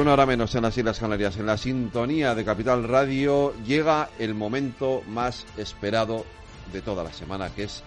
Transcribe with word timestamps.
Una 0.00 0.14
hora 0.14 0.24
menos 0.24 0.54
en 0.54 0.62
las 0.62 0.76
Islas 0.76 0.98
Canarias, 0.98 1.36
en 1.36 1.46
la 1.46 1.56
sintonía 1.56 2.34
de 2.34 2.44
Capital 2.44 2.84
Radio, 2.84 3.54
llega 3.66 4.08
el 4.18 4.34
momento 4.34 5.02
más 5.06 5.44
esperado 5.58 6.24
de 6.72 6.80
toda 6.80 7.04
la 7.04 7.12
semana, 7.12 7.50
que 7.50 7.64
es 7.64 7.82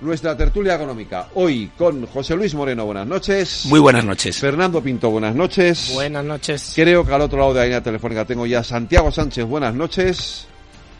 nuestra 0.00 0.36
tertulia 0.36 0.76
económica. 0.76 1.28
Hoy 1.34 1.70
con 1.76 2.06
José 2.06 2.36
Luis 2.36 2.54
Moreno, 2.54 2.84
buenas 2.86 3.06
noches. 3.06 3.66
Muy 3.66 3.80
buenas 3.80 4.04
noches. 4.04 4.38
Fernando 4.38 4.80
Pinto, 4.80 5.10
buenas 5.10 5.34
noches. 5.34 5.90
Buenas 5.92 6.24
noches. 6.24 6.72
Creo 6.74 7.04
que 7.04 7.12
al 7.12 7.22
otro 7.22 7.38
lado 7.38 7.54
de 7.54 7.60
la 7.60 7.64
línea 7.64 7.82
telefónica 7.82 8.24
tengo 8.24 8.46
ya 8.46 8.62
Santiago 8.62 9.10
Sánchez, 9.10 9.44
buenas 9.44 9.74
noches. 9.74 10.46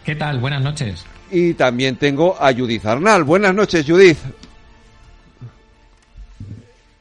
¿Qué 0.05 0.17
tal? 0.17 0.41
Buenas 0.41 0.63
noches. 0.63 1.05
Y 1.31 1.55
también 1.55 1.97
tengo 1.97 2.37
a 2.41 2.53
Judith 2.53 2.85
Arnal. 2.87 3.23
Buenas 3.23 3.55
noches, 3.55 3.87
Judith. 3.87 4.19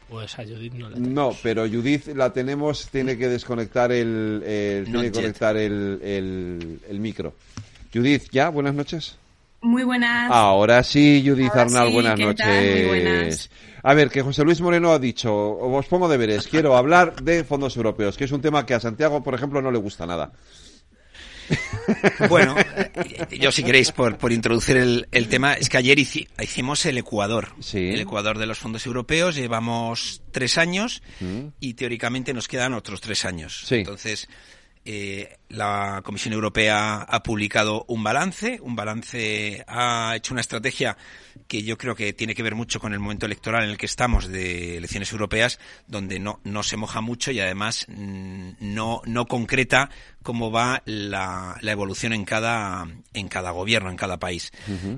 Pues 0.09 0.39
a 0.39 0.43
Judith 0.43 0.73
no 0.73 0.89
la 0.89 0.95
tenemos. 0.95 1.13
No, 1.13 1.37
pero 1.43 1.67
Judith 1.67 2.07
la 2.15 2.33
tenemos, 2.33 2.89
tiene 2.89 3.17
que 3.17 3.27
desconectar 3.27 3.91
el, 3.91 4.41
tiene 4.85 5.03
que 5.03 5.11
conectar 5.11 5.55
el, 5.55 6.79
el, 6.87 6.99
micro. 6.99 7.35
Judith, 7.93 8.23
¿ya? 8.31 8.49
Buenas 8.49 8.73
noches. 8.73 9.17
Muy 9.61 9.83
buenas. 9.83 10.31
Ahora 10.31 10.83
sí, 10.83 11.23
Judith 11.25 11.53
Arnal, 11.53 11.91
buenas 11.91 12.17
noches. 12.17 13.49
A 13.83 13.93
ver, 13.93 14.09
que 14.09 14.21
José 14.21 14.43
Luis 14.43 14.61
Moreno 14.61 14.91
ha 14.91 14.99
dicho, 14.99 15.33
os 15.33 15.85
pongo 15.85 16.09
deberes, 16.09 16.47
quiero 16.47 16.75
hablar 16.75 17.21
de 17.21 17.43
fondos 17.43 17.77
europeos, 17.77 18.17
que 18.17 18.25
es 18.25 18.31
un 18.31 18.41
tema 18.41 18.65
que 18.65 18.73
a 18.73 18.79
Santiago, 18.79 19.23
por 19.23 19.35
ejemplo, 19.35 19.61
no 19.61 19.71
le 19.71 19.77
gusta 19.77 20.05
nada. 20.05 20.31
Bueno, 22.29 22.55
yo 23.31 23.51
si 23.51 23.63
queréis, 23.63 23.91
por, 23.91 24.17
por 24.17 24.31
introducir 24.31 24.77
el, 24.77 25.07
el, 25.11 25.27
tema, 25.27 25.53
es 25.53 25.69
que 25.69 25.77
ayer 25.77 25.97
hicimos 25.97 26.85
el 26.85 26.97
Ecuador. 26.97 27.53
El 27.73 27.99
Ecuador 27.99 28.37
de 28.37 28.45
los 28.45 28.59
fondos 28.59 28.85
europeos, 28.85 29.35
llevamos 29.35 30.21
tres 30.31 30.57
años 30.57 31.01
mm. 31.19 31.47
y 31.59 31.73
teóricamente 31.73 32.33
nos 32.33 32.47
quedan 32.47 32.73
otros 32.73 33.01
tres 33.01 33.25
años. 33.25 33.71
Entonces, 33.71 34.27
eh, 34.85 35.37
la 35.49 36.01
Comisión 36.03 36.33
Europea 36.33 37.01
ha 37.01 37.21
publicado 37.21 37.85
un 37.89 38.03
balance, 38.03 38.59
un 38.61 38.75
balance 38.75 39.63
ha 39.67 40.13
hecho 40.15 40.33
una 40.33 40.41
estrategia 40.41 40.97
que 41.47 41.63
yo 41.63 41.77
creo 41.77 41.95
que 41.95 42.13
tiene 42.13 42.33
que 42.33 42.43
ver 42.43 42.55
mucho 42.55 42.79
con 42.79 42.93
el 42.93 42.99
momento 42.99 43.25
electoral 43.25 43.65
en 43.65 43.71
el 43.71 43.77
que 43.77 43.87
estamos 43.87 44.27
de 44.27 44.77
elecciones 44.77 45.11
europeas, 45.11 45.59
donde 45.87 46.19
no, 46.19 46.39
no 46.43 46.63
se 46.63 46.77
moja 46.77 47.01
mucho 47.01 47.31
y 47.31 47.39
además 47.39 47.85
mm, 47.89 48.51
no, 48.61 49.01
no 49.05 49.25
concreta 49.25 49.89
cómo 50.29 50.51
va 50.51 50.83
la, 50.85 51.57
la 51.61 51.71
evolución 51.71 52.13
en 52.13 52.23
cada, 52.23 52.87
en 53.15 53.27
cada 53.29 53.49
gobierno, 53.49 53.89
en 53.89 53.97
cada 53.97 54.19
país. 54.19 54.51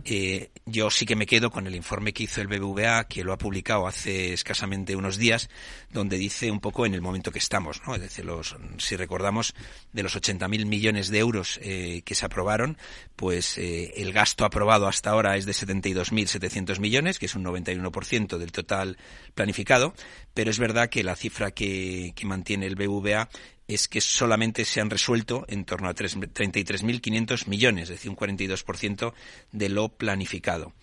eh, 0.04 0.52
yo 0.66 0.90
sí 0.90 1.06
que 1.06 1.16
me 1.16 1.26
quedo 1.26 1.52
con 1.52 1.68
el 1.68 1.76
informe 1.76 2.12
que 2.12 2.24
hizo 2.24 2.42
el 2.42 2.48
BBVA, 2.48 3.06
que 3.06 3.24
lo 3.24 3.32
ha 3.32 3.38
publicado 3.38 3.88
hace 3.88 4.34
escasamente 4.34 4.94
unos 4.98 5.16
días, 5.16 5.50
donde 5.90 6.18
dice 6.18 6.52
un 6.52 6.60
poco 6.60 6.86
en 6.86 6.94
el 6.96 7.02
momento 7.02 7.32
que 7.32 7.40
estamos, 7.40 7.82
¿no? 7.88 7.96
Es 7.96 8.02
decir, 8.02 8.26
los, 8.26 8.58
si 8.78 8.98
recordamos, 8.98 9.56
de 9.94 10.04
los 10.04 10.18
80.000 10.18 10.66
millones 10.66 11.08
de 11.08 11.20
euros 11.20 11.62
eh, 11.64 12.02
que 12.04 12.14
se 12.14 12.26
aprobaron, 12.26 12.78
pues 13.16 13.58
eh, 13.58 13.94
el 14.02 14.12
gasto 14.12 14.44
aprobado 14.44 14.86
hasta 14.90 15.12
ahora 15.12 15.38
es 15.38 15.46
de 15.46 15.54
72.700 15.54 16.80
millones, 16.80 17.20
que 17.20 17.28
es 17.28 17.36
un 17.36 17.46
91% 17.46 18.38
del 18.38 18.52
total 18.52 18.98
planificado, 19.34 19.94
pero 20.34 20.52
es 20.52 20.60
verdad 20.60 20.90
que 20.90 21.06
la 21.06 21.16
cifra 21.16 21.52
que, 21.52 22.12
que 22.18 22.26
mantiene 22.26 22.66
el 22.66 22.76
BVA 22.76 23.30
es 23.74 23.88
que 23.88 24.02
solamente 24.02 24.66
se 24.66 24.82
han 24.82 24.90
resuelto 24.90 25.46
en 25.48 25.66
torno 25.66 25.88
a 25.88 25.96
33.500 25.96 27.48
millones, 27.48 27.84
es 27.84 27.90
decir, 27.90 28.10
un 28.12 28.18
42% 28.18 29.14
de 29.52 29.70
lo 29.70 29.90
planificado. 29.90 30.74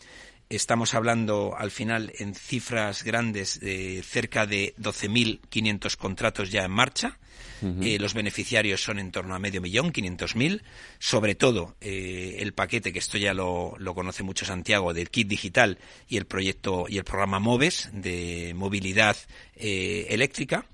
Estamos 0.51 0.95
hablando 0.95 1.55
al 1.59 1.71
final 1.71 2.11
en 2.19 2.35
cifras 2.35 3.05
grandes 3.05 3.61
de 3.61 4.03
cerca 4.03 4.47
de 4.47 4.75
12.500 4.79 5.97
contratos 5.97 6.51
ya 6.51 6.65
en 6.65 6.71
marcha. 6.71 7.19
Eh, 7.61 7.99
los 7.99 8.15
beneficiarios 8.15 8.81
son 8.81 9.01
en 9.01 9.11
torno 9.11 9.35
a 9.35 9.41
medio 9.41 9.61
millón, 9.61 9.93
500.000. 9.93 10.63
Sobre 10.99 11.35
todo 11.35 11.77
eh, 11.81 12.37
el 12.39 12.55
paquete, 12.55 12.93
que 12.93 13.01
esto 13.01 13.19
ya 13.19 13.35
lo, 13.35 13.75
lo, 13.79 13.95
conoce 13.95 14.23
mucho 14.23 14.47
Santiago, 14.47 14.95
del 14.95 15.11
kit 15.11 15.27
digital 15.27 15.79
y 16.09 16.17
el 16.17 16.25
proyecto 16.25 16.87
y 16.89 16.99
el 16.99 17.05
programa 17.05 17.41
MOVES 17.41 17.91
de 17.93 18.53
movilidad 18.55 19.17
eh, 19.57 20.07
eléctrica. 20.11 20.67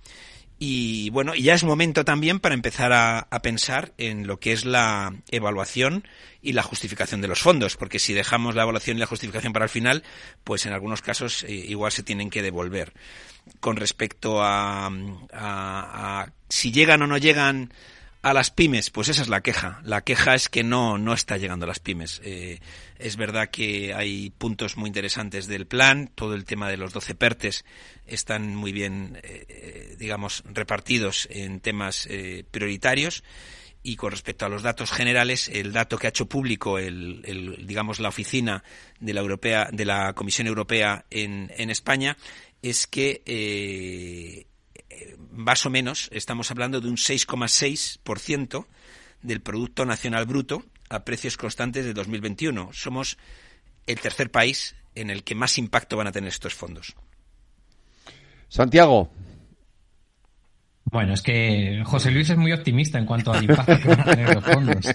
Y 0.59 1.11
bueno, 1.11 1.35
ya 1.35 1.55
es 1.55 1.65
momento 1.65 2.05
también 2.05 2.39
para 2.39 2.55
empezar 2.55 2.93
a, 2.93 3.29
pensar 3.43 3.93
en 3.99 4.27
lo 4.27 4.39
que 4.39 4.53
es 4.53 4.65
la 4.65 5.13
evaluación 5.31 6.07
y 6.41 6.53
la 6.53 6.63
justificación 6.63 7.21
de 7.21 7.29
los 7.29 7.41
fondos, 7.41 7.77
porque 7.77 7.99
si 7.99 8.15
dejamos 8.15 8.55
la 8.55 8.63
evaluación 8.63 8.97
y 8.97 9.01
la 9.01 9.07
justificación 9.07 9.53
para 9.53 9.65
el 9.65 9.71
final, 9.71 10.05
pues 10.45 10.65
en 10.67 10.73
algunos 10.73 11.03
casos 11.03 11.43
eh, 11.45 11.53
igual 11.53 11.91
se 11.93 12.03
tienen 12.03 12.31
que 12.31 12.43
devolver. 12.43 12.93
Con 13.61 13.77
respecto 13.77 14.43
a, 14.43 14.91
a 15.33 16.29
si 16.49 16.73
llegan 16.73 17.03
o 17.03 17.07
no 17.07 17.19
llegan 17.19 17.73
a 18.25 18.33
las 18.33 18.51
pymes, 18.51 18.89
pues 18.89 19.11
esa 19.11 19.21
es 19.21 19.29
la 19.29 19.43
queja. 19.43 19.83
La 19.85 20.01
queja 20.01 20.35
es 20.35 20.49
que 20.49 20.65
no, 20.65 20.97
no 20.97 21.13
está 21.13 21.37
llegando 21.37 21.65
a 21.65 21.69
las 21.69 21.79
pymes. 21.79 22.23
Eh, 22.25 22.59
es 22.99 23.17
verdad 23.17 23.51
que 23.51 23.93
hay 23.93 24.31
puntos 24.31 24.79
muy 24.79 24.89
interesantes 24.89 25.47
del 25.47 25.67
plan, 25.67 26.11
todo 26.15 26.35
el 26.35 26.47
tema 26.47 26.71
de 26.71 26.79
los 26.79 26.95
12 26.95 27.15
PERTES 27.17 27.67
están 28.07 28.57
muy 28.57 28.73
bien, 28.73 29.21
eh, 29.23 29.97
digamos, 29.99 30.43
repartidos 30.47 31.29
en 31.31 31.61
temas 31.61 32.07
eh, 32.11 32.45
prioritarios. 32.51 33.25
Y 33.83 33.97
con 33.97 34.11
respecto 34.11 34.47
a 34.47 34.49
los 34.49 34.63
datos 34.63 34.91
generales, 34.91 35.49
el 35.49 35.75
dato 35.75 35.99
que 35.99 36.07
ha 36.07 36.11
hecho 36.11 36.27
público, 36.27 36.79
el, 36.79 37.67
digamos, 37.67 38.01
la 38.01 38.09
oficina 38.09 38.65
de 39.01 39.13
la 39.13 39.21
Europea, 39.21 39.69
de 39.71 39.85
la 39.85 40.15
Comisión 40.15 40.47
Europea 40.47 41.05
en, 41.11 41.53
en 41.59 41.69
España, 41.69 42.17
es 42.63 42.87
que 42.87 44.47
más 45.31 45.67
o 45.67 45.71
menos 45.71 46.09
estamos 46.13 46.51
hablando 46.51 46.81
de 46.81 46.89
un 46.89 46.97
6,6% 46.97 48.67
del 49.23 49.41
Producto 49.41 49.85
Nacional 49.85 50.27
Bruto 50.27 50.65
a 50.89 51.05
precios 51.05 51.37
constantes 51.37 51.85
de 51.85 51.95
2021. 51.95 52.73
Somos 52.73 53.19
el 53.87 54.01
tercer 54.01 54.31
país 54.31 54.77
en 54.95 55.11
el 55.11 55.25
que 55.25 55.35
más 55.35 55.59
impacto 55.59 55.97
van 55.97 56.07
a 56.07 56.13
tener 56.13 56.29
estos 56.29 56.55
fondos. 56.55 56.95
Santiago. 58.49 59.11
Bueno, 60.85 61.15
es 61.15 61.23
que 61.23 61.83
José 61.85 62.11
Luis 62.11 62.31
es 62.31 62.37
muy 62.37 62.53
optimista 62.53 62.99
en 62.99 63.07
cuanto 63.07 63.33
al 63.33 63.43
impacto 63.43 63.81
que 63.81 63.89
van 63.89 64.01
a 64.01 64.05
tener 64.05 64.35
los 64.35 64.45
fondos. 64.45 64.87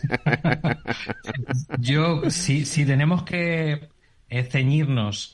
Yo, 1.79 2.29
si, 2.29 2.65
si 2.65 2.85
tenemos 2.85 3.23
que 3.23 3.89
ceñirnos 4.49 5.33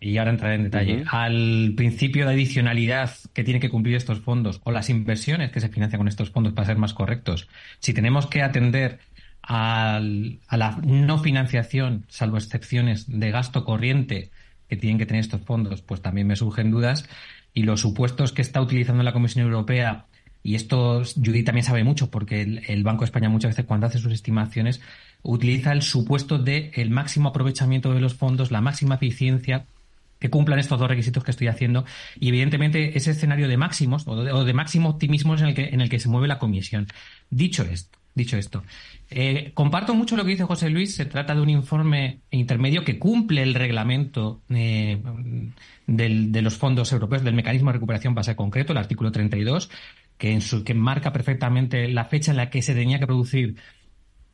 y 0.00 0.18
ahora 0.18 0.30
entraré 0.30 0.54
en 0.54 0.64
detalle, 0.64 1.04
al 1.10 1.72
principio 1.76 2.26
de 2.26 2.32
adicionalidad 2.32 3.10
que 3.32 3.44
tienen 3.44 3.60
que 3.60 3.70
cumplir 3.70 3.96
estos 3.96 4.20
fondos 4.20 4.60
o 4.64 4.70
las 4.70 4.90
inversiones 4.90 5.50
que 5.50 5.60
se 5.60 5.68
financian 5.68 5.98
con 5.98 6.08
estos 6.08 6.30
fondos 6.30 6.52
para 6.52 6.66
ser 6.66 6.76
más 6.76 6.94
correctos, 6.94 7.48
si 7.80 7.92
tenemos 7.92 8.26
que 8.26 8.42
atender 8.42 9.00
a 9.42 10.00
la 10.00 10.78
no 10.84 11.18
financiación, 11.18 12.04
salvo 12.08 12.36
excepciones 12.36 13.06
de 13.08 13.30
gasto 13.30 13.64
corriente 13.64 14.30
que 14.68 14.76
tienen 14.76 14.98
que 14.98 15.06
tener 15.06 15.20
estos 15.20 15.40
fondos, 15.40 15.80
pues 15.80 16.02
también 16.02 16.26
me 16.26 16.36
surgen 16.36 16.70
dudas. 16.70 17.08
Y 17.54 17.62
los 17.62 17.80
supuestos 17.80 18.32
que 18.32 18.42
está 18.42 18.60
utilizando 18.60 19.02
la 19.02 19.14
Comisión 19.14 19.46
Europea, 19.46 20.04
y 20.42 20.54
esto 20.54 21.02
Judith 21.16 21.46
también 21.46 21.64
sabe 21.64 21.82
mucho, 21.82 22.10
porque 22.10 22.42
el, 22.42 22.62
el 22.68 22.84
Banco 22.84 23.00
de 23.00 23.06
España 23.06 23.30
muchas 23.30 23.52
veces 23.52 23.64
cuando 23.64 23.86
hace 23.86 23.98
sus 23.98 24.12
estimaciones 24.12 24.82
utiliza 25.22 25.72
el 25.72 25.80
supuesto 25.80 26.38
de 26.38 26.70
el 26.74 26.90
máximo 26.90 27.30
aprovechamiento 27.30 27.94
de 27.94 28.00
los 28.00 28.14
fondos, 28.14 28.50
la 28.50 28.60
máxima 28.60 28.96
eficiencia 28.96 29.64
que 30.18 30.30
cumplan 30.30 30.58
estos 30.58 30.78
dos 30.78 30.88
requisitos 30.88 31.24
que 31.24 31.30
estoy 31.30 31.48
haciendo. 31.48 31.84
Y 32.18 32.28
evidentemente 32.28 32.96
ese 32.96 33.12
escenario 33.12 33.48
de 33.48 33.56
máximos 33.56 34.06
o 34.06 34.44
de, 34.44 34.52
máximo 34.52 34.90
optimismo 34.90 35.34
es 35.34 35.42
en 35.42 35.48
el, 35.48 35.54
que, 35.54 35.68
en 35.68 35.80
el 35.80 35.88
que 35.88 35.98
se 35.98 36.08
mueve 36.08 36.28
la 36.28 36.38
comisión. 36.38 36.86
Dicho 37.30 37.62
esto, 37.64 37.98
dicho 38.14 38.36
esto. 38.36 38.64
Eh, 39.10 39.52
comparto 39.54 39.94
mucho 39.94 40.16
lo 40.16 40.24
que 40.24 40.30
dice 40.30 40.44
José 40.44 40.70
Luis. 40.70 40.94
Se 40.94 41.06
trata 41.06 41.34
de 41.34 41.40
un 41.40 41.50
informe 41.50 42.20
intermedio 42.30 42.84
que 42.84 42.98
cumple 42.98 43.42
el 43.42 43.54
reglamento 43.54 44.42
eh, 44.50 45.00
de 45.86 46.42
los 46.42 46.56
fondos 46.56 46.92
europeos, 46.92 47.22
del 47.22 47.34
mecanismo 47.34 47.70
de 47.70 47.74
recuperación 47.74 48.14
base 48.14 48.36
concreto, 48.36 48.72
el 48.72 48.78
artículo 48.78 49.12
32, 49.12 49.70
que, 50.18 50.32
en 50.32 50.40
su, 50.40 50.64
que 50.64 50.74
marca 50.74 51.12
perfectamente 51.12 51.88
la 51.88 52.04
fecha 52.04 52.32
en 52.32 52.36
la 52.36 52.50
que 52.50 52.60
se 52.60 52.74
tenía 52.74 52.98
que 52.98 53.06
producir 53.06 53.56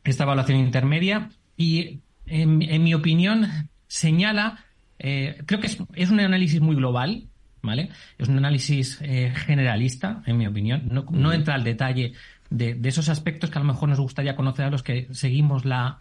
esta 0.03 0.25
evaluación 0.25 0.59
intermedia. 0.59 1.31
Y, 1.57 2.01
en, 2.27 2.83
mi 2.83 2.95
opinión, 2.95 3.71
señala, 3.87 4.65
eh, 4.99 5.43
creo 5.47 5.61
que 5.61 5.67
es, 5.67 6.11
un 6.11 6.21
análisis 6.21 6.61
muy 6.61 6.77
global, 6.77 7.25
¿vale? 7.63 7.91
Es 8.19 8.29
un 8.29 8.39
análisis 8.39 8.99
generalista, 8.99 10.23
en 10.27 10.37
mi 10.37 10.47
opinión. 10.47 10.89
No, 10.91 11.07
no 11.11 11.33
entra 11.33 11.55
al 11.55 11.65
detalle 11.65 12.13
de, 12.51 12.79
esos 12.85 13.09
aspectos 13.09 13.51
que 13.51 13.59
a 13.59 13.63
lo 13.63 13.67
mejor 13.67 13.89
nos 13.89 14.01
gustaría 14.01 14.37
conocer 14.37 14.67
a 14.67 14.71
los 14.71 14.83
que 14.83 15.09
seguimos 15.13 15.65
la, 15.65 15.99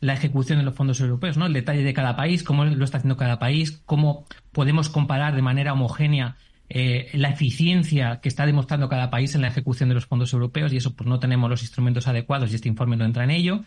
ejecución 0.00 0.58
de 0.58 0.64
los 0.64 0.74
fondos 0.74 1.00
europeos, 1.00 1.36
¿no? 1.36 1.46
El 1.46 1.52
detalle 1.52 1.82
de 1.82 1.92
cada 1.92 2.16
país, 2.16 2.42
cómo 2.42 2.64
lo 2.64 2.84
está 2.84 2.98
haciendo 2.98 3.16
cada 3.16 3.38
país, 3.38 3.82
cómo 3.86 4.24
podemos 4.52 4.88
comparar 4.88 5.34
de 5.34 5.42
manera 5.42 5.72
homogénea 5.72 6.36
eh, 6.68 7.10
la 7.14 7.30
eficiencia 7.30 8.20
que 8.20 8.28
está 8.28 8.46
demostrando 8.46 8.88
cada 8.88 9.10
país 9.10 9.34
en 9.34 9.42
la 9.42 9.48
ejecución 9.48 9.88
de 9.88 9.94
los 9.94 10.06
fondos 10.06 10.32
europeos 10.32 10.72
y 10.72 10.76
eso 10.76 10.94
pues 10.94 11.08
no 11.08 11.18
tenemos 11.18 11.50
los 11.50 11.62
instrumentos 11.62 12.06
adecuados 12.06 12.52
y 12.52 12.56
este 12.56 12.68
informe 12.68 12.96
no 12.96 13.04
entra 13.04 13.24
en 13.24 13.30
ello. 13.30 13.64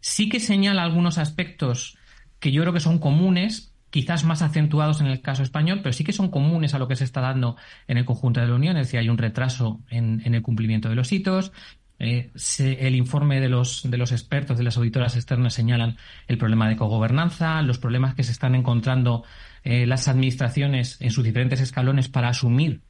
Sí 0.00 0.28
que 0.28 0.40
señala 0.40 0.82
algunos 0.82 1.18
aspectos 1.18 1.98
que 2.38 2.52
yo 2.52 2.62
creo 2.62 2.72
que 2.72 2.80
son 2.80 2.98
comunes 2.98 3.74
quizás 3.90 4.24
más 4.24 4.42
acentuados 4.42 5.00
en 5.00 5.06
el 5.06 5.20
caso 5.20 5.42
español, 5.42 5.80
pero 5.82 5.92
sí 5.92 6.04
que 6.04 6.12
son 6.12 6.30
comunes 6.30 6.74
a 6.74 6.78
lo 6.78 6.88
que 6.88 6.96
se 6.96 7.04
está 7.04 7.20
dando 7.20 7.56
en 7.88 7.98
el 7.98 8.04
conjunto 8.04 8.40
de 8.40 8.46
la 8.46 8.54
Unión, 8.54 8.76
es 8.76 8.86
decir, 8.86 9.00
hay 9.00 9.08
un 9.08 9.18
retraso 9.18 9.80
en, 9.88 10.22
el 10.24 10.42
cumplimiento 10.42 10.88
de 10.88 10.94
los 10.94 11.12
hitos. 11.12 11.52
Eh, 11.98 12.30
el 12.58 12.94
informe 12.94 13.40
de 13.40 13.48
los, 13.48 13.90
de 13.90 13.96
los 13.96 14.12
expertos, 14.12 14.58
de 14.58 14.64
las 14.64 14.76
auditoras 14.76 15.16
externas, 15.16 15.54
señalan 15.54 15.96
el 16.28 16.36
problema 16.36 16.68
de 16.68 16.76
cogobernanza, 16.76 17.62
los 17.62 17.78
problemas 17.78 18.14
que 18.14 18.22
se 18.22 18.32
están 18.32 18.54
encontrando 18.54 19.24
eh, 19.64 19.86
las 19.86 20.08
administraciones 20.08 21.00
en 21.00 21.10
sus 21.10 21.24
diferentes 21.24 21.60
escalones 21.60 22.08
para 22.08 22.28
asumir 22.28 22.82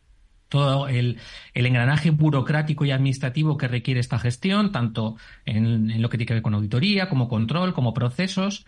todo 0.49 0.88
el, 0.88 1.19
engranaje 1.54 2.10
burocrático 2.10 2.84
y 2.84 2.90
administrativo 2.90 3.56
que 3.56 3.69
requiere 3.69 4.00
esta 4.00 4.19
gestión, 4.19 4.72
tanto 4.72 5.16
en, 5.44 5.90
en, 5.90 6.02
lo 6.02 6.08
que 6.08 6.19
tiene 6.19 6.28
que 6.28 6.34
ver 6.34 6.42
con 6.42 6.54
auditoría, 6.54 7.08
como 7.08 7.28
control, 7.28 7.75
como 7.75 7.94
procesos. 7.94 8.64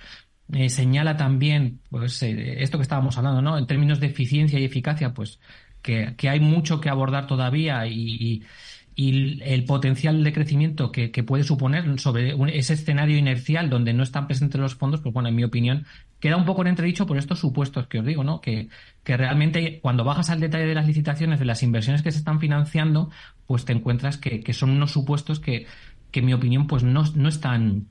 Eh, 0.53 0.71
señala 0.71 1.17
también, 1.17 1.81
pues, 1.91 2.23
eh, 2.23 2.62
esto 2.62 2.79
que 2.79 2.83
estábamos 2.83 3.19
hablando, 3.19 3.43
¿no? 3.43 3.59
En 3.59 3.67
términos 3.67 4.00
de 4.00 4.06
eficiencia 4.06 4.59
y 4.59 4.65
eficacia, 4.65 5.12
pues, 5.12 5.41
que, 5.83 6.15
hay 6.29 6.41
mucho 6.41 6.81
que 6.81 6.89
abordar 6.89 7.27
todavía 7.27 7.87
y, 7.87 8.43
el 9.00 9.65
potencial 9.65 10.25
de 10.25 10.33
crecimiento 10.33 10.91
que, 10.91 11.11
puede 11.23 11.45
suponer 11.45 12.00
sobre 12.00 12.35
ese 12.59 12.75
escenario 12.75 13.17
inercial 13.17 13.71
donde 13.71 13.93
no 13.93 14.03
están 14.03 14.27
presentes 14.27 14.61
los 14.61 14.75
fondos, 14.75 15.00
pues 15.00 15.15
bueno, 15.15 15.29
en 15.29 15.37
mi 15.37 15.45
opinión, 15.45 15.87
queda 16.19 16.37
un 16.37 16.45
poco 16.45 16.62
en 16.62 16.69
entredicho 16.69 17.06
por 17.06 17.17
estos 17.17 17.39
supuestos 17.39 17.87
que 17.87 18.00
os 18.00 18.05
digo, 18.05 18.25
¿no? 18.25 18.41
Que, 18.41 18.69
que 19.05 19.17
realmente 19.17 19.79
cuando 19.81 20.03
bajas 20.03 20.31
al 20.31 20.41
detalle 20.41 20.67
de 20.67 20.75
las 20.75 20.87
licitaciones, 20.89 21.39
de 21.39 21.45
las 21.45 21.62
inversiones 21.62 22.03
que 22.03 22.11
se 22.11 22.19
están 22.19 22.41
financiando, 22.41 23.11
pues 23.47 23.65
te 23.65 23.73
encuentras 23.73 24.17
que, 24.17 24.53
son 24.53 24.71
unos 24.71 24.91
supuestos 24.91 25.39
que, 25.39 25.67
que 26.11 26.19
en 26.19 26.27
mi 26.27 26.33
opinión, 26.33 26.67
pues 26.67 26.83
no, 26.83 27.05
no 27.15 27.29
están 27.29 27.87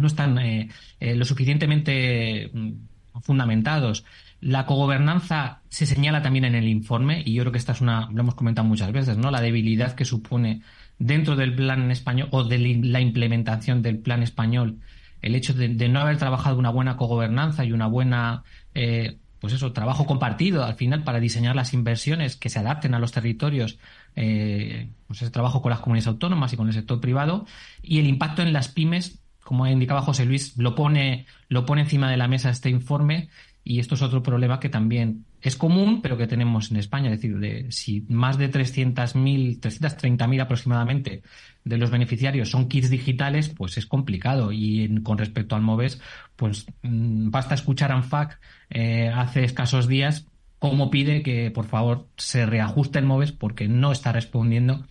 no 0.00 0.06
están 0.06 0.38
eh, 0.38 0.68
eh, 0.98 1.14
lo 1.14 1.24
suficientemente 1.24 2.50
mm, 2.52 3.20
fundamentados. 3.22 4.04
La 4.40 4.66
cogobernanza 4.66 5.60
se 5.68 5.86
señala 5.86 6.22
también 6.22 6.46
en 6.46 6.54
el 6.54 6.68
informe 6.68 7.22
y 7.24 7.34
yo 7.34 7.42
creo 7.42 7.52
que 7.52 7.58
esta 7.58 7.72
es 7.72 7.80
una, 7.80 8.08
lo 8.10 8.20
hemos 8.20 8.34
comentado 8.34 8.66
muchas 8.66 8.90
veces, 8.92 9.18
¿no? 9.18 9.30
La 9.30 9.40
debilidad 9.40 9.94
que 9.94 10.04
supone 10.04 10.62
dentro 10.98 11.36
del 11.36 11.54
plan 11.54 11.90
español 11.90 12.28
o 12.30 12.44
de 12.44 12.58
la 12.58 13.00
implementación 13.00 13.82
del 13.82 13.98
plan 13.98 14.22
español 14.22 14.78
el 15.22 15.34
hecho 15.34 15.54
de, 15.54 15.88
no 15.88 16.00
haber 16.00 16.16
trabajado 16.16 16.58
una 16.58 16.70
buena 16.70 16.96
cogobernanza 16.96 17.64
y 17.64 17.72
una 17.72 17.86
buena, 17.86 18.42
eh, 18.74 19.18
pues 19.40 19.52
eso, 19.52 19.72
trabajo 19.72 20.06
compartido 20.06 20.64
al 20.64 20.74
final 20.74 21.04
para 21.04 21.20
diseñar 21.20 21.56
las 21.56 21.74
inversiones 21.74 22.36
que 22.36 22.48
se 22.48 22.58
adapten 22.58 22.94
a 22.94 22.98
los 22.98 23.12
territorios, 23.12 23.78
pues 24.14 25.22
ese 25.22 25.30
trabajo 25.30 25.62
con 25.62 25.70
las 25.70 25.80
comunidades 25.80 26.08
autónomas 26.08 26.52
y 26.52 26.56
con 26.56 26.68
el 26.68 26.74
sector 26.74 27.00
privado 27.00 27.46
y 27.82 27.98
el 27.98 28.06
impacto 28.06 28.42
en 28.42 28.52
las 28.52 28.68
pymes 28.68 29.19
como 29.50 29.66
indicaba 29.66 30.00
José 30.00 30.26
Luis, 30.26 30.56
lo 30.58 30.76
pone, 30.76 31.26
lo 31.48 31.66
pone 31.66 31.80
encima 31.80 32.08
de 32.08 32.16
la 32.16 32.28
mesa 32.28 32.50
este 32.50 32.70
informe 32.70 33.30
y 33.64 33.80
esto 33.80 33.96
es 33.96 34.02
otro 34.02 34.22
problema 34.22 34.60
que 34.60 34.68
también 34.68 35.24
es 35.42 35.56
común, 35.56 36.02
pero 36.02 36.16
que 36.16 36.28
tenemos 36.28 36.70
en 36.70 36.76
España. 36.76 37.10
Es 37.10 37.20
decir, 37.20 37.36
de, 37.40 37.66
si 37.72 38.06
más 38.08 38.38
de 38.38 38.48
300.000, 38.48 39.58
330.000 39.58 40.40
aproximadamente 40.40 41.24
de 41.64 41.78
los 41.78 41.90
beneficiarios 41.90 42.48
son 42.48 42.68
kits 42.68 42.90
digitales, 42.90 43.48
pues 43.48 43.76
es 43.76 43.86
complicado. 43.86 44.52
Y 44.52 45.02
con 45.02 45.18
respecto 45.18 45.56
al 45.56 45.62
MOVES, 45.62 46.00
pues 46.36 46.66
mm, 46.82 47.30
basta 47.30 47.56
escuchar 47.56 47.90
a 47.90 47.96
ANFAC 47.96 48.38
eh, 48.70 49.10
hace 49.12 49.42
escasos 49.42 49.88
días 49.88 50.28
cómo 50.60 50.90
pide 50.90 51.24
que 51.24 51.50
por 51.50 51.64
favor 51.64 52.06
se 52.16 52.46
reajuste 52.46 53.00
el 53.00 53.06
MOVES 53.06 53.32
porque 53.32 53.66
no 53.66 53.90
está 53.90 54.12
respondiendo 54.12 54.86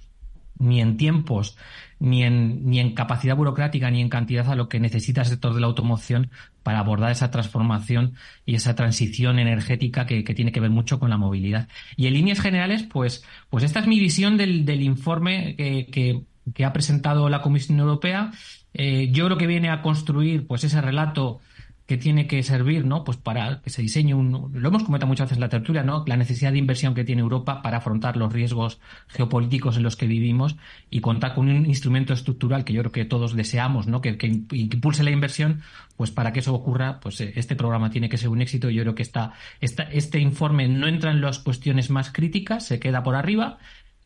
ni 0.58 0.82
en 0.82 0.98
tiempos 0.98 1.56
ni 2.00 2.24
en, 2.24 2.70
ni 2.70 2.80
en 2.80 2.94
capacidad 2.94 3.36
burocrática 3.36 3.92
ni 3.92 4.02
en 4.02 4.10
cantidad 4.10 4.50
a 4.50 4.56
lo 4.56 4.70
que 4.70 4.80
necesita 4.80 5.22
el 5.22 5.28
sector 5.28 5.54
de 5.54 5.62
la 5.62 5.68
automoción 5.68 6.32
para 6.64 6.80
abordar 6.80 7.12
esa 7.12 7.32
transformación 7.32 8.16
y 8.46 8.56
esa 8.56 8.76
transición 8.76 9.40
energética 9.40 10.06
que, 10.06 10.24
tiene 10.24 10.52
que 10.52 10.60
ver 10.60 10.70
mucho 10.70 11.00
con 11.00 11.10
la 11.10 11.18
movilidad. 11.18 11.68
Y 11.98 12.08
en 12.08 12.14
líneas 12.14 12.40
generales, 12.40 12.84
pues, 12.84 13.26
pues 13.50 13.64
esta 13.64 13.80
es 13.80 13.88
mi 13.88 14.00
visión 14.00 14.38
del, 14.38 14.66
del 14.66 14.82
informe 14.82 15.56
que, 15.56 16.24
que, 16.54 16.66
ha 16.66 16.74
presentado 16.74 17.30
la 17.30 17.42
Comisión 17.42 17.80
Europea. 17.80 18.32
Eh, 18.74 19.10
yo 19.12 19.26
creo 19.26 19.38
que 19.38 19.48
viene 19.48 19.70
a 19.70 19.82
construir 19.82 20.48
pues 20.48 20.64
ese 20.64 20.82
relato 20.82 21.42
que 21.90 21.98
tiene 21.98 22.28
que 22.28 22.44
servir, 22.44 22.86
¿no? 22.86 23.04
Pues 23.04 23.18
para 23.18 23.64
que 23.64 23.72
se 23.72 23.82
diseñe 23.82 24.14
un, 24.14 24.52
lo 24.54 24.68
hemos 24.68 24.84
comentado 24.84 25.08
muchas 25.08 25.26
veces 25.26 25.38
en 25.38 25.42
la 25.42 25.50
tertulia, 25.50 25.82
¿no? 25.82 26.04
La 26.06 26.18
necesidad 26.18 26.52
de 26.52 26.60
inversión 26.60 26.94
que 26.94 27.04
tiene 27.04 27.24
Europa 27.24 27.64
para 27.64 27.78
afrontar 27.78 28.16
los 28.16 28.32
riesgos 28.32 28.80
geopolíticos 29.08 29.76
en 29.76 29.82
los 29.82 29.96
que 29.96 30.06
vivimos 30.06 30.56
y 30.92 31.02
contar 31.02 31.34
con 31.34 31.50
un 31.50 31.66
instrumento 31.66 32.14
estructural 32.14 32.64
que 32.64 32.74
yo 32.74 32.82
creo 32.82 32.92
que 32.92 33.06
todos 33.06 33.36
deseamos, 33.36 33.88
¿no? 33.88 34.02
Que, 34.02 34.20
que, 34.20 34.28
impulse 34.28 35.02
la 35.02 35.10
inversión, 35.10 35.62
pues 35.98 36.12
para 36.12 36.32
que 36.32 36.42
eso 36.42 36.54
ocurra, 36.54 37.00
pues 37.00 37.22
eh, 37.22 37.34
este 37.36 37.56
programa 37.56 37.90
tiene 37.90 38.08
que 38.08 38.18
ser 38.18 38.30
un 38.30 38.44
éxito. 38.44 38.70
Yo 38.70 38.84
creo 38.84 38.94
que 38.94 39.02
esta, 39.02 39.34
esta, 39.60 39.82
este 39.82 40.20
informe 40.20 40.68
no 40.68 40.88
entra 40.88 41.10
en 41.10 41.22
las 41.22 41.40
cuestiones 41.40 41.90
más 41.90 42.12
críticas, 42.12 42.68
se 42.68 42.80
queda 42.80 43.02
por 43.02 43.16
arriba 43.16 43.58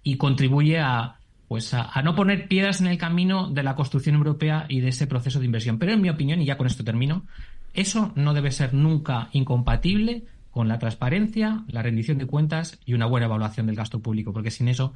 y 0.03 0.15
contribuye 0.15 0.79
a, 0.79 1.17
pues 1.49 1.73
a, 1.73 2.01
no 2.01 2.15
poner 2.15 2.47
piedras 2.47 2.81
en 2.81 2.87
el 2.87 2.97
camino 2.97 3.49
de 3.49 3.61
la 3.61 3.75
construcción 3.75 4.15
europea 4.15 4.65
y 4.69 4.79
de 4.79 4.87
ese 4.87 5.05
proceso 5.05 5.39
de 5.39 5.45
inversión. 5.45 5.77
Pero 5.77 5.91
en 5.91 6.01
mi 6.01 6.09
opinión, 6.09 6.41
y 6.41 6.45
ya 6.45 6.57
con 6.57 6.65
esto 6.65 6.83
termino, 6.83 7.25
eso 7.73 8.11
no 8.15 8.33
debe 8.33 8.51
ser 8.51 8.73
nunca 8.73 9.29
incompatible 9.31 10.25
con 10.51 10.67
la 10.67 10.77
transparencia, 10.77 11.63
la 11.67 11.81
rendición 11.81 12.19
de 12.19 12.27
cuentas 12.27 12.79
y 12.85 12.93
una 12.93 13.07
buena 13.07 13.25
evaluación 13.25 13.65
del 13.65 13.75
gasto 13.75 14.01
público, 14.01 14.31
porque 14.31 14.51
sin 14.51 14.67
eso, 14.67 14.93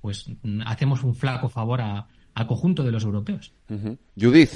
pues 0.00 0.30
hacemos 0.64 1.02
un 1.02 1.16
flaco 1.16 1.48
favor 1.48 1.80
al 1.80 2.46
conjunto 2.46 2.84
de 2.84 2.92
los 2.92 3.02
europeos. 3.02 3.52
Judith. 4.16 4.52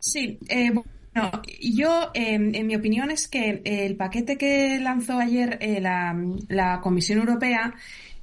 Sí, 0.00 0.40
eh, 0.48 0.72
bueno, 0.72 1.30
yo, 1.60 2.10
em, 2.12 2.52
en 2.56 2.66
mi 2.66 2.74
opinión, 2.74 3.12
es 3.12 3.28
que 3.28 3.62
el 3.64 3.94
paquete 3.94 4.36
que 4.36 4.80
lanzó 4.80 5.18
ayer 5.18 5.58
eh, 5.60 5.80
la, 5.80 6.80
Comisión 6.82 7.20
Europea 7.20 7.72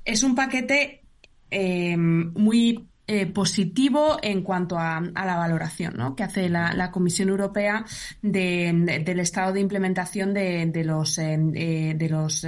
es 0.04 0.24
un 0.24 0.36
paquete 0.36 1.04
em, 1.50 2.34
muy 2.34 2.89
eh, 3.12 3.26
positivo 3.26 4.20
en 4.22 4.44
cuanto 4.44 4.78
a, 4.78 5.02
la 5.02 5.36
valoración 5.36 5.96
¿no? 5.98 6.16
que 6.16 6.22
hace 6.22 6.48
la, 6.48 6.92
Comisión 6.92 7.30
Europea 7.30 7.84
del 8.22 9.20
estado 9.20 9.52
de 9.52 9.62
implementación 9.62 10.32
de, 10.32 10.84
los, 10.86 11.18
eh, 11.18 11.40
eh, 11.56 11.96
de 11.98 12.08
los 12.08 12.46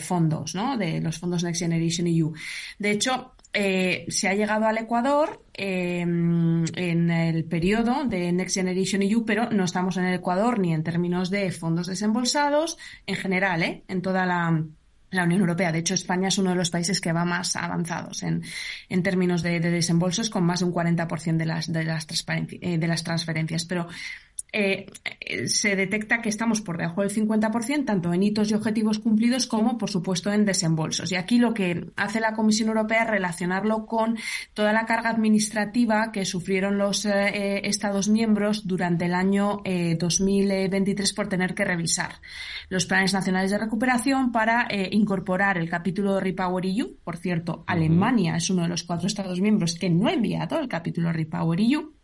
fondos, 0.00 0.54
¿no? 0.54 0.78
de 0.78 1.02
los 1.02 1.18
fondos 1.18 1.44
Next 1.44 1.60
Generation 1.60 2.06
EU. 2.06 2.32
De 2.78 2.90
hecho, 2.90 3.34
se 3.52 4.28
ha 4.28 4.34
llegado 4.34 4.66
al 4.66 4.78
Ecuador 4.78 5.44
en 5.52 7.10
el 7.10 7.44
periodo 7.44 8.04
de 8.04 8.32
Next 8.32 8.54
Generation 8.54 9.02
EU, 9.02 9.26
pero 9.26 9.50
no 9.50 9.64
estamos 9.64 9.98
en 9.98 10.06
el 10.06 10.14
Ecuador 10.14 10.58
ni 10.58 10.72
en 10.72 10.84
términos 10.84 11.28
de 11.28 11.52
fondos 11.52 11.86
desembolsados 11.86 12.78
en 13.06 13.16
general, 13.16 13.82
en 13.86 14.00
toda 14.00 14.24
la 14.24 14.64
la 15.10 15.24
Unión 15.24 15.40
Europea. 15.40 15.72
De 15.72 15.78
hecho, 15.78 15.94
España 15.94 16.28
es 16.28 16.38
uno 16.38 16.50
de 16.50 16.56
los 16.56 16.70
países 16.70 17.00
que 17.00 17.12
va 17.12 17.24
más 17.24 17.56
avanzados 17.56 18.22
en, 18.22 18.42
en 18.88 19.02
términos 19.02 19.42
de, 19.42 19.60
desembolsos, 19.60 20.30
con 20.30 20.44
más 20.44 20.60
de 20.60 20.66
un 20.66 20.74
40% 20.74 21.36
de 21.36 21.46
las, 21.46 21.72
de, 21.72 21.84
las 21.84 22.06
eh, 22.28 22.78
de 22.78 22.88
las 22.88 23.04
transferencias. 23.04 23.64
Pero 23.64 23.88
eh, 24.50 24.86
se 25.46 25.76
detecta 25.76 26.22
que 26.22 26.30
estamos 26.30 26.62
por 26.62 26.78
debajo 26.78 27.02
del 27.02 27.10
50%, 27.10 27.84
tanto 27.84 28.14
en 28.14 28.22
hitos 28.22 28.50
y 28.50 28.54
objetivos 28.54 28.98
cumplidos 28.98 29.46
como, 29.46 29.76
por 29.76 29.90
supuesto, 29.90 30.32
en 30.32 30.46
desembolsos. 30.46 31.12
Y 31.12 31.16
aquí 31.16 31.38
lo 31.38 31.52
que 31.52 31.90
hace 31.96 32.20
la 32.20 32.32
Comisión 32.32 32.68
Europea 32.68 33.02
es 33.02 33.10
relacionarlo 33.10 33.84
con 33.84 34.16
toda 34.54 34.72
la 34.72 34.86
carga 34.86 35.10
administrativa 35.10 36.10
que 36.12 36.24
sufrieron 36.24 36.78
los 36.78 37.04
eh, 37.04 37.60
Estados 37.64 38.08
miembros 38.08 38.66
durante 38.66 39.04
el 39.04 39.14
año 39.14 39.62
2023 39.98 41.12
por 41.12 41.28
tener 41.28 41.54
que 41.54 41.64
revisar 41.64 42.14
los 42.68 42.86
planes 42.86 43.12
nacionales 43.12 43.50
de 43.50 43.58
recuperación 43.58 44.32
para 44.32 44.68
incorporar 44.90 45.58
el 45.58 45.68
capítulo 45.68 46.14
de 46.14 46.20
Repower 46.20 46.64
EU. 46.66 46.96
Por 47.04 47.16
cierto, 47.16 47.64
Alemania 47.66 48.36
es 48.36 48.50
uno 48.50 48.62
de 48.62 48.68
los 48.68 48.82
cuatro 48.82 49.06
Estados 49.06 49.40
miembros 49.40 49.74
que 49.74 49.90
no 49.90 50.08
ha 50.08 50.12
enviado 50.12 50.58
el 50.58 50.68
capítulo 50.68 51.12
Repower 51.12 51.60
EU. 51.60 51.97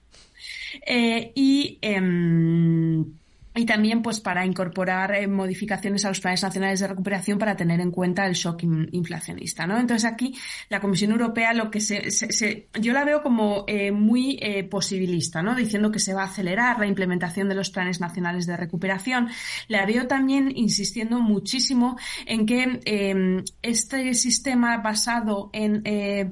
Eh, 0.82 1.32
y 1.34 1.78
em, 1.82 3.18
y 3.54 3.64
también 3.66 4.02
pues 4.02 4.20
para 4.20 4.44
incorporar 4.44 5.14
eh, 5.14 5.28
modificaciones 5.28 6.04
a 6.04 6.08
los 6.08 6.20
planes 6.20 6.42
nacionales 6.42 6.80
de 6.80 6.88
recuperación 6.88 7.38
para 7.38 7.56
tener 7.56 7.80
en 7.80 7.90
cuenta 7.90 8.26
el 8.26 8.34
shock 8.34 8.62
inflacionista, 8.62 9.66
¿no? 9.66 9.78
Entonces 9.78 10.10
aquí 10.10 10.34
la 10.68 10.80
Comisión 10.80 11.12
Europea 11.12 11.52
lo 11.52 11.70
que 11.70 11.80
se, 11.80 12.10
se, 12.10 12.68
yo 12.80 12.92
la 12.92 13.04
veo 13.04 13.22
como 13.22 13.64
eh, 13.68 13.92
muy 13.92 14.38
eh, 14.40 14.64
posibilista, 14.64 15.42
¿no? 15.42 15.54
Diciendo 15.54 15.92
que 15.92 16.00
se 16.00 16.14
va 16.14 16.22
a 16.22 16.26
acelerar 16.26 16.80
la 16.80 16.86
implementación 16.86 17.48
de 17.48 17.54
los 17.54 17.70
planes 17.70 18.00
nacionales 18.00 18.46
de 18.46 18.56
recuperación. 18.56 19.28
La 19.68 19.86
veo 19.86 20.08
también 20.08 20.52
insistiendo 20.54 21.20
muchísimo 21.20 21.96
en 22.26 22.46
que 22.46 22.80
em, 22.84 23.44
este 23.62 24.14
sistema 24.14 24.78
basado 24.78 25.50
en 25.52 25.84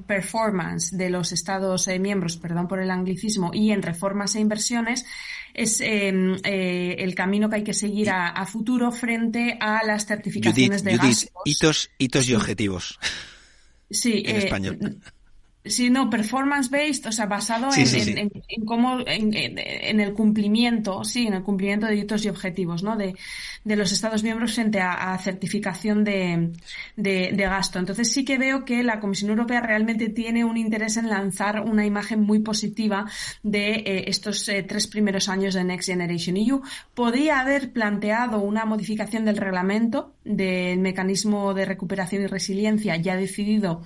performance 0.05 0.95
de 0.95 1.09
los 1.09 1.31
Estados 1.31 1.87
miembros, 1.99 2.37
perdón 2.37 2.67
por 2.67 2.79
el 2.79 2.91
anglicismo, 2.91 3.51
y 3.53 3.71
en 3.71 3.81
reformas 3.81 4.35
e 4.35 4.39
inversiones 4.39 5.05
es 5.53 5.81
em, 5.81 6.35
eh, 6.43 6.95
el 6.99 7.13
camino 7.13 7.49
que 7.49 7.57
hay 7.57 7.63
que 7.63 7.73
seguir 7.73 8.09
a, 8.09 8.45
futuro 8.45 8.91
frente 8.91 9.57
a 9.59 9.85
las 9.85 10.05
certificaciones 10.05 10.83
de 10.83 10.97
Judith, 10.97 11.29
hitos, 11.45 11.91
hitos 11.97 12.27
y 12.27 12.35
objetivos. 12.35 12.99
Sí, 13.89 14.23
en 14.25 14.35
eh, 14.35 14.39
español. 14.39 14.99
Sí, 15.65 15.89
no, 15.89 16.09
performance 16.09 16.69
based, 16.69 17.07
o 17.07 17.11
sea, 17.13 17.25
basado 17.25 17.69
en, 17.73 18.17
En, 18.17 18.65
cómo, 18.65 18.99
en, 19.05 19.99
el 20.01 20.13
cumplimiento, 20.13 21.05
sí, 21.05 21.27
en 21.27 21.35
el 21.35 21.43
cumplimiento 21.43 21.85
de 21.85 21.95
hitos 21.95 22.25
y 22.25 22.29
objetivos, 22.29 22.83
¿no? 22.83 22.97
De, 22.97 23.15
de 23.63 23.75
los 23.77 23.93
Estados 23.93 24.23
miembros 24.23 24.55
frente 24.55 24.81
a, 24.81 25.17
certificación 25.19 26.03
de, 26.03 26.51
de, 26.97 27.31
gasto. 27.31 27.79
Entonces 27.79 28.11
sí 28.11 28.25
que 28.25 28.37
veo 28.37 28.65
que 28.65 28.83
la 28.83 28.99
Comisión 28.99 29.29
Europea 29.29 29.61
realmente 29.61 30.09
tiene 30.09 30.43
un 30.43 30.57
interés 30.57 30.97
en 30.97 31.07
lanzar 31.07 31.61
una 31.61 31.85
imagen 31.85 32.21
muy 32.21 32.39
positiva 32.39 33.05
de 33.41 33.75
eh, 33.75 34.03
estos 34.07 34.49
eh, 34.49 34.63
tres 34.63 34.87
primeros 34.87 35.29
años 35.29 35.53
de 35.53 35.63
Next 35.63 35.87
Generation 35.87 36.35
EU. 36.35 36.61
Podría 36.93 37.39
haber 37.39 37.71
planteado 37.71 38.41
una 38.41 38.65
modificación 38.65 39.23
del 39.23 39.37
reglamento 39.37 40.13
del 40.25 40.79
mecanismo 40.79 41.53
de 41.53 41.65
recuperación 41.65 42.23
y 42.23 42.27
resiliencia 42.27 42.97
ya 42.97 43.15
decidido 43.15 43.83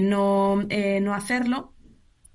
no, 0.00 0.62
eh, 0.70 1.00
no 1.00 1.14
hacerlo. 1.14 1.74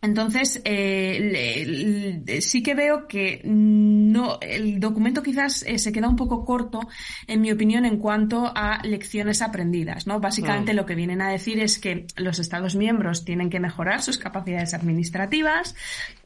Entonces, 0.04 0.62
eh, 0.66 2.22
sí 2.42 2.62
que 2.62 2.76
veo 2.76 3.08
que 3.08 3.40
no, 3.46 4.38
el 4.42 4.82
documento 4.82 5.24
quizás 5.24 5.64
se 5.78 5.92
queda 5.94 6.10
un 6.10 6.18
poco 6.18 6.44
corto, 6.44 6.82
en 7.26 7.40
mi 7.40 7.54
opinión, 7.54 7.86
en 7.86 8.00
cuanto 8.00 8.52
a 8.54 8.84
lecciones 8.84 9.42
aprendidas. 9.42 10.06
¿no? 10.06 10.20
Básicamente 10.20 10.74
lo 10.74 10.86
que 10.86 10.96
vienen 10.96 11.22
a 11.22 11.30
decir 11.30 11.58
es 11.62 11.80
que 11.80 12.06
los 12.18 12.40
Estados 12.40 12.76
miembros 12.76 13.24
tienen 13.24 13.50
que 13.50 13.62
mejorar 13.62 14.02
sus 14.02 14.18
capacidades 14.18 14.74
administrativas, 14.74 15.74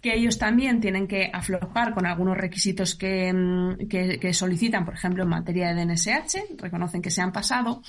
que 0.01 0.15
ellos 0.15 0.39
también 0.39 0.81
tienen 0.81 1.07
que 1.07 1.29
aflojar 1.31 1.93
con 1.93 2.07
algunos 2.07 2.35
requisitos 2.35 2.95
que, 2.95 3.31
mm, 3.31 3.87
que, 3.87 4.33
solicitan, 4.33 4.85
por 4.85 4.95
ejemplo, 4.95 5.21
en 5.21 5.29
materia 5.29 5.67
de 5.67 5.75
DNSH, 5.85 6.57
reconocen 6.57 7.03
que 7.03 7.11
se 7.11 7.21
han 7.21 7.31
pasado. 7.31 7.83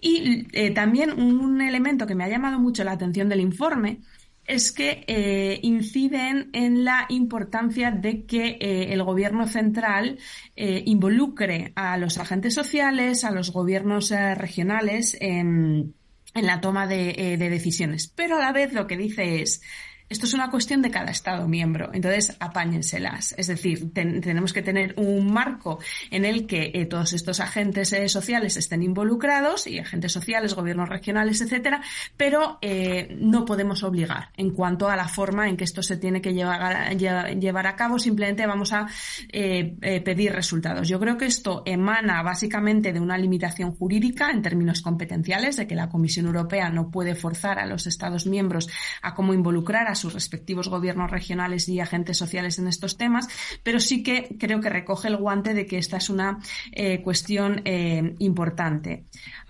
Y 0.00 0.44
también 0.72 1.12
un 1.12 1.60
elemento 1.60 2.06
que 2.06 2.14
me 2.14 2.24
ha 2.24 2.28
llamado 2.28 2.58
mucho 2.58 2.84
la 2.84 2.92
atención 2.92 3.28
del 3.28 3.40
informe 3.40 4.00
es 4.46 4.72
que 4.72 5.04
eh, 5.06 5.58
inciden 5.62 6.50
en 6.52 6.84
la 6.84 7.06
importancia 7.08 7.90
de 7.90 8.24
que 8.24 8.58
eh, 8.60 8.92
el 8.92 9.02
gobierno 9.02 9.46
central 9.46 10.18
eh, 10.54 10.82
involucre 10.86 11.72
a 11.74 11.96
los 11.96 12.18
agentes 12.18 12.54
sociales, 12.54 13.24
a 13.24 13.30
los 13.30 13.52
gobiernos 13.52 14.10
regionales 14.10 15.16
en, 15.20 15.94
la 16.34 16.60
toma 16.60 16.86
de, 16.86 17.36
de 17.38 17.50
decisiones. 17.50 18.08
Pero 18.08 18.36
a 18.36 18.40
la 18.40 18.52
vez 18.52 18.74
lo 18.74 18.86
que 18.86 18.96
dice 18.98 19.40
es 19.40 19.62
esto 20.08 20.26
es 20.26 20.34
una 20.34 20.50
cuestión 20.50 20.82
de 20.82 20.90
cada 20.90 21.10
Estado 21.10 21.48
miembro, 21.48 21.90
entonces 21.92 22.36
apáñenselas. 22.38 23.34
Es 23.36 23.48
decir, 23.48 23.92
tenemos 23.92 24.52
que 24.52 24.62
tener 24.62 24.94
un 24.98 25.32
marco 25.32 25.80
en 26.12 26.24
el 26.24 26.46
que 26.46 26.70
eh, 26.74 26.86
todos 26.86 27.12
estos 27.12 27.40
agentes 27.40 27.92
eh, 27.92 28.08
sociales 28.08 28.56
estén 28.56 28.84
involucrados 28.84 29.66
y 29.66 29.80
agentes 29.80 30.12
sociales, 30.12 30.54
gobiernos 30.54 30.88
regionales, 30.88 31.40
etcétera, 31.40 31.82
pero 32.16 32.58
eh, 32.62 33.16
no 33.18 33.44
podemos 33.44 33.82
obligar 33.82 34.30
en 34.36 34.50
cuanto 34.50 34.88
a 34.88 34.94
la 34.94 35.08
forma 35.08 35.48
en 35.48 35.56
que 35.56 35.64
esto 35.64 35.82
se 35.82 35.96
tiene 35.96 36.20
que 36.20 36.32
llevar 36.32 36.62
a, 36.62 36.92
llevar 36.92 37.66
a 37.66 37.74
cabo. 37.74 37.98
Simplemente 37.98 38.46
vamos 38.46 38.72
a 38.72 38.86
pedir 39.32 40.32
resultados. 40.32 40.88
Yo 40.88 41.00
creo 41.00 41.16
que 41.16 41.26
esto 41.26 41.62
emana 41.66 42.22
básicamente 42.22 42.92
de 42.92 43.00
una 43.00 43.18
limitación 43.18 43.72
jurídica 43.74 44.30
en 44.30 44.42
términos 44.42 44.82
competenciales, 44.82 45.56
de 45.56 45.66
que 45.66 45.74
la 45.74 45.88
Comisión 45.88 46.26
Europea 46.26 46.70
no 46.70 46.90
puede 46.90 47.16
forzar 47.16 47.58
a 47.58 47.66
los 47.66 47.86
Estados 47.88 48.26
miembros 48.26 48.68
a 49.02 49.14
cómo 49.14 49.34
involucrar 49.34 49.88
a 49.88 49.95
sus 49.96 50.14
respectivos 50.14 50.68
gobiernos 50.68 51.10
regionales 51.10 51.68
y 51.68 51.80
agentes 51.80 52.16
sociales 52.16 52.58
en 52.58 52.68
estos 52.68 52.96
temas, 52.96 53.28
pero 53.62 53.80
sí 53.80 54.02
que 54.02 54.36
creo 54.38 54.60
que 54.60 54.68
recoge 54.68 55.08
el 55.08 55.16
guante 55.16 55.54
de 55.54 55.66
que 55.66 55.78
esta 55.78 55.96
es 55.96 56.10
una 56.10 56.38
eh, 56.72 57.02
cuestión 57.02 57.62
eh, 57.64 58.14
importante. 58.18 59.04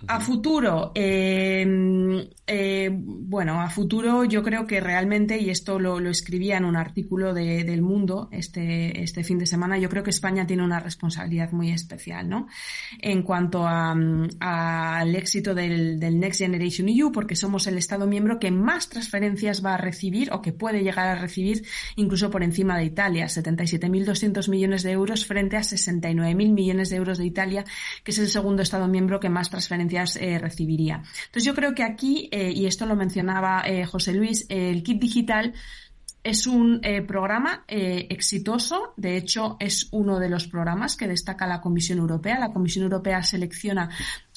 A 0.05 0.19
futuro, 0.19 0.91
em, 0.93 2.23
eh, 2.45 2.89
bueno, 2.93 3.59
a 3.59 3.69
futuro 3.69 4.25
yo 4.25 4.43
creo 4.43 4.67
que 4.67 4.79
realmente, 4.79 5.39
y 5.39 5.49
esto 5.49 5.79
lo, 5.79 5.97
escribía 6.07 6.57
en 6.57 6.65
un 6.65 6.75
artículo 6.75 7.33
de, 7.33 7.63
del 7.63 7.81
Mundo 7.81 8.29
este, 8.31 9.01
este 9.01 9.23
fin 9.23 9.39
de 9.39 9.47
semana, 9.47 9.79
yo 9.79 9.89
creo 9.89 10.03
que 10.03 10.11
España 10.11 10.45
tiene 10.45 10.63
una 10.63 10.79
responsabilidad 10.79 11.51
muy 11.51 11.71
especial, 11.71 12.29
¿no? 12.29 12.47
En 13.01 13.23
cuanto 13.23 13.65
al 13.67 15.15
éxito 15.15 15.55
del, 15.55 15.99
del 15.99 16.19
Next 16.19 16.41
Generation 16.41 16.89
EU, 16.89 17.11
porque 17.11 17.35
somos 17.35 17.65
el 17.65 17.79
Estado 17.79 18.05
miembro 18.05 18.37
que 18.37 18.51
más 18.51 18.89
transferencias 18.89 19.65
va 19.65 19.73
a 19.73 19.77
recibir 19.77 20.29
que 20.43 20.53
puede 20.53 20.83
llegar 20.83 21.07
a 21.07 21.15
recibir 21.15 21.65
incluso 21.95 22.29
por 22.29 22.43
encima 22.43 22.77
de 22.77 22.85
Italia, 22.85 23.25
77.200 23.25 24.47
millones 24.49 24.83
de 24.83 24.91
euros 24.91 25.25
frente 25.25 25.57
a 25.57 25.61
69.000 25.61 26.53
millones 26.53 26.91
de 26.91 26.97
euros 26.97 27.17
de 27.17 27.25
Italia, 27.25 27.65
que 28.03 28.11
es 28.11 28.19
el 28.19 28.27
segundo 28.27 28.61
Estado 28.61 28.87
miembro 28.87 29.19
que 29.19 29.29
más 29.29 29.49
transferencias 29.49 29.86
eh, 29.93 30.39
recibiría. 30.39 30.95
Entonces 31.25 31.43
yo 31.43 31.53
creo 31.53 31.73
que 31.73 31.83
aquí, 31.83 32.29
eh, 32.31 32.51
y 32.51 32.65
esto 32.65 32.85
lo 32.85 32.95
mencionaba 32.95 33.63
eh, 33.65 33.85
José 33.85 34.13
Luis, 34.13 34.45
el 34.49 34.83
kit 34.83 34.99
digital 34.99 35.53
es 36.23 36.45
un 36.45 36.81
programa 37.07 37.63
exitoso, 37.69 38.93
de 38.97 39.15
hecho 39.15 39.55
es 39.61 39.87
uno 39.91 40.19
de 40.19 40.27
los 40.27 40.47
programas 40.47 40.97
que 40.97 41.07
destaca 41.07 41.47
la 41.47 41.61
Comisión 41.61 41.99
Europea. 41.99 42.37
La 42.37 42.51
Comisión 42.51 42.83
Europea 42.83 43.23
selecciona 43.23 43.89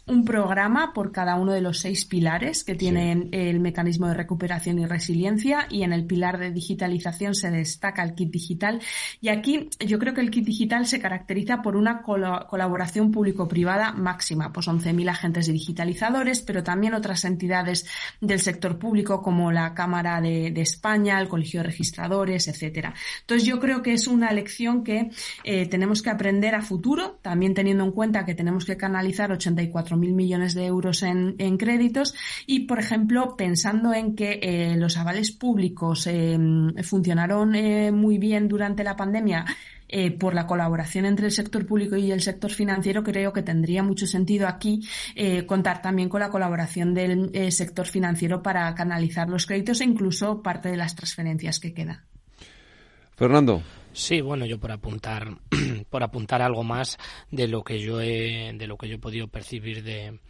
un 0.07 0.25
programa 0.25 0.93
por 0.93 1.13
cada 1.13 1.37
uno 1.37 1.53
de 1.53 1.61
los 1.61 1.79
seis 1.79 2.05
pilares 2.05 2.65
que 2.65 2.75
tienen 2.75 3.29
el 3.33 3.61
mecanismo 3.61 4.09
de 4.09 4.15
recuperación 4.15 4.79
y 4.79 4.87
resiliencia 4.87 5.67
y 5.71 5.83
en 5.83 5.93
el 5.93 6.05
pilar 6.05 6.39
de 6.39 6.51
digitalización 6.51 7.35
se 7.35 7.51
destaca 7.51 8.03
el 8.03 8.15
kit 8.15 8.31
digital 8.31 8.81
y 9.21 9.29
aquí 9.29 9.69
yo 9.79 9.99
creo 9.99 10.15
que 10.15 10.21
el 10.21 10.31
kit 10.31 10.45
digital 10.45 10.87
se 10.87 11.01
caracteriza 11.01 11.63
por 11.63 11.77
una 11.77 12.03
colaboración 12.03 13.11
público-privada 13.11 13.93
máxima, 13.93 14.53
pues 14.53 14.69
11.000 14.69 15.11
agentes 15.11 15.47
digitalizadores, 15.47 16.41
pero 16.41 16.63
también 16.63 16.95
otras 16.95 17.25
entidades 17.25 17.87
del 18.21 18.41
sector 18.41 18.79
público 18.79 19.23
como 19.23 19.53
la 19.53 19.75
Cámara 19.75 20.21
de, 20.21 20.61
España, 20.61 21.19
el 21.21 21.29
Colegio 21.29 21.61
de 21.61 21.67
Registradores, 21.67 22.49
etcétera. 22.49 22.95
Entonces 23.21 23.47
yo 23.47 23.59
creo 23.59 23.83
que 23.83 23.93
es 23.95 24.07
una 24.07 24.31
lección 24.33 24.85
que 24.85 25.11
eh, 25.45 25.67
tenemos 25.67 26.03
que 26.03 26.11
aprender 26.11 26.55
a 26.55 26.63
futuro, 26.63 27.19
también 27.23 27.55
teniendo 27.55 27.85
en 27.85 27.93
cuenta 27.93 28.25
que 28.25 28.35
tenemos 28.35 28.65
que 28.65 28.77
canalizar 28.77 29.33
84 29.33 29.90
mil 29.97 30.13
millones 30.13 30.55
de 30.55 30.67
euros 30.67 31.03
en, 31.03 31.37
créditos 31.57 32.15
y, 32.47 32.61
por 32.61 32.79
ejemplo, 32.79 33.37
pensando 33.37 33.93
en 33.93 34.15
que 34.15 34.39
eh, 34.43 34.77
los 34.77 34.97
avales 34.97 35.31
públicos 35.33 36.07
eh, 36.07 36.39
funcionaron 36.83 37.55
eh, 37.55 37.93
muy 37.93 38.19
bien 38.19 38.49
durante 38.49 38.85
la 38.85 38.97
pandemia, 38.97 39.45
por 40.21 40.35
la 40.35 40.47
colaboración 40.47 41.05
entre 41.05 41.27
el 41.27 41.33
sector 41.33 41.67
público 41.67 41.97
y 41.97 42.13
el 42.13 42.21
sector 42.21 42.53
financiero, 42.53 43.03
creo 43.03 43.33
que 43.33 43.43
tendría 43.43 43.83
mucho 43.83 44.07
sentido 44.07 44.47
aquí 44.47 44.87
contar 45.49 45.83
también 45.83 46.09
con 46.09 46.21
la 46.21 46.31
colaboración 46.31 46.95
del 46.95 47.51
sector 47.51 47.89
financiero 47.89 48.41
para 48.41 48.73
canalizar 48.77 49.29
los 49.29 49.47
créditos 49.47 49.81
e 49.81 49.87
incluso 49.87 50.45
parte 50.45 50.69
de 50.69 50.77
las 50.77 50.95
transferencias 50.95 51.59
que 51.59 51.75
quedan. 51.75 52.05
Fernando. 53.17 53.65
Sí, 53.93 54.21
bueno, 54.21 54.47
yo 54.47 54.59
por 54.59 54.71
apuntar, 54.71 55.29
por 55.91 56.03
apuntar 56.03 56.43
algo 56.43 56.63
más 56.63 56.97
de 57.31 57.49
lo 57.49 57.65
que 57.65 57.81
yo 57.81 58.01
he, 58.01 58.53
de 58.55 58.67
lo 58.67 58.77
que 58.77 58.89
yo 58.89 58.95
he 58.95 58.99
podido 58.99 59.27
percibir 59.29 59.83
de, 59.83 60.21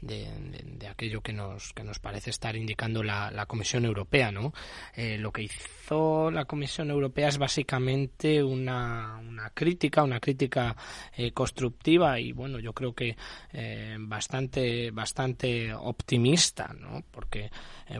de, 0.00 0.88
aquello 0.88 1.20
que 1.20 1.32
nos, 1.32 1.72
que 1.72 1.84
nos 1.84 1.98
parece 1.98 2.30
estar 2.30 2.56
indicando 2.56 3.02
la, 3.02 3.30
la 3.30 3.46
Comisión 3.46 3.84
Europea, 3.84 4.32
¿no? 4.32 4.52
Eh, 4.94 5.18
lo 5.18 5.32
que 5.32 5.42
hizo 5.42 6.30
la 6.30 6.44
Comisión 6.44 6.90
Europea 6.90 7.28
es 7.28 7.38
básicamente 7.38 8.42
una, 8.42 9.18
una 9.18 9.50
crítica, 9.50 10.02
una 10.02 10.20
crítica 10.20 10.76
eh, 11.16 11.32
constructiva 11.32 12.18
y 12.18 12.32
bueno, 12.32 12.58
yo 12.58 12.72
creo 12.72 12.94
que 12.94 13.16
eh, 13.52 13.96
bastante, 13.98 14.90
bastante 14.90 15.72
optimista, 15.74 16.74
¿no? 16.78 17.02
Porque 17.10 17.50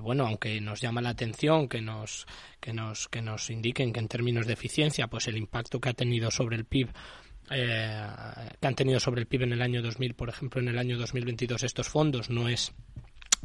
bueno, 0.02 0.24
aunque 0.24 0.60
nos 0.60 0.80
llama 0.80 1.00
la 1.00 1.08
atención 1.08 1.68
que 1.68 1.80
nos, 1.80 2.26
que 2.60 2.72
nos, 2.72 3.08
que 3.08 3.22
nos 3.22 3.50
indiquen 3.50 3.92
que 3.92 3.98
en 3.98 4.06
términos 4.06 4.46
de 4.46 4.52
eficiencia, 4.52 5.08
pues 5.08 5.26
el 5.26 5.36
impacto 5.36 5.80
que 5.80 5.88
ha 5.88 5.94
tenido 5.94 6.30
sobre 6.30 6.56
el 6.56 6.64
PIB 6.64 6.90
eh, 7.50 8.06
que 8.60 8.66
han 8.66 8.74
tenido 8.74 9.00
sobre 9.00 9.20
el 9.20 9.26
PIB 9.26 9.42
en 9.42 9.52
el 9.52 9.62
año 9.62 9.82
2000, 9.82 10.14
por 10.14 10.28
ejemplo, 10.28 10.60
en 10.60 10.68
el 10.68 10.78
año 10.78 10.96
2022 10.98 11.62
estos 11.64 11.88
fondos 11.88 12.30
no 12.30 12.48
es 12.48 12.72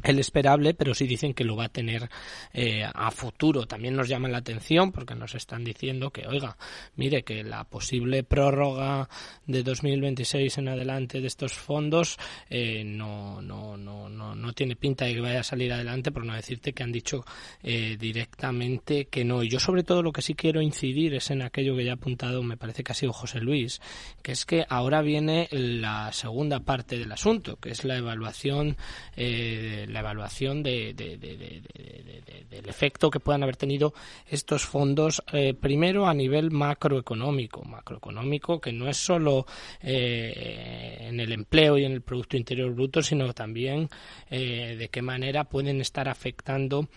el 0.06 0.20
esperable, 0.20 0.74
pero 0.74 0.94
sí 0.94 1.08
dicen 1.08 1.34
que 1.34 1.44
lo 1.44 1.56
va 1.56 1.66
a 1.66 1.70
tener 1.70 2.10
eh, 2.54 2.84
a 2.84 3.12
futuro. 3.12 3.66
También 3.66 3.96
nos 3.96 4.08
llama 4.08 4.30
la 4.30 4.38
atención 4.38 4.92
porque 4.92 5.16
nos 5.16 5.36
están 5.36 5.64
diciendo 5.64 6.12
que, 6.12 6.28
oiga, 6.28 6.58
mire 6.96 7.24
que 7.24 7.44
la 7.44 7.64
posible 7.64 8.24
prórroga 8.24 9.10
de 9.46 9.64
2026 9.64 10.58
en 10.60 10.68
adelante 10.70 11.22
de 11.22 11.28
estos 11.28 11.54
fondos 11.54 12.18
eh, 12.50 12.84
no, 12.86 13.42
no, 13.42 13.78
no, 13.78 14.10
no, 14.10 14.36
no 14.36 14.54
tiene 14.54 14.76
pinta 14.76 15.06
de 15.06 15.16
que 15.16 15.22
vaya 15.22 15.40
a 15.40 15.44
salir 15.44 15.74
adelante, 15.74 16.12
por 16.12 16.26
no 16.26 16.36
decirte 16.36 16.74
que 16.74 16.84
han 16.84 16.92
dicho 16.92 17.26
eh, 17.64 17.98
directamente 18.00 19.06
que 19.06 19.26
no. 19.26 19.44
Y 19.44 19.50
yo 19.50 19.60
sobre 19.60 19.84
todo 19.84 20.04
lo 20.04 20.12
que 20.12 20.22
sí 20.22 20.36
quiero 20.36 20.62
incidir 20.62 21.16
es 21.16 21.32
en 21.32 21.42
aquello 21.42 21.76
que 21.76 21.86
ya 21.86 21.92
ha 21.92 21.96
apuntado, 21.96 22.44
me 22.44 22.58
parece 22.58 22.84
que 22.84 22.92
ha 22.92 22.96
sido 22.96 23.14
José 23.14 23.40
Luis, 23.40 23.82
que 24.22 24.32
es 24.32 24.46
que 24.46 24.66
ahora 24.70 25.02
viene 25.02 25.48
la 25.52 26.12
segunda 26.12 26.60
parte 26.60 26.98
del 26.98 27.12
asunto, 27.12 27.58
que 27.58 27.70
es 27.70 27.84
la 27.84 27.98
evaluación 27.98 28.78
eh, 29.16 29.86
la 29.96 30.02
evaluación 30.02 30.62
de, 30.62 30.94
del 30.94 32.70
efecto 32.70 33.10
que 33.10 33.22
puedan 33.22 33.44
haber 33.44 33.56
tenido 33.56 33.94
estos 34.28 34.66
fondos, 34.66 35.24
eh, 35.32 35.54
primero 35.54 36.06
a 36.06 36.14
nivel 36.14 36.52
macroeconómico, 36.52 37.64
macroeconómico 37.64 38.60
que 38.60 38.74
no 38.74 38.90
es 38.90 38.98
solo 38.98 39.46
eh, 39.82 40.98
en 41.00 41.22
el 41.22 41.32
empleo 41.32 41.78
y 41.78 41.86
en 41.86 41.94
el 41.94 42.02
Producto 42.02 42.36
Interior 42.36 42.74
Bruto, 42.74 43.02
sino 43.02 43.34
también 43.34 43.90
eh, 44.30 44.76
de 44.78 44.90
qué 44.90 45.02
manera 45.02 45.46
pueden 45.46 45.80
estar 45.80 46.10
afectando, 46.10 46.90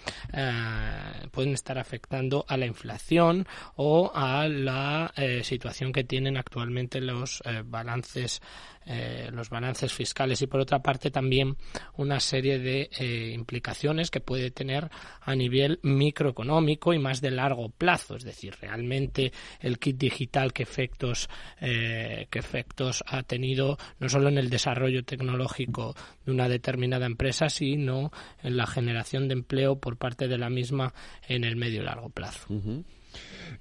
pueden 1.31 1.53
estar 1.53 1.79
afectando 1.79 2.45
a 2.49 2.57
la 2.57 2.67
inflación 2.67 3.47
o 3.77 4.11
a 4.13 4.49
la 4.49 5.13
situación 5.43 5.93
que 5.93 6.03
tienen 6.03 6.37
actualmente 6.37 7.01
los 7.01 7.43
balances 7.67 8.43
eh, 8.87 9.31
los 9.33 9.51
balances 9.51 9.93
fiscales. 9.93 10.41
Y 10.43 10.47
por 10.47 10.61
otra 10.61 10.81
parte 10.81 11.11
también 11.11 11.57
una 11.97 12.21
serie 12.21 12.59
de 12.59 12.91
eh, 12.99 13.33
implicaciones 13.35 14.11
que 14.11 14.21
puede 14.21 14.51
tener 14.51 14.91
a 15.21 15.35
nivel 15.35 15.79
microeconómico 15.83 16.93
y 16.93 16.99
más 16.99 17.21
de 17.21 17.31
largo 17.31 17.69
plazo, 17.69 18.17
es 18.17 18.25
decir, 18.25 18.55
realmente 18.61 19.33
el 19.61 19.79
kit 19.79 19.97
digital 19.97 20.53
qué 20.53 20.63
efectos 20.63 21.29
eh, 21.61 22.27
qué 22.31 22.39
efectos 22.39 23.05
ha 23.07 23.23
tenido 23.23 23.79
no 23.99 24.09
solo 24.09 24.29
en 24.29 24.39
el 24.39 24.51
desarrollo 24.51 25.05
tecnológico 25.05 25.95
de 26.25 26.33
una 26.33 26.49
determinada 26.49 27.07
empresa, 27.07 27.49
sino 27.49 28.11
en 28.43 28.57
la 28.57 28.67
generación 28.67 29.29
de 29.29 29.35
empleo 29.35 29.79
por 29.79 29.97
parte 29.97 30.29
de 30.29 30.39
la 30.39 30.51
misma 30.51 30.95
en 31.27 31.45
el 31.45 31.57
medio 31.57 31.83
y 31.83 31.85
largo 31.85 32.11
plazo. 32.11 32.47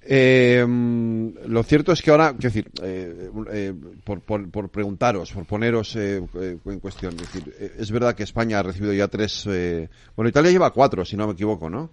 Eh, 0.01 0.65
lo 1.47 1.63
cierto 1.63 1.91
es 1.91 2.01
que 2.01 2.11
ahora, 2.11 2.31
quiero 2.31 2.53
decir, 2.53 2.71
eh, 2.81 3.29
eh, 3.51 3.73
por, 4.03 4.21
por, 4.21 4.69
preguntaros, 4.69 5.31
por 5.31 5.45
poneros 5.45 5.95
eh, 5.95 6.21
en 6.65 6.79
cuestión, 6.79 7.13
es, 7.15 7.33
decir, 7.33 7.73
es 7.77 7.91
verdad 7.91 8.15
que 8.15 8.23
España 8.23 8.59
ha 8.59 8.63
recibido 8.63 8.93
ya 8.93 9.07
tres, 9.07 9.47
bueno, 10.15 10.29
Italia 10.29 10.51
lleva 10.51 10.71
cuatro, 10.71 11.03
si 11.03 11.17
no 11.17 11.27
me 11.27 11.33
equivoco, 11.33 11.69
¿no? 11.69 11.91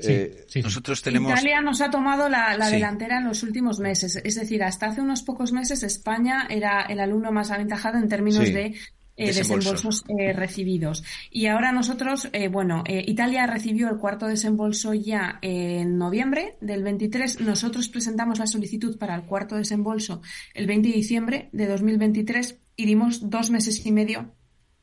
Sí, 0.00 0.60
Nosotros 0.62 1.00
tenemos. 1.00 1.32
Italia 1.32 1.62
nos 1.62 1.80
ha 1.80 1.90
tomado 1.90 2.28
la, 2.28 2.56
delantera 2.70 3.18
en 3.18 3.28
los 3.28 3.42
últimos 3.42 3.78
meses. 3.78 4.20
Es 4.22 4.34
decir, 4.34 4.62
hasta 4.62 4.86
hace 4.86 5.00
unos 5.00 5.22
pocos 5.22 5.52
meses 5.52 5.82
España 5.82 6.46
era 6.50 6.82
el 6.82 7.00
alumno 7.00 7.32
más 7.32 7.50
aventajado 7.50 7.96
en 7.96 8.08
términos 8.08 8.44
de 8.44 8.74
eh, 9.16 9.32
desembolsos 9.32 10.04
eh, 10.08 10.32
recibidos. 10.32 11.02
Y 11.30 11.46
ahora 11.46 11.72
nosotros, 11.72 12.28
eh, 12.32 12.48
bueno, 12.48 12.84
eh, 12.86 13.04
Italia 13.06 13.46
recibió 13.46 13.88
el 13.88 13.98
cuarto 13.98 14.26
desembolso 14.26 14.94
ya 14.94 15.38
en 15.42 15.98
noviembre 15.98 16.56
del 16.60 16.82
23. 16.82 17.40
Nosotros 17.40 17.88
presentamos 17.88 18.38
la 18.38 18.46
solicitud 18.46 18.98
para 18.98 19.14
el 19.14 19.24
cuarto 19.24 19.56
desembolso 19.56 20.20
el 20.54 20.66
20 20.66 20.88
de 20.88 20.94
diciembre 20.94 21.48
de 21.52 21.66
2023 21.66 22.58
y 22.76 22.86
dimos 22.86 23.30
dos 23.30 23.50
meses 23.50 23.84
y 23.86 23.92
medio 23.92 24.32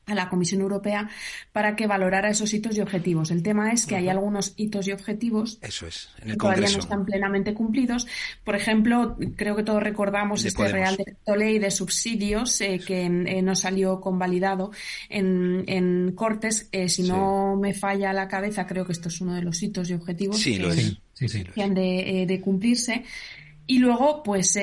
a 0.06 0.16
la 0.16 0.30
Comisión 0.30 0.62
Europea 0.62 1.10
para 1.52 1.76
que 1.76 1.88
valorara 1.88 2.30
esos 2.30 2.54
hitos 2.54 2.78
y 2.78 2.82
objetivos. 2.82 3.32
El 3.32 3.42
tema 3.42 3.72
es 3.72 3.86
que 3.86 3.96
hay 3.96 4.10
algunos 4.10 4.54
hitos 4.58 4.88
y 4.88 4.92
objetivos 4.92 5.60
Eso 5.62 5.88
es, 5.88 6.10
que 6.26 6.36
todavía 6.36 6.70
no 6.70 6.80
están 6.80 7.06
plenamente 7.06 7.54
cumplidos. 7.54 8.08
Por 8.44 8.56
ejemplo, 8.56 9.18
creo 9.36 9.56
que 9.56 9.64
todos 9.64 9.82
recordamos 9.82 10.44
este 10.44 10.68
Real 10.68 10.98
Decreto 10.98 11.36
Ley 11.36 11.60
de 11.60 11.72
subsidios 11.72 12.60
eh, 12.62 12.82
que 12.86 13.06
eh, 13.06 13.42
no 13.42 13.56
salió 13.56 14.02
convalidado 14.02 14.72
en, 15.10 15.64
en 15.68 16.12
Cortes. 16.14 16.68
Eh, 16.72 16.90
si 16.90 17.04
no 17.04 17.56
me 17.56 17.74
falla 17.74 18.12
la 18.14 18.28
cabeza, 18.28 18.68
creo 18.68 18.86
que 18.86 18.92
esto 18.92 19.08
es 19.08 19.22
uno 19.22 19.36
de 19.36 19.42
los 19.42 19.62
hitos 19.64 19.90
y 19.90 19.94
objetivos 19.94 20.44
que, 20.44 21.62
han 21.62 21.74
de, 21.74 22.26
de, 22.28 22.42
cumplirse. 22.42 23.04
Y 23.66 23.80
luego, 23.80 24.22
pues, 24.24 24.58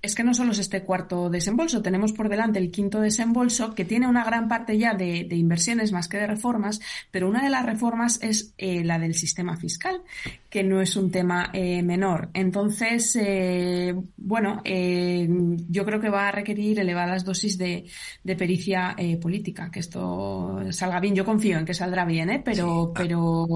es 0.00 0.14
que 0.14 0.22
no 0.22 0.34
solo 0.34 0.52
es 0.52 0.58
este 0.58 0.82
cuarto 0.84 1.28
desembolso, 1.28 1.82
tenemos 1.82 2.12
por 2.12 2.28
delante 2.28 2.58
el 2.58 2.70
quinto 2.70 3.00
desembolso 3.00 3.74
que 3.74 3.84
tiene 3.84 4.06
una 4.06 4.24
gran 4.24 4.48
parte 4.48 4.78
ya 4.78 4.94
de, 4.94 5.26
inversiones 5.30 5.92
más 5.92 6.08
que 6.08 6.18
de 6.18 6.26
reformas, 6.26 6.80
pero 7.10 7.28
una 7.28 7.42
de 7.42 7.50
las 7.50 7.66
reformas 7.66 8.20
es 8.22 8.54
eh, 8.58 8.84
la 8.84 8.98
del 8.98 9.14
sistema 9.14 9.56
fiscal, 9.56 10.02
que 10.50 10.64
no 10.64 10.80
es 10.80 10.96
un 10.96 11.10
tema 11.10 11.50
eh, 11.52 11.82
menor. 11.82 12.30
Entonces, 12.32 13.16
eh, 13.20 13.94
bueno, 14.16 14.62
yo 14.64 15.84
creo 15.84 16.00
que 16.00 16.08
va 16.08 16.28
a 16.28 16.32
requerir 16.32 16.78
elevadas 16.78 17.24
dosis 17.24 17.58
de, 17.58 17.84
pericia 18.36 18.96
política, 19.20 19.70
que 19.70 19.80
esto 19.80 20.60
salga 20.70 21.00
bien. 21.00 21.14
Yo 21.14 21.24
confío 21.24 21.58
en 21.58 21.64
que 21.64 21.74
saldrá 21.74 22.04
bien, 22.04 22.42
pero, 22.44 22.92
ah. 22.94 22.98
pero 22.98 23.46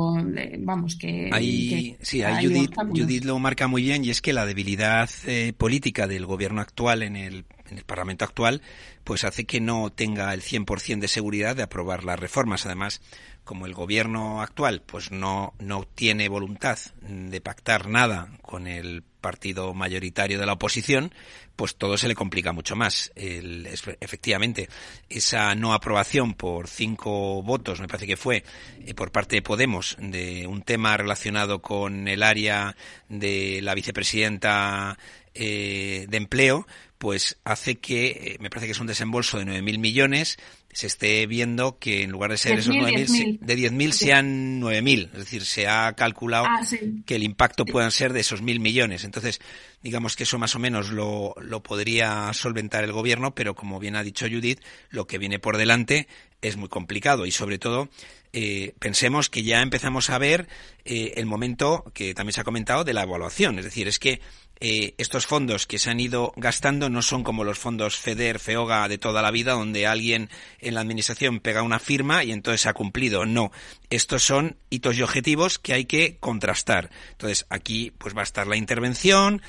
vamos, 0.61 0.97
que... 0.97 1.31
Ahí, 1.33 1.97
sí, 2.01 2.23
ahí 2.23 2.47
Judith, 2.47 2.75
Judith, 2.91 3.25
lo 3.25 3.39
marca 3.39 3.69
muy 3.69 3.83
bien 3.83 4.05
y 4.05 4.11
es 4.11 4.21
que 4.21 4.33
la 4.33 4.47
debilidad 4.47 5.09
política 5.57 6.07
del 6.07 6.27
gobierno 6.27 6.61
actual 6.61 7.03
en 7.03 7.17
el, 7.17 7.45
en 7.73 7.79
el 7.79 7.85
Parlamento 7.85 8.25
actual, 8.25 8.63
pues 9.05 9.25
hace 9.25 9.45
que 9.45 9.61
no 9.61 9.91
tenga 9.91 10.33
el 10.33 10.43
100% 10.43 11.01
de 11.01 11.09
seguridad 11.09 11.57
de 11.57 11.63
aprobar 11.63 12.05
las 12.05 12.19
reformas. 12.19 12.67
Además, 12.67 13.01
como 13.45 13.67
el 13.67 13.75
gobierno 13.75 14.41
actual 14.43 14.83
pues 14.85 15.11
no, 15.11 15.55
no 15.59 15.87
tiene 15.95 16.29
voluntad 16.29 16.79
de 17.01 17.41
pactar 17.41 17.89
nada 17.89 18.31
con 18.43 18.67
el 18.67 19.03
partido 19.23 19.73
mayoritario 19.73 20.39
de 20.39 20.45
la 20.45 20.55
oposición, 20.55 21.15
pues 21.57 21.77
todo 21.77 21.97
se 21.97 22.09
le 22.09 22.15
complica 22.15 22.53
mucho 22.53 22.77
más. 22.77 23.13
El, 23.15 23.67
efectivamente, 24.01 24.69
esa 25.09 25.55
no 25.55 25.73
aprobación 25.73 26.35
por 26.35 26.69
cinco 26.69 27.43
votos, 27.43 27.81
me 27.81 27.87
parece 27.89 28.07
que 28.07 28.17
fue, 28.17 28.45
eh, 28.85 28.95
por 28.95 29.13
parte 29.13 29.37
de 29.37 29.43
Podemos, 29.43 29.97
de 29.99 30.47
un 30.47 30.63
tema 30.63 30.97
relacionado 30.97 31.63
con 31.63 32.09
el 32.09 32.23
área 32.23 32.77
de 33.09 33.61
la 33.63 33.75
vicepresidenta 33.75 34.99
eh, 35.35 36.07
de 36.09 36.17
empleo, 36.17 36.67
pues 36.99 37.39
hace 37.43 37.79
que, 37.79 38.07
eh, 38.07 38.37
me 38.39 38.49
parece 38.49 38.67
que 38.67 38.73
es 38.73 38.81
un 38.81 38.87
desembolso 38.87 39.39
de 39.39 39.45
9.000 39.45 39.79
millones, 39.79 40.39
se 40.73 40.87
esté 40.87 41.27
viendo 41.27 41.79
que 41.79 42.03
en 42.03 42.13
lugar 42.13 42.31
de 42.31 42.37
ser 42.37 42.59
esos 42.59 42.75
9.000, 42.75 43.41
de 43.41 43.57
10.000 43.57 43.91
sean 43.91 44.61
9.000. 44.61 45.11
Es 45.13 45.19
decir, 45.19 45.45
se 45.45 45.67
ha 45.67 45.93
calculado 45.95 46.47
ah, 46.47 46.61
que 47.05 47.17
el 47.17 47.25
impacto 47.25 47.65
puedan 47.65 47.91
ser 47.91 48.13
de 48.13 48.21
esos 48.21 48.43
1.000 48.43 48.61
millones. 48.61 49.05
Entonces, 49.05 49.41
digamos 49.83 50.17
que 50.17 50.23
eso 50.23 50.39
más 50.39 50.55
o 50.55 50.61
menos 50.61 50.91
lo, 50.91 51.35
lo 51.41 51.63
podría 51.63 52.33
solventar 52.35 52.85
el 52.85 52.93
gobierno, 52.93 53.35
pero 53.35 53.55
como 53.55 53.81
bien 53.81 53.97
ha 53.97 54.05
dicho 54.05 54.27
Judith, 54.27 54.61
lo 54.91 55.07
que 55.07 55.19
viene 55.19 55.39
por 55.39 55.57
delante 55.57 56.07
es 56.41 56.57
muy 56.57 56.69
complicado 56.69 57.27
y 57.27 57.33
sobre 57.33 57.59
todo 57.59 57.89
eh, 58.33 58.75
pensemos 58.79 59.29
que 59.29 59.43
ya 59.43 59.61
empezamos 59.61 60.09
a 60.09 60.19
ver 60.19 60.49
eh, 60.85 61.13
el 61.17 61.27
momento 61.27 61.85
que 61.93 62.15
también 62.15 62.33
se 62.33 62.41
ha 62.41 62.45
comentado 62.45 62.83
de 62.83 62.95
la 62.95 63.03
evaluación. 63.03 63.59
Es 63.59 63.65
decir, 63.65 63.89
es 63.89 63.99
que 63.99 64.21
eh, 64.65 64.95
estos 64.97 65.27
fondos 65.27 65.67
que 65.67 65.81
se 65.81 65.91
han 65.91 65.99
ido 65.99 66.33
gastando 66.37 66.89
no 66.89 67.03
son 67.03 67.25
como 67.25 67.43
los 67.43 67.59
fondos 67.59 67.99
FEDER, 67.99 68.39
FEOGA 68.39 68.87
de 68.87 68.97
toda 68.97 69.21
la 69.21 69.33
vida, 69.33 69.55
donde 69.55 69.89
alguien 69.89 70.31
en 70.61 70.75
la 70.75 70.81
administración 70.81 71.41
pega 71.41 71.63
una 71.63 71.81
firma 71.81 72.23
y 72.23 72.31
entonces 72.31 72.61
se 72.61 72.69
ha 72.69 72.73
cumplido. 72.73 73.27
No, 73.27 73.51
estos 73.91 74.23
son 74.23 74.57
hitos 74.71 74.97
y 74.97 75.03
objetivos 75.03 75.59
que 75.59 75.75
hay 75.75 75.85
que 75.85 76.17
contrastar. 76.19 76.91
Entonces 77.11 77.45
aquí 77.51 77.93
pues 77.99 78.17
va 78.17 78.21
a 78.21 78.23
estar 78.23 78.47
la 78.47 78.57
intervención, 78.57 79.43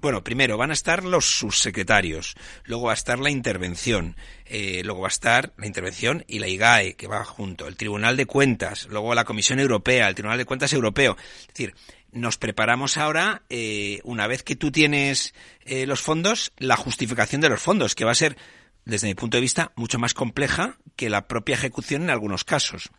bueno, 0.00 0.24
primero 0.24 0.56
van 0.56 0.70
a 0.70 0.74
estar 0.74 1.04
los 1.04 1.38
subsecretarios, 1.38 2.34
luego 2.64 2.84
va 2.84 2.92
a 2.92 2.94
estar 2.94 3.18
la 3.18 3.30
intervención, 3.30 4.16
eh, 4.46 4.82
luego 4.84 5.00
va 5.02 5.08
a 5.08 5.10
estar 5.10 5.52
la 5.56 5.66
intervención 5.66 6.24
y 6.26 6.38
la 6.38 6.48
IGAE, 6.48 6.94
que 6.94 7.06
va 7.06 7.24
junto, 7.24 7.68
el 7.68 7.76
Tribunal 7.76 8.16
de 8.16 8.26
Cuentas, 8.26 8.86
luego 8.90 9.14
la 9.14 9.24
Comisión 9.24 9.58
Europea, 9.60 10.08
el 10.08 10.14
Tribunal 10.14 10.38
de 10.38 10.44
Cuentas 10.46 10.72
Europeo. 10.72 11.16
Es 11.40 11.48
decir, 11.48 11.74
nos 12.12 12.38
preparamos 12.38 12.96
ahora, 12.96 13.42
eh, 13.50 14.00
una 14.04 14.26
vez 14.26 14.42
que 14.42 14.56
tú 14.56 14.72
tienes 14.72 15.34
eh, 15.60 15.86
los 15.86 16.00
fondos, 16.00 16.52
la 16.58 16.76
justificación 16.76 17.40
de 17.40 17.50
los 17.50 17.60
fondos, 17.60 17.94
que 17.94 18.04
va 18.04 18.12
a 18.12 18.16
ser, 18.16 18.36
desde 18.84 19.06
mi 19.06 19.14
punto 19.14 19.36
de 19.36 19.42
vista, 19.42 19.72
mucho 19.76 19.98
más 19.98 20.14
compleja 20.14 20.78
que 20.96 21.10
la 21.10 21.28
propia 21.28 21.54
ejecución 21.54 22.02
en 22.02 22.10
algunos 22.10 22.44
casos. 22.44 22.90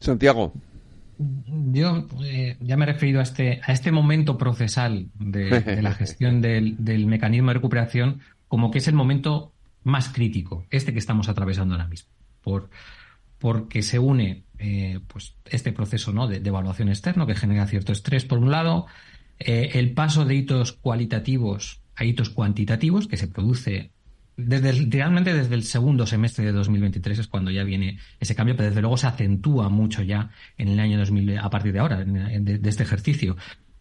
Santiago. 0.00 0.52
Yo 1.18 2.06
eh, 2.24 2.56
ya 2.60 2.76
me 2.76 2.84
he 2.84 2.92
referido 2.92 3.20
a 3.20 3.22
este, 3.22 3.60
a 3.64 3.72
este 3.72 3.92
momento 3.92 4.36
procesal 4.38 5.08
de, 5.14 5.80
la 5.82 5.92
gestión 5.92 6.40
del, 6.40 7.06
mecanismo 7.06 7.48
de 7.48 7.54
recuperación 7.54 8.20
como 8.48 8.70
que 8.70 8.78
es 8.78 8.88
el 8.88 8.94
momento 8.94 9.52
más 9.82 10.08
crítico, 10.08 10.66
este 10.70 10.92
que 10.92 10.98
estamos 10.98 11.28
atravesando 11.28 11.74
ahora 11.74 11.88
mismo, 11.88 12.10
por, 12.42 12.70
porque 13.38 13.82
se 13.82 13.98
une 13.98 14.44
eh, 14.58 15.00
pues 15.06 15.36
este 15.46 15.72
proceso 15.72 16.12
¿no? 16.12 16.26
de, 16.26 16.36
evaluación 16.36 16.88
externo 16.88 17.26
que 17.26 17.34
genera 17.34 17.66
cierto 17.66 17.92
estrés 17.92 18.24
por 18.24 18.38
un 18.38 18.50
lado, 18.50 18.86
eh, 19.38 19.70
el 19.74 19.92
paso 19.92 20.24
de 20.24 20.36
hitos 20.36 20.72
cualitativos 20.72 21.80
a 21.96 22.04
hitos 22.04 22.30
cuantitativos 22.30 23.06
que 23.06 23.16
se 23.16 23.28
produce 23.28 23.90
desde 24.36 24.72
realmente 24.90 25.32
desde 25.32 25.54
el 25.54 25.64
segundo 25.64 26.06
semestre 26.06 26.44
de 26.44 26.52
2023 26.52 27.20
es 27.20 27.26
cuando 27.28 27.50
ya 27.50 27.64
viene 27.64 27.98
ese 28.20 28.34
cambio, 28.34 28.56
pero 28.56 28.68
desde 28.68 28.80
luego 28.80 28.96
se 28.96 29.06
acentúa 29.06 29.68
mucho 29.68 30.02
ya 30.02 30.30
en 30.58 30.68
el 30.68 30.80
año 30.80 30.98
2000 30.98 31.38
a 31.38 31.50
partir 31.50 31.72
de 31.72 31.78
ahora, 31.78 32.04
de, 32.04 32.60
este 32.68 32.82
ejercicio. 32.82 33.36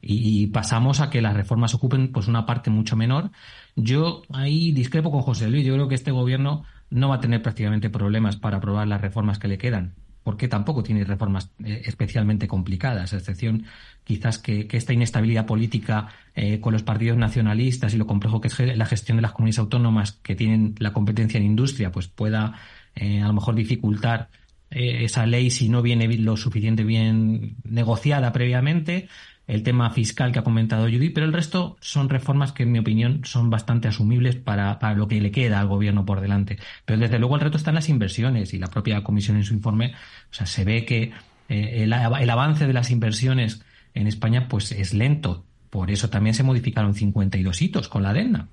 Y, 0.06 0.48
pasamos 0.48 1.00
a 1.00 1.10
que 1.10 1.22
las 1.22 1.34
reformas 1.34 1.74
ocupen 1.74 2.12
pues 2.12 2.28
una 2.28 2.46
parte 2.46 2.70
mucho 2.70 2.98
menor. 2.98 3.32
Yo 3.76 4.24
ahí 4.34 4.74
discrepo 4.74 5.12
con 5.12 5.22
José 5.22 5.50
Luis. 5.50 5.66
Yo 5.66 5.74
creo 5.76 5.88
que 5.88 5.96
este 5.96 6.12
gobierno 6.12 6.66
no 6.89 7.08
va 7.08 7.16
a 7.16 7.20
tener 7.22 7.42
prácticamente 7.42 7.89
problemas 7.89 8.36
para 8.36 8.58
aprobar 8.58 8.86
las 8.88 9.00
reformas 9.00 9.39
que 9.39 9.48
le 9.48 9.58
quedan 9.58 9.94
porque 10.24 10.48
tampoco 10.48 10.84
tiene 10.84 11.04
reformas 11.04 11.52
eh, 11.64 11.82
especialmente 11.86 12.48
complicadas, 12.48 13.14
a 13.14 13.18
excepción 13.18 13.66
quizás 14.04 14.40
que, 14.40 14.68
esta 14.72 14.94
inestabilidad 14.94 15.46
política 15.46 16.08
eh, 16.36 16.60
con 16.60 16.74
los 16.74 16.84
partidos 16.84 17.18
nacionalistas 17.18 17.94
y 17.94 17.98
lo 17.98 18.08
complejo 18.08 18.42
que 18.42 18.48
es 18.48 18.78
la 18.78 18.86
gestión 18.86 19.18
de 19.18 19.22
las 19.22 19.34
comunidades 19.34 19.60
autónomas 19.60 20.14
que 20.14 20.36
tienen 20.36 20.76
la 20.80 20.94
competencia 20.94 21.38
en 21.38 21.46
industria, 21.46 21.92
pues 21.92 22.08
pueda 22.08 22.56
eh, 22.96 23.22
a 23.22 23.28
lo 23.28 23.34
mejor 23.34 23.56
dificultar 23.56 24.30
esa 24.76 25.28
ley 25.28 25.52
si 25.52 25.70
no 25.70 25.84
viene 25.84 26.08
lo 26.18 26.36
suficiente 26.36 26.84
bien 26.84 27.58
negociada 27.64 28.34
previamente 28.34 29.08
el 29.48 29.64
tema 29.64 29.90
fiscal 29.90 30.32
que 30.32 30.40
ha 30.40 30.44
comentado 30.44 30.86
Judy, 30.86 31.10
pero 31.10 31.26
el 31.26 31.34
resto 31.34 31.78
son 31.82 32.10
reformas 32.10 32.52
que, 32.54 32.64
en 32.64 32.72
mi 32.72 32.80
opinión, 32.80 33.22
son 33.26 33.50
bastante 33.50 33.88
asumibles 33.88 34.36
para, 34.36 34.78
lo 34.96 35.08
que 35.08 35.20
le 35.20 35.32
queda 35.32 35.60
al 35.60 35.68
gobierno 35.68 36.06
por 36.06 36.22
delante. 36.22 36.58
Pero 36.86 37.00
desde 37.00 37.20
luego 37.20 37.36
el 37.36 37.42
reto 37.42 37.58
está 37.58 37.72
en 37.72 37.76
las 37.76 37.90
inversiones 37.90 38.54
y 38.54 38.60
la 38.60 38.68
propia 38.68 39.04
comisión 39.04 39.38
en 39.38 39.44
su 39.44 39.54
informe, 39.54 39.94
o 40.32 40.34
sea, 40.34 40.46
se 40.46 40.64
ve 40.64 40.86
que 40.86 41.12
eh, 41.50 41.84
el, 41.84 41.94
el 41.94 42.30
avance 42.30 42.68
de 42.68 42.74
las 42.74 42.90
inversiones 42.90 43.64
en 43.94 44.08
España 44.08 44.48
pues 44.48 44.72
es 44.72 44.94
lento. 44.94 45.46
Por 45.70 45.92
eso 45.92 46.10
también 46.10 46.36
se 46.36 46.44
modificaron 46.44 46.94
52 46.94 47.62
hitos 47.62 47.90
con 47.90 48.04
la 48.04 48.12
adenda 48.12 48.48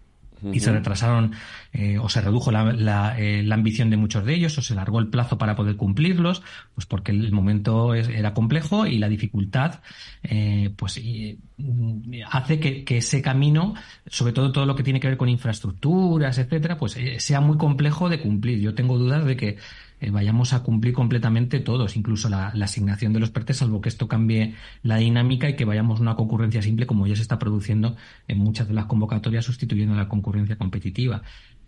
y 0.52 0.60
se 0.60 0.72
retrasaron 0.72 1.32
eh, 1.72 1.98
o 1.98 2.08
se 2.08 2.20
redujo 2.20 2.50
la, 2.50 3.18
eh, 3.18 3.42
la, 3.42 3.54
ambición 3.54 3.90
de 3.90 3.96
muchos 3.96 4.24
de 4.24 4.34
ellos 4.34 4.56
o 4.58 4.62
se 4.62 4.74
largó 4.74 4.98
el 4.98 5.08
plazo 5.08 5.38
para 5.38 5.56
poder 5.56 5.76
cumplirlos, 5.76 6.42
pues 6.74 6.86
porque 6.86 7.12
el 7.12 7.32
momento 7.32 7.94
era 7.94 8.34
complejo 8.34 8.86
y 8.86 8.98
la 8.98 9.08
dificultad 9.08 9.80
eh, 10.22 10.72
pues 10.76 11.00
mm, 11.58 12.22
hace 12.30 12.58
que, 12.60 12.84
que, 12.84 12.98
ese 12.98 13.22
camino, 13.22 13.74
sobre 14.06 14.32
todo 14.32 14.52
todo 14.52 14.66
lo 14.66 14.76
que 14.76 14.82
tiene 14.82 15.00
que 15.00 15.08
ver 15.08 15.16
con 15.16 15.28
infraestructuras, 15.28 16.38
etcétera, 16.38 16.76
pues 16.78 16.96
sea 17.18 17.40
muy 17.40 17.56
complejo 17.56 18.08
de 18.08 18.20
cumplir. 18.20 18.60
Yo 18.60 18.74
tengo 18.74 18.98
dudas 18.98 19.24
de 19.24 19.36
que 19.36 19.56
eh, 20.00 20.10
vayamos 20.10 20.52
a 20.52 20.62
cumplir 20.62 20.94
completamente 20.94 21.60
todos, 21.60 21.96
incluso 21.96 22.28
la, 22.28 22.48
asignación 22.48 23.12
de 23.12 23.20
los 23.20 23.30
PERTES, 23.30 23.58
salvo 23.58 23.80
que 23.80 23.88
esto 23.88 24.08
cambie 24.08 24.54
la 24.82 24.96
dinámica 24.96 25.48
y 25.48 25.56
que 25.56 25.64
vayamos 25.64 25.98
a 25.98 26.02
una 26.02 26.16
concurrencia 26.16 26.62
simple 26.62 26.86
como 26.86 27.06
ya 27.06 27.16
se 27.16 27.22
está 27.22 27.38
produciendo 27.38 27.96
en 28.28 28.38
muchas 28.38 28.68
de 28.68 28.74
las 28.74 28.86
convocatorias 28.86 29.44
sustituyendo 29.44 29.94
a 29.94 29.98
la 29.98 30.08
concurrencia 30.08 30.56
competitiva 30.56 31.22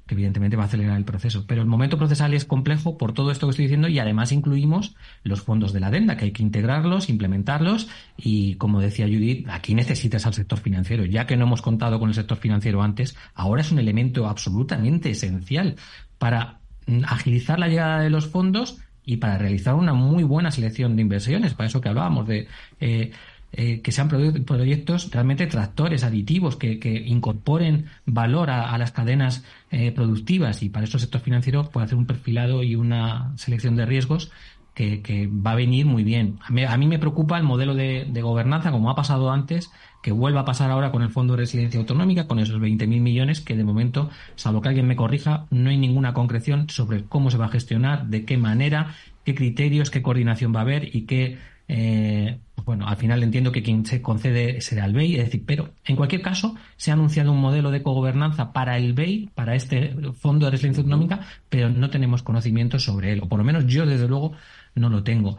que 0.07 0.15
evidentemente 0.15 0.57
va 0.57 0.65
a 0.65 0.67
acelerar 0.67 0.97
el 0.97 1.05
proceso. 1.05 1.45
Pero 1.47 1.63
el 1.63 1.69
momento 1.69 1.97
procesal 1.97 2.35
es 2.35 2.45
complejo 2.45 2.99
por 2.99 3.13
todo 3.13 3.31
esto 3.31 3.47
que 3.47 3.51
estoy 3.51 3.67
diciendo 3.67 3.89
y 3.89 3.99
además 3.99 4.33
incluimos 4.33 4.97
los 5.23 5.43
fondos 5.43 5.73
de 5.73 5.81
la 5.81 5.89
adenda, 5.89 6.17
que 6.17 6.27
hay 6.27 6.33
que 6.33 6.43
integrarlos, 6.43 7.09
implementarlos 7.09 7.89
y, 8.17 8.57
como 8.57 8.81
decía 8.81 9.07
Judith, 9.07 9.49
aquí 9.49 9.75
necesitas 9.75 10.27
al 10.27 10.35
sector 10.35 10.59
financiero. 10.59 11.05
Ya 11.05 11.27
que 11.27 11.37
no 11.37 11.45
hemos 11.45 11.63
contado 11.63 12.01
con 12.01 12.09
el 12.09 12.15
sector 12.15 12.39
financiero 12.39 12.83
antes, 12.83 13.17
ahora 13.35 13.63
es 13.63 13.71
un 13.71 13.79
elemento 13.79 14.27
absolutamente 14.27 15.11
esencial 15.11 15.77
para 16.19 16.62
agilizar 17.07 17.59
la 17.59 17.69
llegada 17.69 18.01
de 18.01 18.11
los 18.11 18.29
fondos 18.29 18.79
y 19.05 19.17
para 19.17 19.39
realizar 19.39 19.75
una 19.75 19.95
muy 19.95 20.23
buena 20.23 20.51
selección 20.51 20.97
de 20.97 21.03
inversiones, 21.03 21.55
para 21.55 21.69
eso 21.69 21.81
que 21.81 21.89
hablábamos 21.89 22.27
de 22.27 22.47
eh, 22.81 23.11
eh, 23.55 23.83
que 23.83 23.93
sean 23.93 24.09
proyectos 24.09 25.11
realmente 25.11 25.47
tractores, 25.47 26.05
aditivos, 26.05 26.57
que, 26.57 27.05
incorporen 27.07 27.85
valor 28.07 28.49
a, 28.49 28.79
las 28.79 28.93
cadenas 28.93 29.45
eh, 29.71 29.93
productivas 29.93 30.63
y 30.63 30.71
para 30.71 30.85
eso 30.85 30.97
el 30.97 31.03
sector 31.03 31.21
financiero 31.21 31.69
puede 31.69 31.85
hacer 31.85 31.99
un 31.99 32.07
perfilado 32.07 32.63
y 32.63 32.77
una 32.77 33.37
selección 33.37 33.77
de 33.77 33.85
riesgos 33.85 34.31
que, 34.75 35.29
va 35.31 35.53
a 35.53 35.57
venir 35.57 35.85
muy 35.85 36.03
bien. 36.03 36.39
A 36.41 36.77
mí, 36.79 36.87
me 36.87 36.99
preocupa 36.99 37.37
el 37.37 37.45
modelo 37.45 37.75
de, 37.75 38.23
gobernanza, 38.23 38.71
como 38.71 38.91
ha 38.91 38.95
pasado 38.95 39.31
antes, 39.31 39.71
que 40.03 40.13
vuelva 40.13 40.41
a 40.41 40.45
pasar 40.45 40.71
ahora 40.71 40.91
con 40.91 41.03
el 41.03 41.11
Fondo 41.11 41.35
de 41.35 41.39
Residencia 41.39 41.79
Autonómica, 41.81 42.27
con 42.27 42.41
esos 42.41 42.61
20.000 42.61 43.01
millones, 43.01 43.41
que 43.41 43.57
de 43.57 43.65
momento, 43.65 44.11
salvo 44.35 44.61
que 44.61 44.69
alguien 44.69 44.87
me 44.87 44.97
corrija, 44.97 45.47
no 45.51 45.71
hay 45.71 45.79
ninguna 45.79 46.13
concreción 46.13 46.69
sobre 46.69 47.05
cómo 47.05 47.31
se 47.31 47.39
va 47.39 47.47
a 47.47 47.51
gestionar, 47.51 48.09
de 48.09 48.25
qué 48.25 48.37
manera, 48.37 48.95
qué 49.25 49.35
criterios, 49.35 49.91
qué 49.91 50.03
coordinación 50.03 50.55
va 50.55 50.59
a 50.59 50.63
haber 50.63 50.95
y 50.95 51.03
qué. 51.03 51.39
Eh, 51.69 52.39
bueno, 52.65 52.87
al 52.87 52.97
final 52.97 53.23
entiendo 53.23 53.51
que 53.51 53.63
quien 53.63 53.87
se 53.87 54.03
concede 54.03 54.61
será 54.61 54.85
el 54.85 54.93
BEI, 54.93 55.17
es 55.17 55.25
decir, 55.27 55.45
pero 55.47 55.71
en 55.85 55.97
cualquier 55.97 56.21
caso 56.21 56.55
se 56.77 56.91
ha 56.91 56.95
anunciado 56.95 57.33
un 57.33 57.41
modelo 57.41 57.71
de 57.71 57.83
cogobernanza 57.83 58.53
para 58.53 58.77
el 58.77 58.93
BEI, 58.93 59.31
para 59.35 59.55
este 59.55 59.95
Fondo 60.15 60.47
de 60.47 60.53
Resiliencia 60.53 60.83
Autonómica, 60.83 61.21
pero 61.49 61.71
no 61.71 61.91
tenemos 61.91 62.23
conocimiento 62.23 62.79
sobre 62.79 63.13
él, 63.13 63.21
o 63.23 63.29
por 63.29 63.39
lo 63.39 63.45
menos 63.45 63.67
yo 63.67 63.87
desde 63.87 64.09
luego 64.09 64.33
no 64.75 64.91
lo 64.91 65.03
tengo. 65.03 65.39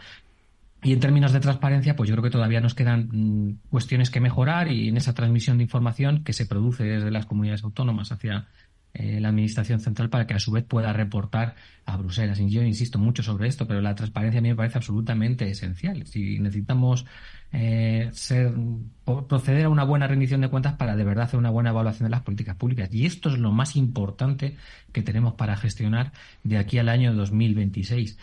Y 0.84 0.92
en 0.92 1.00
términos 1.00 1.32
de 1.32 1.40
transparencia, 1.40 1.96
pues 1.96 2.10
yo 2.10 2.16
creo 2.16 2.24
que 2.24 2.30
todavía 2.30 2.60
nos 2.60 2.76
quedan 2.76 3.10
mm, 3.12 3.70
cuestiones 3.70 4.10
que 4.10 4.20
mejorar 4.20 4.70
y 4.72 4.90
en 4.90 4.98
esa 4.98 5.14
transmisión 5.14 5.58
de 5.58 5.64
información 5.64 6.24
que 6.24 6.34
se 6.34 6.46
produce 6.46 6.84
desde 6.84 7.10
las 7.10 7.26
comunidades 7.26 7.64
autónomas 7.64 8.12
hacia 8.12 8.48
eh, 8.94 9.20
la 9.20 9.30
Administración 9.30 9.80
Central 9.80 10.10
para 10.10 10.28
que 10.28 10.36
a 10.36 10.40
su 10.40 10.52
vez 10.52 10.66
pueda 10.66 10.94
reportar 10.94 11.56
a 11.86 11.98
Bruselas. 11.98 12.40
Y 12.40 12.50
yo 12.50 12.62
insisto 12.62 13.00
mucho 13.00 13.24
sobre 13.24 13.48
esto, 13.48 13.66
pero 13.66 13.82
la 13.82 13.96
transparencia 13.96 14.38
a 14.38 14.42
mí 14.44 14.50
me 14.50 14.56
parece 14.56 14.78
absolutamente 14.78 15.50
esencial. 15.50 16.06
Si 16.06 16.38
necesitamos 16.40 17.06
eh, 17.52 18.12
proceder 19.06 19.66
a 19.66 19.70
una 19.70 19.84
buena 19.84 20.06
rendición 20.06 20.42
de 20.42 20.50
cuentas 20.50 20.74
para 20.74 20.96
de 20.96 21.04
verdad 21.04 21.26
hacer 21.26 21.40
una 21.40 21.50
buena 21.50 21.72
evaluación 21.72 22.06
de 22.06 22.12
las 22.12 22.22
políticas 22.22 22.56
públicas. 22.56 22.94
Y 22.94 23.08
esto 23.08 23.30
es 23.30 23.40
lo 23.40 23.52
más 23.52 23.76
importante 23.76 24.58
que 24.92 25.02
tenemos 25.02 25.34
para 25.34 25.56
gestionar 25.56 26.12
de 26.44 26.58
aquí 26.58 26.78
al 26.78 26.90
año 26.90 27.16
2026. 27.16 28.20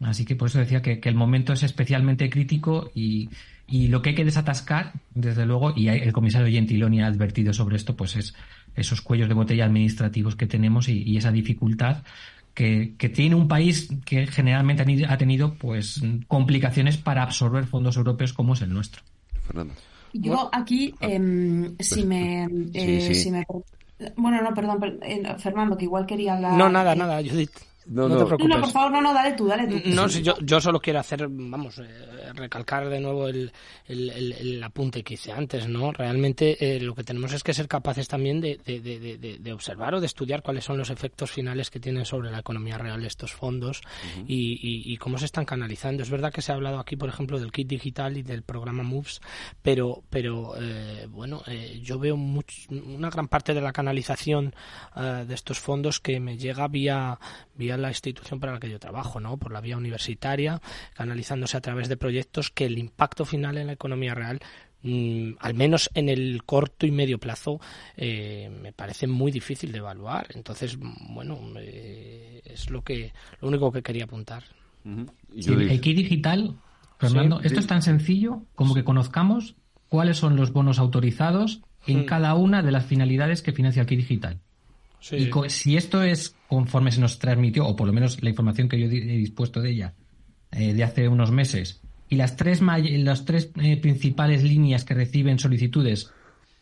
Así 0.00 0.24
que 0.24 0.36
por 0.36 0.48
eso 0.48 0.58
decía 0.58 0.82
que, 0.82 1.00
el 1.02 1.14
momento 1.14 1.52
es 1.52 1.62
especialmente 1.62 2.28
crítico 2.28 2.90
y, 2.94 3.28
lo 3.68 4.00
que 4.02 4.10
hay 4.10 4.14
que 4.14 4.24
desatascar, 4.24 4.92
desde 5.14 5.46
luego, 5.46 5.72
y 5.74 5.88
el 5.88 6.12
comisario 6.12 6.48
Gentiloni 6.48 7.02
ha 7.02 7.06
advertido 7.06 7.52
sobre 7.52 7.76
esto, 7.76 7.96
pues 7.96 8.16
es 8.16 8.34
esos 8.76 9.00
cuellos 9.00 9.28
de 9.28 9.34
botella 9.34 9.64
administrativos 9.64 10.36
que 10.36 10.46
tenemos 10.46 10.88
y, 10.88 11.16
esa 11.16 11.32
dificultad 11.32 12.02
que, 12.54 12.94
tiene 13.14 13.34
un 13.34 13.48
país 13.48 13.88
que 14.04 14.26
generalmente 14.26 14.84
ha 15.08 15.18
tenido 15.18 15.54
pues 15.54 16.02
complicaciones 16.28 16.96
para 16.96 17.22
absorber 17.22 17.66
fondos 17.66 17.96
europeos 17.96 18.32
como 18.32 18.54
es 18.54 18.62
el 18.62 18.72
nuestro. 18.72 19.02
Fernando. 19.46 19.74
Yo 20.12 20.48
aquí, 20.52 20.94
em, 21.00 21.74
si, 21.78 22.04
me, 22.04 22.46
eh, 22.72 23.14
si 23.14 23.30
me... 23.30 23.44
Bueno, 24.16 24.42
no, 24.42 24.54
perdón, 24.54 24.98
eh, 25.02 25.22
Fernando, 25.38 25.76
que 25.76 25.84
igual 25.84 26.06
quería 26.06 26.34
hablar... 26.34 26.56
No, 26.56 26.68
nada, 26.68 26.94
nada, 26.94 27.22
Judith. 27.22 27.50
No, 27.88 28.08
no, 28.08 28.18
te 28.18 28.24
preocupes. 28.24 28.48
No, 28.48 28.60
por 28.60 28.70
favor, 28.70 28.92
no, 28.92 29.00
no, 29.00 29.14
dale 29.14 29.32
tú, 29.34 29.46
dale 29.46 29.66
tú. 29.68 29.80
No, 29.90 30.08
yo, 30.08 30.34
yo 30.40 30.60
solo 30.60 30.80
quiero 30.80 30.98
hacer, 30.98 31.28
vamos, 31.28 31.78
eh, 31.78 32.32
recalcar 32.34 32.88
de 32.88 32.98
nuevo 32.98 33.28
el, 33.28 33.52
el, 33.86 34.62
apunte 34.62 35.04
que 35.04 35.14
hice 35.14 35.30
antes, 35.30 35.68
¿no? 35.68 35.92
Realmente 35.92 36.56
eh, 36.76 36.80
lo 36.80 36.94
que 36.94 37.04
tenemos 37.04 37.32
es 37.32 37.44
que 37.44 37.54
ser 37.54 37.68
capaces 37.68 38.08
también 38.08 38.40
de, 38.40 38.58
de, 38.64 39.38
de, 39.38 39.52
observar 39.52 39.94
o 39.94 40.00
de 40.00 40.06
estudiar 40.06 40.42
cuáles 40.42 40.64
son 40.64 40.78
los 40.78 40.90
efectos 40.90 41.30
finales 41.30 41.70
que 41.70 41.78
tienen 41.78 42.04
sobre 42.04 42.30
la 42.32 42.40
economía 42.40 42.76
real 42.76 43.04
estos 43.04 43.32
fondos 43.32 43.82
y, 44.26 44.92
y, 44.92 44.96
cómo 44.96 45.18
se 45.18 45.26
están 45.26 45.44
canalizando. 45.44 46.02
Es 46.02 46.10
verdad 46.10 46.32
que 46.32 46.42
se 46.42 46.50
ha 46.50 46.56
hablado 46.56 46.80
aquí, 46.80 46.96
por 46.96 47.08
ejemplo, 47.08 47.38
del 47.38 47.52
kit 47.52 47.68
digital 47.68 48.16
y 48.16 48.22
del 48.22 48.42
programa 48.42 48.82
MOVES, 48.82 49.20
pero, 49.62 50.02
pero 50.10 50.54
eh, 50.60 51.06
bueno, 51.08 51.42
yo 51.82 51.98
veo 52.00 52.16
una 52.16 53.10
gran 53.10 53.28
parte 53.28 53.54
de 53.54 53.60
la 53.60 53.72
canalización 53.72 54.54
de 54.96 55.34
estos 55.34 55.60
fondos 55.60 56.00
que 56.00 56.18
me 56.18 56.36
llega 56.36 56.66
vía, 56.68 57.18
vía 57.54 57.75
la 57.78 57.88
institución 57.88 58.40
para 58.40 58.54
la 58.54 58.60
que 58.60 58.70
yo 58.70 58.78
trabajo, 58.78 59.20
¿no? 59.20 59.36
Por 59.36 59.52
la 59.52 59.60
vía 59.60 59.76
universitaria, 59.76 60.60
canalizándose 60.94 61.56
a 61.56 61.60
través 61.60 61.88
de 61.88 61.96
proyectos 61.96 62.50
que 62.50 62.66
el 62.66 62.78
impacto 62.78 63.24
final 63.24 63.58
en 63.58 63.68
la 63.68 63.72
economía 63.72 64.14
real 64.14 64.40
mm, 64.82 65.32
al 65.40 65.54
menos 65.54 65.90
en 65.94 66.08
el 66.08 66.42
corto 66.44 66.86
y 66.86 66.90
medio 66.90 67.18
plazo, 67.18 67.60
eh, 67.96 68.50
me 68.62 68.72
parece 68.72 69.06
muy 69.06 69.32
difícil 69.32 69.72
de 69.72 69.78
evaluar. 69.78 70.28
Entonces, 70.34 70.78
bueno, 70.78 71.38
eh, 71.58 72.42
es 72.44 72.70
lo 72.70 72.82
que 72.82 73.12
lo 73.40 73.48
único 73.48 73.72
que 73.72 73.82
quería 73.82 74.04
apuntar. 74.04 74.44
el 74.84 75.80
kit 75.80 75.96
digital 75.96 76.56
Fernando, 76.98 77.40
esto 77.42 77.60
es 77.60 77.66
tan 77.66 77.82
sencillo 77.82 78.42
como 78.54 78.74
que 78.74 78.84
conozcamos 78.84 79.56
cuáles 79.88 80.16
son 80.16 80.36
los 80.36 80.52
bonos 80.52 80.78
autorizados 80.78 81.62
en 81.86 82.00
hmm. 82.00 82.06
cada 82.06 82.34
una 82.34 82.62
de 82.62 82.72
las 82.72 82.86
finalidades 82.86 83.42
que 83.42 83.52
financia 83.52 83.82
aquí 83.82 83.96
digital. 83.96 84.40
Y 85.12 85.30
si 85.48 85.76
esto 85.76 86.02
es 86.02 86.34
conforme 86.48 86.90
se 86.90 87.00
nos 87.00 87.18
transmitió, 87.18 87.66
o 87.66 87.76
por 87.76 87.86
lo 87.86 87.92
menos 87.92 88.22
la 88.22 88.30
información 88.30 88.68
que 88.68 88.78
yo 88.78 88.86
he 88.86 88.88
dispuesto 88.88 89.60
de 89.60 89.70
ella 89.70 89.94
eh, 90.50 90.72
de 90.72 90.84
hace 90.84 91.08
unos 91.08 91.30
meses, 91.30 91.80
y 92.08 92.16
las 92.16 92.36
tres, 92.36 92.60
las 92.62 93.24
tres 93.24 93.50
eh, 93.60 93.76
principales 93.76 94.42
líneas 94.42 94.84
que 94.84 94.94
reciben 94.94 95.38
solicitudes 95.38 96.12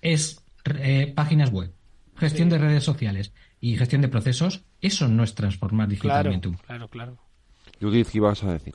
es 0.00 0.42
eh, 0.64 1.12
páginas 1.14 1.50
web, 1.50 1.72
gestión 2.16 2.48
de 2.48 2.58
redes 2.58 2.84
sociales 2.84 3.32
y 3.60 3.76
gestión 3.76 4.02
de 4.02 4.08
procesos, 4.08 4.64
eso 4.80 5.08
no 5.08 5.22
es 5.22 5.34
transformar 5.34 5.88
digitalmente. 5.88 6.48
Claro, 6.48 6.88
claro, 6.88 6.88
claro. 6.88 7.18
Judith, 7.80 8.08
¿qué 8.08 8.18
ibas 8.18 8.42
a 8.44 8.52
decir? 8.52 8.74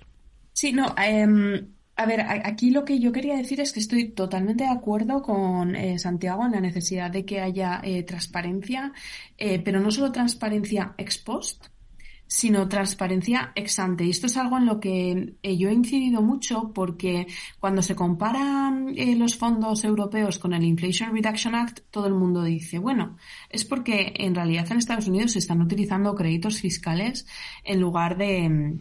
Sí, 0.53 0.73
no, 0.73 0.93
eh, 1.01 1.63
a 1.99 2.05
ver, 2.05 2.21
aquí 2.21 2.71
lo 2.71 2.85
que 2.85 2.97
yo 2.97 3.11
quería 3.11 3.35
decir 3.35 3.59
es 3.59 3.73
que 3.73 3.81
estoy 3.81 4.11
totalmente 4.11 4.63
de 4.63 4.69
acuerdo 4.69 5.21
con 5.21 5.75
eh, 5.75 5.99
Santiago 5.99 6.45
en 6.45 6.53
la 6.53 6.61
necesidad 6.61 7.11
de 7.11 7.25
que 7.25 7.41
haya 7.41 7.81
eh, 7.83 8.03
transparencia, 8.03 8.93
eh, 9.37 9.59
pero 9.59 9.81
no 9.81 9.91
solo 9.91 10.09
transparencia 10.09 10.93
ex 10.97 11.17
post, 11.17 11.65
sino 12.25 12.69
transparencia 12.69 13.51
ex 13.53 13.79
ante. 13.79 14.05
Y 14.05 14.11
esto 14.11 14.27
es 14.27 14.37
algo 14.37 14.57
en 14.57 14.65
lo 14.65 14.79
que 14.79 15.33
yo 15.43 15.67
he 15.67 15.73
incidido 15.73 16.21
mucho 16.21 16.71
porque 16.73 17.27
cuando 17.59 17.81
se 17.81 17.95
comparan 17.95 18.95
los 19.17 19.35
fondos 19.35 19.83
europeos 19.83 20.39
con 20.39 20.53
el 20.53 20.63
Inflation 20.63 21.13
Reduction 21.13 21.53
Act, 21.53 21.81
todo 21.91 22.07
el 22.07 22.13
mundo 22.13 22.43
dice, 22.43 22.79
bueno, 22.79 23.17
es 23.49 23.65
porque 23.65 24.13
en 24.15 24.35
realidad 24.35 24.71
en 24.71 24.77
Estados 24.77 25.09
Unidos 25.09 25.33
se 25.33 25.39
están 25.39 25.61
utilizando 25.61 26.15
créditos 26.15 26.61
fiscales 26.61 27.27
en 27.65 27.81
lugar 27.81 28.17
de 28.17 28.79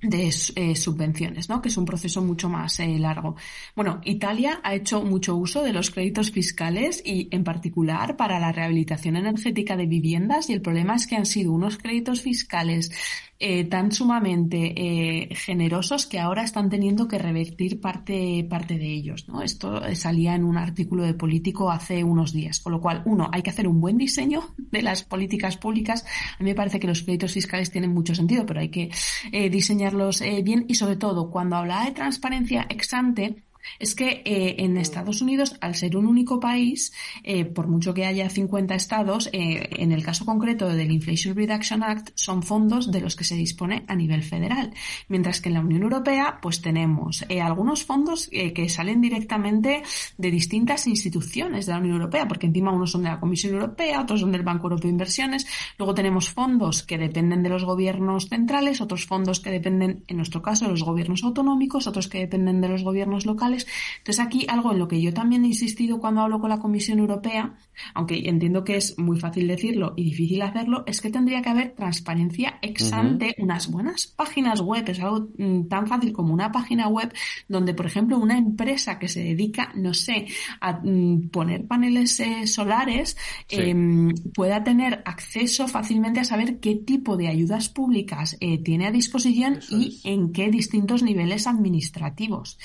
de 0.00 0.32
eh, 0.54 0.76
subvenciones, 0.76 1.48
¿no? 1.48 1.60
que 1.60 1.68
es 1.68 1.76
un 1.76 1.84
proceso 1.84 2.22
mucho 2.22 2.48
más 2.48 2.78
eh, 2.80 2.98
largo. 2.98 3.34
Bueno, 3.74 4.00
Italia 4.04 4.60
ha 4.62 4.74
hecho 4.74 5.02
mucho 5.02 5.34
uso 5.34 5.62
de 5.64 5.72
los 5.72 5.90
créditos 5.90 6.30
fiscales 6.30 7.02
y 7.04 7.28
en 7.32 7.42
particular 7.42 8.16
para 8.16 8.38
la 8.38 8.52
rehabilitación 8.52 9.16
energética 9.16 9.76
de 9.76 9.86
viviendas 9.86 10.50
y 10.50 10.52
el 10.52 10.62
problema 10.62 10.94
es 10.94 11.06
que 11.06 11.16
han 11.16 11.26
sido 11.26 11.52
unos 11.52 11.78
créditos 11.78 12.22
fiscales 12.22 12.92
eh, 13.40 13.64
tan 13.64 13.92
sumamente 13.92 14.74
eh, 14.76 15.34
generosos 15.34 16.06
que 16.06 16.18
ahora 16.18 16.42
están 16.42 16.68
teniendo 16.68 17.06
que 17.06 17.18
revertir 17.18 17.80
parte, 17.80 18.44
parte 18.50 18.78
de 18.78 18.86
ellos. 18.92 19.28
¿no? 19.28 19.42
Esto 19.42 19.80
salía 19.94 20.34
en 20.34 20.44
un 20.44 20.56
artículo 20.58 21.04
de 21.04 21.14
Político 21.14 21.70
hace 21.70 22.02
unos 22.02 22.32
días. 22.32 22.60
Con 22.60 22.72
lo 22.72 22.80
cual, 22.80 23.02
uno, 23.04 23.30
hay 23.32 23.42
que 23.42 23.50
hacer 23.50 23.68
un 23.68 23.80
buen 23.80 23.96
diseño 23.96 24.42
de 24.56 24.82
las 24.82 25.04
políticas 25.04 25.56
públicas. 25.56 26.04
A 26.38 26.42
mí 26.42 26.50
me 26.50 26.56
parece 26.56 26.80
que 26.80 26.88
los 26.88 27.02
créditos 27.02 27.32
fiscales 27.32 27.70
tienen 27.70 27.94
mucho 27.94 28.14
sentido, 28.14 28.44
pero 28.44 28.60
hay 28.60 28.70
que 28.70 28.90
eh, 29.32 29.50
diseñarlos 29.50 30.22
bien 30.42 30.64
y 30.68 30.74
sobre 30.74 30.96
todo, 30.96 31.30
cuando 31.30 31.56
hablaba 31.56 31.84
de 31.84 31.92
transparencia 31.92 32.66
ex 32.68 32.92
ante, 32.92 33.44
es 33.78 33.94
que 33.94 34.22
eh, 34.24 34.56
en 34.58 34.76
Estados 34.76 35.22
Unidos, 35.22 35.56
al 35.60 35.74
ser 35.74 35.96
un 35.96 36.06
único 36.06 36.40
país, 36.40 36.92
eh, 37.22 37.44
por 37.44 37.68
mucho 37.68 37.94
que 37.94 38.06
haya 38.06 38.28
50 38.28 38.74
estados, 38.74 39.28
eh, 39.32 39.68
en 39.72 39.92
el 39.92 40.04
caso 40.04 40.24
concreto 40.24 40.68
del 40.68 40.90
Inflation 40.90 41.36
Reduction 41.36 41.82
Act, 41.82 42.10
son 42.14 42.42
fondos 42.42 42.90
de 42.90 43.00
los 43.00 43.16
que 43.16 43.24
se 43.24 43.34
dispone 43.34 43.84
a 43.88 43.94
nivel 43.94 44.22
federal. 44.22 44.72
Mientras 45.08 45.40
que 45.40 45.48
en 45.48 45.54
la 45.54 45.60
Unión 45.60 45.82
Europea, 45.82 46.38
pues 46.40 46.60
tenemos 46.60 47.24
algunos 47.42 47.84
fondos 47.84 48.28
que 48.28 48.68
salen 48.68 49.00
directamente 49.00 49.82
de 50.16 50.30
distintas 50.30 50.86
instituciones 50.86 51.66
de 51.66 51.72
la 51.72 51.78
Unión 51.78 51.96
Europea, 51.96 52.26
porque 52.28 52.46
encima 52.46 52.72
unos 52.72 52.92
son 52.92 53.02
de 53.02 53.10
la 53.10 53.20
Comisión 53.20 53.54
Europea, 53.54 54.02
otros 54.02 54.20
son 54.20 54.32
del 54.32 54.42
Banco 54.42 54.66
Europeo 54.66 54.88
de 54.88 54.92
Inversiones. 54.92 55.46
Luego 55.78 55.94
tenemos 55.94 56.30
fondos 56.30 56.82
que 56.82 56.98
dependen 56.98 57.42
de 57.42 57.48
los 57.48 57.64
gobiernos 57.64 58.28
centrales, 58.28 58.80
otros 58.80 59.06
fondos 59.06 59.40
que 59.40 59.50
dependen, 59.50 60.04
en 60.06 60.16
nuestro 60.16 60.42
caso, 60.42 60.64
de 60.64 60.70
los 60.70 60.82
gobiernos 60.82 61.22
autonómicos, 61.24 61.86
otros 61.86 62.08
que 62.08 62.18
dependen 62.18 62.60
de 62.60 62.68
los 62.68 62.82
gobiernos 62.82 63.26
locales 63.26 63.57
entonces 63.98 64.24
aquí 64.24 64.46
algo 64.48 64.72
en 64.72 64.78
lo 64.78 64.88
que 64.88 65.00
yo 65.00 65.12
también 65.12 65.44
he 65.44 65.48
insistido 65.48 65.98
cuando 65.98 66.22
hablo 66.22 66.40
con 66.40 66.50
la 66.50 66.58
Comisión 66.58 66.98
Europea, 66.98 67.54
aunque 67.94 68.28
entiendo 68.28 68.64
que 68.64 68.76
es 68.76 68.98
muy 68.98 69.18
fácil 69.18 69.48
decirlo 69.48 69.94
y 69.96 70.04
difícil 70.04 70.42
hacerlo, 70.42 70.84
es 70.86 71.00
que 71.00 71.10
tendría 71.10 71.42
que 71.42 71.48
haber 71.48 71.74
transparencia 71.74 72.58
ex 72.62 72.92
ante, 72.92 73.34
unas 73.38 73.70
buenas 73.70 74.06
páginas 74.06 74.60
web, 74.60 74.84
es 74.88 75.00
algo 75.00 75.28
mm, 75.36 75.68
tan 75.68 75.86
fácil 75.86 76.12
como 76.12 76.32
una 76.32 76.50
página 76.52 76.88
web 76.88 77.12
donde, 77.48 77.74
por 77.74 77.86
ejemplo, 77.86 78.18
una 78.18 78.38
empresa 78.38 78.98
que 78.98 79.08
se 79.08 79.22
dedica, 79.22 79.72
no 79.74 79.94
sé, 79.94 80.26
a 80.60 80.80
mm, 80.82 81.28
poner 81.30 81.66
paneles 81.66 82.18
eh, 82.20 82.46
solares 82.46 83.16
em, 83.48 84.14
pueda 84.34 84.62
tener 84.64 85.02
acceso 85.04 85.68
fácilmente 85.68 86.20
a 86.20 86.24
saber 86.24 86.60
qué 86.60 86.76
tipo 86.76 87.16
de 87.16 87.28
ayudas 87.28 87.68
públicas 87.68 88.36
eh, 88.40 88.58
tiene 88.62 88.86
a 88.86 88.90
disposición 88.90 89.60
y 89.70 90.00
en 90.04 90.32
qué 90.32 90.50
distintos 90.50 91.02
niveles 91.02 91.46
administrativos. 91.46 92.58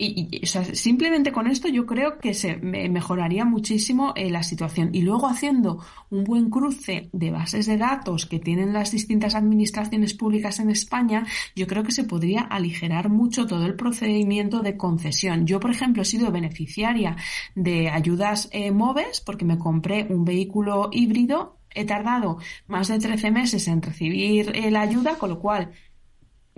Y, 0.00 0.46
simplemente 0.74 1.32
con 1.32 1.48
esto 1.48 1.66
yo 1.66 1.84
creo 1.84 2.18
que 2.18 2.32
se 2.32 2.54
mejoraría 2.56 3.44
muchísimo 3.44 4.12
eh, 4.14 4.30
la 4.30 4.44
situación. 4.44 4.90
Y 4.92 5.02
luego 5.02 5.26
haciendo 5.26 5.84
un 6.10 6.22
buen 6.22 6.50
cruce 6.50 7.10
de 7.12 7.32
bases 7.32 7.66
de 7.66 7.78
datos 7.78 8.26
que 8.26 8.38
tienen 8.38 8.72
las 8.72 8.92
distintas 8.92 9.34
administraciones 9.34 10.14
públicas 10.14 10.60
en 10.60 10.70
España, 10.70 11.26
yo 11.56 11.66
creo 11.66 11.82
que 11.82 11.90
se 11.90 12.04
podría 12.04 12.42
aligerar 12.42 13.08
mucho 13.08 13.48
todo 13.48 13.66
el 13.66 13.74
procedimiento 13.74 14.60
de 14.60 14.76
concesión. 14.76 15.46
Yo, 15.46 15.58
por 15.58 15.72
ejemplo, 15.72 16.02
he 16.02 16.04
sido 16.04 16.30
beneficiaria 16.30 17.16
de 17.56 17.88
ayudas 17.88 18.48
eh, 18.52 18.70
MOVES 18.70 19.20
porque 19.22 19.44
me 19.44 19.58
compré 19.58 20.06
un 20.08 20.24
vehículo 20.24 20.90
híbrido. 20.92 21.58
He 21.74 21.84
tardado 21.84 22.38
más 22.68 22.86
de 22.86 23.00
13 23.00 23.32
meses 23.32 23.66
en 23.66 23.82
recibir 23.82 24.52
eh, 24.54 24.70
la 24.70 24.82
ayuda, 24.82 25.16
con 25.18 25.30
lo 25.30 25.40
cual 25.40 25.72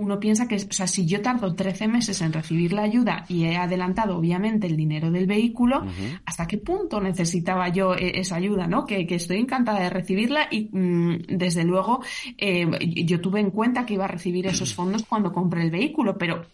uno 0.01 0.19
piensa 0.19 0.49
que, 0.49 0.57
o 0.57 0.73
sea, 0.73 0.87
si 0.87 1.05
yo 1.07 1.21
tardo 1.21 1.55
13 1.55 1.87
meses 1.87 2.23
en 2.23 2.33
recibir 2.33 2.73
la 2.73 2.83
ayuda 2.83 3.27
y 3.29 3.45
he 3.45 3.57
adelantado, 3.57 4.17
obviamente, 4.17 4.67
el 4.67 4.77
dinero 4.77 5.11
del 5.11 5.27
vehículo, 5.27 5.85
¿hasta 6.25 6.47
qué 6.47 6.57
punto 6.57 7.01
necesitaba 7.01 7.69
yo 7.69 7.95
eh, 7.95 8.19
esa 8.19 8.37
ayuda, 8.37 8.67
no? 8.67 8.87
Que, 8.87 9.07
estoy 9.11 9.39
encantada 9.39 9.81
de 9.81 9.91
recibirla 9.91 10.49
y, 10.51 10.71
mm, 10.73 11.27
desde 11.29 11.65
luego, 11.65 12.03
eh, 12.39 12.67
yo 13.05 13.21
tuve 13.21 13.41
en 13.41 13.51
cuenta 13.51 13.85
que 13.85 13.95
iba 13.95 14.07
a 14.07 14.09
recibir 14.09 14.47
esos 14.47 14.75
fondos 14.75 15.05
cuando 15.05 15.33
compré 15.33 15.63
el 15.63 15.71
vehículo, 15.71 16.17
pero 16.17 16.47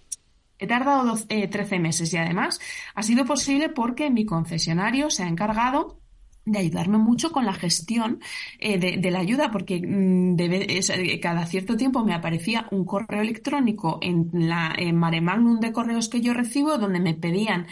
He 0.59 0.67
tardado 0.67 1.15
13 1.15 1.79
meses 1.79 2.11
y 2.15 2.17
además 2.17 2.59
ha 2.95 3.03
sido 3.03 3.27
posible 3.27 3.69
porque 3.69 4.09
mi 4.09 4.25
concesionario 4.25 5.11
se 5.11 5.23
ha 5.23 5.29
encargado 5.29 5.99
de 6.47 6.61
ayudarme 6.61 6.97
mucho 6.97 7.33
con 7.33 7.45
la 7.45 7.53
gestión 7.53 8.21
eh, 8.61 8.79
de, 8.79 9.11
la 9.11 9.19
ayuda, 9.19 9.51
porque 9.51 9.81
mm, 9.85 10.37
eh, 10.39 11.21
cada 11.21 11.45
cierto 11.45 11.77
tiempo 11.77 12.05
me 12.05 12.15
aparecía 12.15 12.69
un 12.71 12.85
correo 12.85 13.21
electrónico 13.21 13.99
en 14.01 14.31
la 14.33 14.73
en 14.77 14.97
mare 14.97 15.21
magnum 15.21 15.59
de 15.59 15.73
correos 15.73 16.09
que 16.09 16.21
yo 16.21 16.33
recibo 16.33 16.79
donde 16.79 17.01
me 17.01 17.15
pedían 17.15 17.67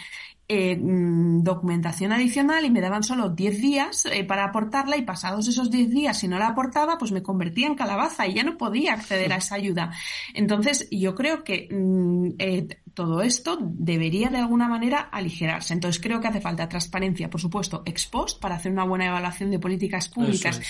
eh, 0.49 0.77
mm, 0.77 1.43
documentación 1.43 2.13
adicional 2.13 2.65
y 2.65 2.71
me 2.71 2.81
daban 2.81 3.03
solo 3.03 3.31
10 3.31 3.61
días 3.61 4.05
para 4.29 4.45
aportarla 4.45 4.97
y 4.97 5.03
pasados 5.03 5.49
esos 5.49 5.71
10 5.71 5.91
días 5.91 6.19
si 6.19 6.29
no 6.29 6.39
la 6.39 6.49
aportaba 6.49 6.99
pues 6.99 7.13
me 7.13 7.23
convertía 7.23 7.67
en 7.67 7.75
calabaza 7.75 8.27
y 8.27 8.35
ya 8.35 8.43
no 8.43 8.57
podía 8.57 8.95
acceder 8.95 9.33
a 9.33 9.37
esa 9.37 9.55
ayuda. 9.55 9.93
Entonces 10.35 10.89
yo 10.91 11.15
creo 11.15 11.45
que 11.45 11.69
mm, 11.71 12.93
todo 12.95 13.23
esto 13.23 13.59
debería 13.61 14.31
de 14.31 14.39
alguna 14.39 14.69
manera 14.69 15.01
aligerarse. 15.01 15.75
Entonces 15.75 16.01
creo 16.01 16.21
que 16.21 16.29
hace 16.29 16.41
falta 16.41 16.69
transparencia, 16.69 17.29
por 17.29 17.41
supuesto, 17.41 17.83
ex 17.85 18.07
post 18.07 18.41
para 18.41 18.57
hacer 18.57 18.73
una 18.73 18.85
buena 18.85 19.07
evaluación 19.07 19.51
de 19.51 19.59
políticas 19.59 20.09
públicas 20.09 20.61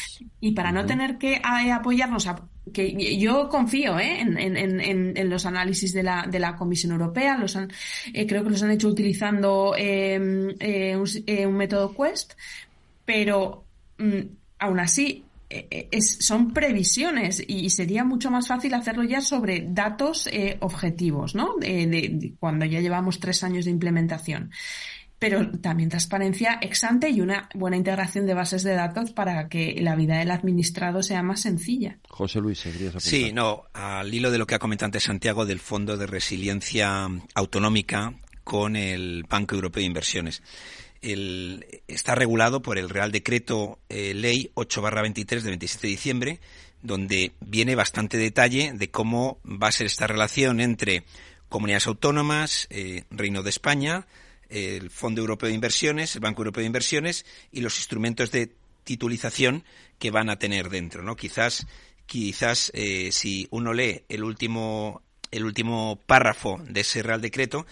y 0.40 0.52
para 0.52 0.72
no 0.72 0.86
tener 0.86 1.18
que 1.18 1.34
eh, 1.34 1.72
apoyarnos 1.72 2.26
a 2.26 2.48
que 2.72 3.18
yo 3.18 3.48
confío 3.48 3.98
¿eh? 3.98 4.20
en, 4.20 5.30
los 5.30 5.46
análisis 5.46 5.92
de 5.92 6.02
la, 6.02 6.26
de 6.28 6.38
la 6.38 6.56
Comisión 6.56 6.92
Europea, 6.92 7.36
los 7.36 7.56
eh, 7.56 8.26
creo 8.26 8.42
que 8.42 8.50
los 8.50 8.62
han 8.62 8.70
hecho 8.70 8.88
utilizando 8.88 9.74
em, 9.76 10.54
un, 10.98 11.56
método 11.56 11.94
Quest, 11.94 12.32
pero 13.04 13.64
mm, 13.98 14.20
aún 14.58 14.80
así 14.80 15.24
eh, 15.50 15.88
es, 15.92 16.16
son 16.20 16.52
previsiones 16.52 17.42
y 17.46 17.70
sería 17.70 18.02
mucho 18.02 18.30
más 18.30 18.48
fácil 18.48 18.74
hacerlo 18.74 19.04
ya 19.04 19.20
sobre 19.20 19.66
datos 19.68 20.26
eh, 20.26 20.56
objetivos, 20.60 21.34
¿no? 21.34 21.56
De, 21.58 22.34
cuando 22.40 22.64
ya 22.64 22.80
llevamos 22.80 23.20
tres 23.20 23.44
años 23.44 23.66
de 23.66 23.70
implementación. 23.70 24.50
Pero 25.24 25.50
también 25.62 25.88
transparencia 25.88 26.58
ex 26.60 26.84
ante 26.84 27.08
y 27.08 27.22
una 27.22 27.48
buena 27.54 27.78
integración 27.78 28.26
de 28.26 28.34
bases 28.34 28.62
de 28.62 28.74
datos 28.74 29.12
para 29.12 29.48
que 29.48 29.74
la 29.80 29.96
vida 29.96 30.18
del 30.18 30.30
administrado 30.30 31.02
sea 31.02 31.22
más 31.22 31.40
sencilla. 31.40 31.96
José 32.10 32.40
Luis, 32.40 32.62
Sí, 32.98 33.32
no, 33.32 33.64
al 33.72 34.12
hilo 34.12 34.30
de 34.30 34.36
lo 34.36 34.46
que 34.46 34.54
ha 34.54 34.58
comentado 34.58 34.88
antes 34.88 35.04
Santiago 35.04 35.46
del 35.46 35.60
Fondo 35.60 35.96
de 35.96 36.06
Resiliencia 36.06 37.08
Autonómica 37.34 38.12
con 38.44 38.76
el 38.76 39.24
Banco 39.26 39.54
Europeo 39.54 39.80
de 39.80 39.86
Inversiones 39.86 40.42
está 41.88 42.14
regulado 42.14 42.60
por 42.60 42.76
el 42.76 42.90
Real 42.90 43.10
Decreto 43.10 43.78
eh, 43.88 44.12
Ley 44.12 44.50
8-23 44.54 45.40
de 45.40 45.48
27 45.48 45.86
de 45.86 45.90
diciembre, 45.90 46.40
donde 46.82 47.32
viene 47.40 47.74
bastante 47.74 48.18
detalle 48.18 48.72
de 48.74 48.90
cómo 48.90 49.38
va 49.44 49.68
a 49.68 49.72
ser 49.72 49.86
esta 49.86 50.06
relación 50.06 50.60
entre 50.60 51.04
comunidades 51.48 51.86
autónomas, 51.86 52.66
eh, 52.68 53.04
Reino 53.10 53.42
de 53.42 53.50
España, 53.50 54.06
el 54.48 54.90
Fondo 54.90 55.20
Europeo 55.20 55.48
de 55.48 55.54
Inversiones, 55.54 56.14
el 56.14 56.20
Banco 56.20 56.42
Europeo 56.42 56.62
de 56.62 56.66
Inversiones 56.66 57.24
y 57.52 57.60
los 57.60 57.76
instrumentos 57.78 58.30
de 58.30 58.52
titulización 58.84 59.64
que 59.98 60.10
van 60.10 60.30
a 60.30 60.38
tener 60.38 60.68
dentro, 60.68 61.02
¿no? 61.02 61.16
Quizás, 61.16 61.66
quizás 62.06 62.70
eh, 62.74 63.10
si 63.12 63.48
uno 63.50 63.72
lee 63.72 64.02
el 64.08 64.24
último 64.24 65.02
el 65.30 65.44
último 65.44 65.98
párrafo 66.06 66.60
de 66.64 66.82
ese 66.82 67.02
Real 67.02 67.20
Decreto, 67.20 67.66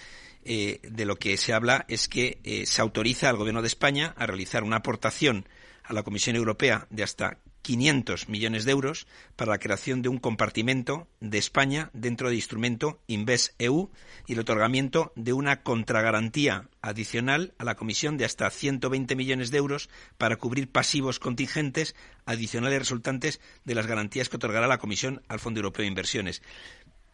eh, 0.44 0.80
de 0.82 1.04
lo 1.04 1.16
que 1.16 1.36
se 1.36 1.52
habla 1.52 1.84
es 1.88 2.08
que 2.08 2.40
eh, 2.42 2.66
se 2.66 2.82
autoriza 2.82 3.28
al 3.28 3.36
Gobierno 3.36 3.62
de 3.62 3.68
España 3.68 4.14
a 4.16 4.26
realizar 4.26 4.64
una 4.64 4.78
aportación 4.78 5.46
a 5.84 5.92
la 5.92 6.02
Comisión 6.02 6.34
Europea 6.34 6.88
de 6.90 7.04
hasta 7.04 7.38
500 7.62 8.28
millones 8.28 8.64
de 8.64 8.72
euros 8.72 9.06
para 9.36 9.52
la 9.52 9.58
creación 9.58 10.02
de 10.02 10.08
un 10.08 10.18
compartimento 10.18 11.08
de 11.20 11.38
España 11.38 11.90
dentro 11.92 12.28
del 12.28 12.36
instrumento 12.36 13.00
Invest 13.06 13.54
EU 13.58 13.90
y 14.26 14.34
el 14.34 14.40
otorgamiento 14.40 15.12
de 15.16 15.32
una 15.32 15.62
contragarantía 15.62 16.68
adicional 16.82 17.54
a 17.58 17.64
la 17.64 17.76
Comisión 17.76 18.16
de 18.16 18.24
hasta 18.24 18.50
120 18.50 19.14
millones 19.16 19.50
de 19.50 19.58
euros 19.58 19.88
para 20.18 20.36
cubrir 20.36 20.70
pasivos 20.70 21.18
contingentes 21.18 21.94
adicionales 22.26 22.80
resultantes 22.80 23.40
de 23.64 23.74
las 23.74 23.86
garantías 23.86 24.28
que 24.28 24.36
otorgará 24.36 24.66
la 24.66 24.78
Comisión 24.78 25.22
al 25.28 25.40
Fondo 25.40 25.60
Europeo 25.60 25.82
de 25.82 25.88
Inversiones. 25.88 26.42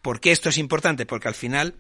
¿Por 0.03 0.21
qué 0.21 0.33
esto 0.33 0.49
es 0.49 0.59
importante? 0.59 1.07
Porque 1.07 1.29
al 1.29 1.35
final 1.35 1.75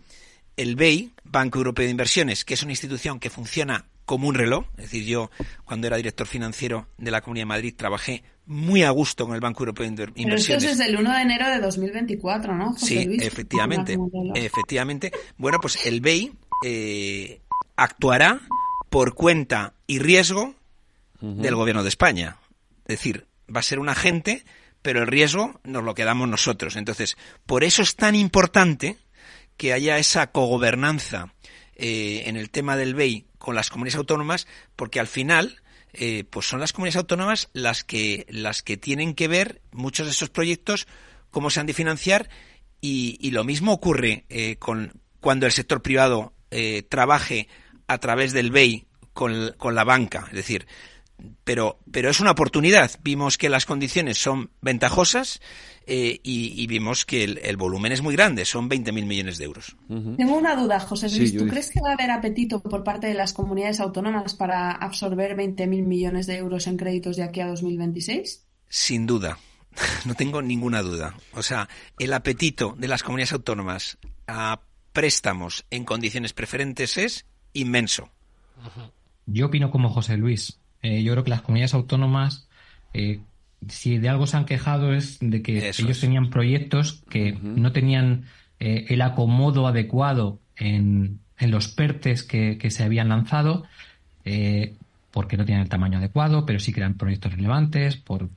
el 0.56 0.76
BEI, 0.76 1.14
Banco 1.24 1.58
Europeo 1.58 1.84
de 1.84 1.92
Inversiones, 1.92 2.44
que 2.44 2.54
es 2.54 2.62
una 2.62 2.72
institución 2.72 3.20
que 3.20 3.30
funciona 3.30 3.86
como 4.08 4.26
un 4.26 4.34
reloj, 4.34 4.64
es 4.78 4.84
decir, 4.84 5.04
yo 5.04 5.30
cuando 5.66 5.86
era 5.86 5.98
director 5.98 6.26
financiero 6.26 6.88
de 6.96 7.10
la 7.10 7.20
Comunidad 7.20 7.42
de 7.42 7.48
Madrid 7.48 7.74
trabajé 7.76 8.24
muy 8.46 8.82
a 8.82 8.88
gusto 8.88 9.26
con 9.26 9.34
el 9.34 9.42
Banco 9.42 9.64
Europeo 9.64 9.84
de 9.84 9.90
Inversiones. 9.90 10.24
Pero 10.24 10.36
esto 10.36 10.54
es 10.54 10.78
desde 10.78 10.90
el 10.90 10.98
1 10.98 11.12
de 11.12 11.20
enero 11.20 11.46
de 11.50 11.60
2024, 11.60 12.56
¿no? 12.56 12.74
sí, 12.78 13.18
efectivamente, 13.20 13.98
efectivamente. 14.34 15.12
Bueno, 15.36 15.58
pues 15.60 15.84
el 15.84 16.00
BEI 16.00 16.32
eh, 16.64 17.42
actuará 17.76 18.40
por 18.88 19.12
cuenta 19.12 19.74
y 19.86 19.98
riesgo 19.98 20.54
del 21.20 21.54
Gobierno 21.54 21.82
de 21.82 21.90
España. 21.90 22.38
Es 22.86 22.96
decir, 22.96 23.26
va 23.54 23.60
a 23.60 23.62
ser 23.62 23.78
un 23.78 23.90
agente, 23.90 24.42
pero 24.80 25.00
el 25.02 25.06
riesgo 25.06 25.60
nos 25.64 25.84
lo 25.84 25.94
quedamos 25.94 26.30
nosotros. 26.30 26.76
Entonces, 26.76 27.18
por 27.44 27.62
eso 27.62 27.82
es 27.82 27.94
tan 27.94 28.14
importante 28.14 28.96
que 29.58 29.74
haya 29.74 29.98
esa 29.98 30.28
cogobernanza 30.28 31.34
eh, 31.76 32.22
en 32.24 32.38
el 32.38 32.48
tema 32.48 32.78
del 32.78 32.94
BEI 32.94 33.27
con 33.38 33.54
las 33.54 33.70
comunidades 33.70 33.98
autónomas, 33.98 34.46
porque 34.76 35.00
al 35.00 35.06
final, 35.06 35.62
eh, 35.92 36.24
pues 36.28 36.46
son 36.46 36.60
las 36.60 36.72
comunidades 36.72 36.96
autónomas 36.96 37.48
las 37.52 37.84
que, 37.84 38.26
las 38.28 38.62
que 38.62 38.76
tienen 38.76 39.14
que 39.14 39.28
ver 39.28 39.60
muchos 39.72 40.06
de 40.06 40.12
esos 40.12 40.30
proyectos, 40.30 40.86
cómo 41.30 41.50
se 41.50 41.60
han 41.60 41.66
de 41.66 41.74
financiar, 41.74 42.28
y, 42.80 43.30
lo 43.32 43.42
mismo 43.42 43.72
ocurre 43.72 44.24
eh, 44.28 44.56
con 44.56 44.92
cuando 45.20 45.46
el 45.46 45.52
sector 45.52 45.82
privado 45.82 46.32
trabaje 46.88 47.48
a 47.88 47.98
través 47.98 48.32
del 48.32 48.50
BEI 48.50 48.86
con, 49.12 49.52
con 49.58 49.74
la 49.74 49.84
banca. 49.84 50.26
Es 50.28 50.36
decir, 50.36 50.66
pero, 51.44 51.78
pero 51.90 52.10
es 52.10 52.20
una 52.20 52.32
oportunidad. 52.32 52.90
Vimos 53.02 53.38
que 53.38 53.48
las 53.48 53.66
condiciones 53.66 54.18
son 54.18 54.50
ventajosas 54.60 55.40
eh, 55.86 56.20
y, 56.22 56.66
vimos 56.66 57.04
que 57.06 57.24
el, 57.24 57.56
volumen 57.56 57.92
es 57.92 58.02
muy 58.02 58.14
grande, 58.14 58.44
son 58.44 58.68
20.000 58.68 59.06
millones 59.06 59.38
de 59.38 59.44
euros. 59.44 59.76
Tengo 59.88 60.36
una 60.36 60.54
duda, 60.54 60.80
José 60.80 61.08
Luis. 61.08 61.36
¿Tú 61.36 61.48
crees 61.48 61.70
que 61.70 61.80
va 61.80 61.90
a 61.90 61.92
haber 61.94 62.10
apetito 62.10 62.60
por 62.60 62.84
parte 62.84 63.06
de 63.06 63.14
las 63.14 63.32
comunidades 63.32 63.80
autónomas 63.80 64.34
para 64.34 64.72
absorber 64.72 65.34
20.000 65.34 65.66
millones 65.86 66.26
de 66.26 66.36
euros 66.36 66.66
en 66.66 66.76
créditos 66.76 67.16
de 67.16 67.22
aquí 67.22 67.40
a 67.40 67.46
2026? 67.46 68.46
Sin 68.68 69.06
duda. 69.06 69.38
No 70.04 70.14
tengo 70.14 70.42
ninguna 70.42 70.82
duda. 70.82 71.14
O 71.34 71.42
sea, 71.42 71.68
el 71.98 72.12
apetito 72.12 72.74
de 72.78 72.88
las 72.88 73.02
comunidades 73.02 73.32
autónomas 73.32 73.96
a 74.26 74.60
préstamos 74.92 75.64
en 75.70 75.84
condiciones 75.84 76.32
preferentes 76.32 76.98
es 76.98 77.26
inmenso. 77.52 78.10
Yo 79.26 79.46
opino 79.46 79.70
como 79.70 79.88
José 79.90 80.16
Luis. 80.16 80.60
Eh, 80.82 81.02
yo 81.02 81.12
creo 81.12 81.24
que 81.24 81.30
las 81.30 81.42
comunidades 81.42 81.74
autónomas, 81.74 82.48
eh, 82.94 83.20
si 83.68 83.98
de 83.98 84.08
algo 84.08 84.26
se 84.26 84.36
han 84.36 84.44
quejado 84.44 84.94
es 84.94 85.18
de 85.20 85.42
que 85.42 85.68
ellos 85.68 86.00
tenían 86.00 86.30
proyectos 86.30 87.02
que 87.10 87.32
no 87.32 87.72
tenían 87.72 88.24
eh, 88.60 88.86
el 88.88 89.02
acomodo 89.02 89.66
adecuado 89.66 90.38
en, 90.56 91.20
los 91.40 91.68
PERTES 91.68 92.24
que, 92.24 92.70
se 92.70 92.82
habían 92.82 93.08
lanzado, 93.08 93.64
porque 95.12 95.36
no 95.36 95.44
tenían 95.44 95.62
el 95.62 95.68
tamaño 95.68 95.98
adecuado, 95.98 96.44
pero 96.44 96.58
sí 96.58 96.72
que 96.72 96.80
eran 96.80 96.94
proyectos 96.94 97.32
relevantes 97.32 97.96
por 97.96 98.28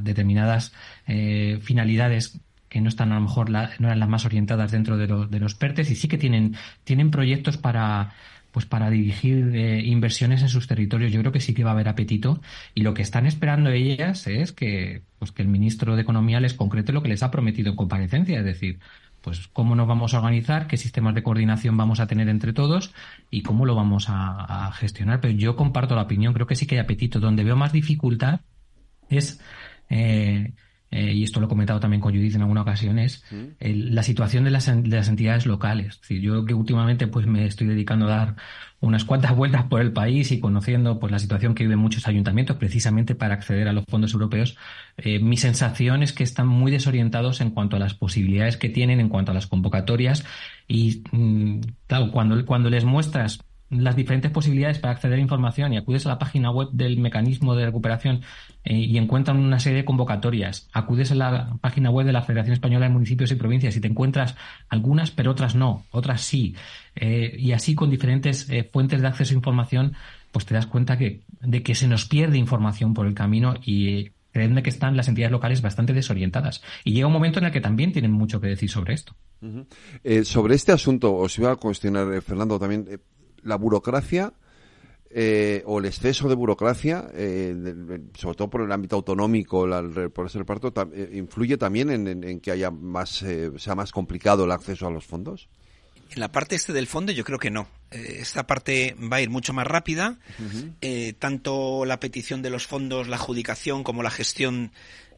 determinadas 0.00 0.72
finalidades 1.06 2.38
que 2.68 2.82
no 2.82 2.90
están 2.90 3.12
a 3.12 3.14
lo 3.14 3.22
mejor 3.22 3.48
no 3.50 3.58
eran 3.58 3.98
las 3.98 4.08
más 4.10 4.26
orientadas 4.26 4.70
dentro 4.70 4.98
de, 4.98 5.06
de 5.06 5.40
los 5.40 5.54
PERTES 5.54 5.90
y 5.90 5.96
sí 5.96 6.06
que 6.06 6.18
tienen, 6.18 6.54
tienen 6.84 7.10
proyectos 7.10 7.56
para 7.56 8.12
pues 8.52 8.66
para 8.66 8.90
dirigir 8.90 9.54
eh, 9.54 9.82
inversiones 9.84 10.42
en 10.42 10.48
sus 10.48 10.66
territorios. 10.66 11.12
Yo 11.12 11.20
creo 11.20 11.32
que 11.32 11.40
sí 11.40 11.54
que 11.54 11.64
va 11.64 11.70
a 11.70 11.74
haber 11.74 11.88
apetito 11.88 12.40
y 12.74 12.82
lo 12.82 12.94
que 12.94 13.02
están 13.02 13.26
esperando 13.26 13.70
ellas 13.70 14.26
es 14.26 14.52
que, 14.52 15.02
pues 15.18 15.32
que 15.32 15.42
el 15.42 15.48
ministro 15.48 15.96
de 15.96 16.02
Economía 16.02 16.40
les 16.40 16.54
concrete 16.54 16.92
lo 16.92 17.02
que 17.02 17.08
les 17.08 17.22
ha 17.22 17.30
prometido 17.30 17.70
en 17.70 17.76
comparecencia, 17.76 18.38
es 18.38 18.44
decir, 18.44 18.80
pues 19.20 19.48
cómo 19.48 19.74
nos 19.74 19.86
vamos 19.86 20.14
a 20.14 20.18
organizar, 20.18 20.66
qué 20.66 20.76
sistemas 20.76 21.14
de 21.14 21.22
coordinación 21.22 21.76
vamos 21.76 22.00
a 22.00 22.06
tener 22.06 22.28
entre 22.28 22.52
todos 22.52 22.94
y 23.30 23.42
cómo 23.42 23.66
lo 23.66 23.74
vamos 23.74 24.06
a, 24.08 24.70
gestionar. 24.74 25.20
Pero 25.20 25.34
yo 25.34 25.56
comparto 25.56 25.94
la 25.94 26.02
opinión, 26.02 26.32
creo 26.32 26.46
que 26.46 26.56
sí 26.56 26.66
que 26.66 26.76
hay 26.76 26.80
apetito. 26.80 27.20
Donde 27.20 27.44
veo 27.44 27.56
más 27.56 27.72
dificultad 27.72 28.40
es 29.08 29.40
eh, 29.90 30.52
eh, 30.90 31.12
y 31.12 31.22
esto 31.22 31.38
lo 31.38 31.46
he 31.46 31.48
comentado 31.48 31.78
también 31.78 32.00
con 32.00 32.12
Judith 32.12 32.34
en 32.34 32.42
alguna 32.42 32.62
ocasión, 32.62 32.98
es 32.98 33.24
la 33.60 34.02
situación 34.02 34.44
de 34.44 34.50
las, 34.50 34.66
de 34.66 34.88
las, 34.88 35.08
entidades 35.08 35.46
locales. 35.46 36.00
yo 36.08 36.44
que 36.44 36.54
últimamente 36.54 37.06
pues 37.06 37.26
me 37.26 37.46
estoy 37.46 37.68
dedicando 37.68 38.06
a 38.06 38.16
dar 38.16 38.36
unas 38.80 39.04
cuantas 39.04 39.36
vueltas 39.36 39.64
por 39.64 39.80
el 39.80 39.92
país 39.92 40.32
y 40.32 40.40
conociendo 40.40 40.98
pues 40.98 41.12
la 41.12 41.20
situación 41.20 41.54
que 41.54 41.62
viven 41.64 41.78
muchos 41.78 42.08
ayuntamientos 42.08 42.56
precisamente 42.56 43.14
para 43.14 43.34
acceder 43.34 43.68
a 43.68 43.72
los 43.72 43.84
fondos 43.86 44.12
europeos, 44.14 44.56
eh, 44.96 45.20
mi 45.20 45.36
sensación 45.36 46.02
es 46.02 46.12
que 46.12 46.24
están 46.24 46.48
muy 46.48 46.72
desorientados 46.72 47.40
en 47.40 47.50
cuanto 47.50 47.76
a 47.76 47.78
las 47.78 47.94
posibilidades 47.94 48.56
que 48.56 48.68
tienen, 48.68 48.98
en 48.98 49.08
cuanto 49.08 49.30
a 49.30 49.34
las 49.34 49.46
convocatorias 49.46 50.24
y 50.66 51.04
mm, 51.12 51.60
claro, 51.86 52.10
cuando, 52.10 52.44
cuando 52.44 52.68
les 52.68 52.84
muestras 52.84 53.38
las 53.70 53.94
diferentes 53.94 54.30
posibilidades 54.32 54.78
para 54.78 54.94
acceder 54.94 55.18
a 55.18 55.22
información 55.22 55.72
y 55.72 55.76
acudes 55.76 56.04
a 56.04 56.10
la 56.10 56.18
página 56.18 56.50
web 56.50 56.68
del 56.72 56.98
mecanismo 56.98 57.54
de 57.54 57.66
recuperación 57.66 58.22
eh, 58.64 58.74
y 58.74 58.98
encuentran 58.98 59.38
una 59.38 59.60
serie 59.60 59.78
de 59.78 59.84
convocatorias, 59.84 60.68
acudes 60.72 61.12
a 61.12 61.14
la 61.14 61.56
página 61.60 61.90
web 61.90 62.04
de 62.04 62.12
la 62.12 62.22
Federación 62.22 62.54
Española 62.54 62.86
de 62.86 62.92
Municipios 62.92 63.30
y 63.30 63.36
Provincias 63.36 63.76
y 63.76 63.80
te 63.80 63.86
encuentras 63.86 64.34
algunas, 64.68 65.12
pero 65.12 65.30
otras 65.30 65.54
no, 65.54 65.84
otras 65.92 66.22
sí, 66.22 66.56
eh, 66.96 67.36
y 67.38 67.52
así 67.52 67.76
con 67.76 67.90
diferentes 67.90 68.50
eh, 68.50 68.68
fuentes 68.70 69.00
de 69.00 69.06
acceso 69.06 69.34
a 69.34 69.36
información, 69.36 69.94
pues 70.32 70.46
te 70.46 70.54
das 70.54 70.66
cuenta 70.66 70.98
que, 70.98 71.20
de 71.40 71.62
que 71.62 71.76
se 71.76 71.86
nos 71.86 72.06
pierde 72.06 72.38
información 72.38 72.92
por 72.92 73.06
el 73.06 73.14
camino 73.14 73.54
y 73.64 74.10
créeme 74.32 74.62
que 74.64 74.70
están 74.70 74.96
las 74.96 75.08
entidades 75.08 75.32
locales 75.32 75.62
bastante 75.62 75.92
desorientadas. 75.92 76.62
Y 76.84 76.92
llega 76.92 77.06
un 77.06 77.12
momento 77.12 77.38
en 77.38 77.46
el 77.46 77.52
que 77.52 77.60
también 77.60 77.92
tienen 77.92 78.12
mucho 78.12 78.40
que 78.40 78.48
decir 78.48 78.70
sobre 78.70 78.94
esto. 78.94 79.14
sobre 80.24 80.54
este 80.54 80.72
asunto, 80.72 81.14
os 81.14 81.36
iba 81.38 81.50
a 81.50 81.56
cuestionar, 81.56 82.20
Fernando, 82.22 82.58
también 82.58 82.86
la 83.42 83.56
burocracia 83.56 84.32
eh, 85.12 85.64
o 85.66 85.80
el 85.80 85.86
exceso 85.86 86.28
de 86.28 86.36
burocracia, 86.36 87.10
eh, 87.14 87.52
sobre 88.14 88.36
todo 88.36 88.48
por 88.48 88.62
el 88.62 88.70
ámbito 88.70 88.94
autonómico, 88.94 89.66
por 90.14 90.26
ese 90.26 90.38
reparto, 90.38 90.72
eh, 90.94 91.10
influye 91.14 91.56
también 91.56 91.90
en, 91.90 92.40
que 92.40 92.52
haya 92.52 92.70
más, 92.70 93.24
sea 93.56 93.74
más 93.74 93.90
complicado 93.90 94.44
el 94.44 94.52
acceso 94.52 94.86
a 94.86 94.90
los 94.90 95.04
fondos. 95.04 95.48
En 96.12 96.20
la 96.20 96.30
parte 96.30 96.54
este 96.54 96.72
del 96.72 96.86
fondo 96.86 97.10
yo 97.10 97.24
creo 97.24 97.40
que 97.40 97.50
no. 97.50 97.68
esta 97.90 98.46
parte 98.46 98.96
va 99.00 99.16
a 99.16 99.20
ir 99.20 99.30
mucho 99.30 99.52
más 99.52 99.66
rápida. 99.66 100.18
tanto 101.18 101.84
la 101.84 101.98
petición 101.98 102.40
de 102.40 102.50
los 102.50 102.68
fondos, 102.68 103.08
la 103.08 103.16
adjudicación 103.16 103.82
como 103.82 104.04
la 104.04 104.10
gestión 104.10 104.70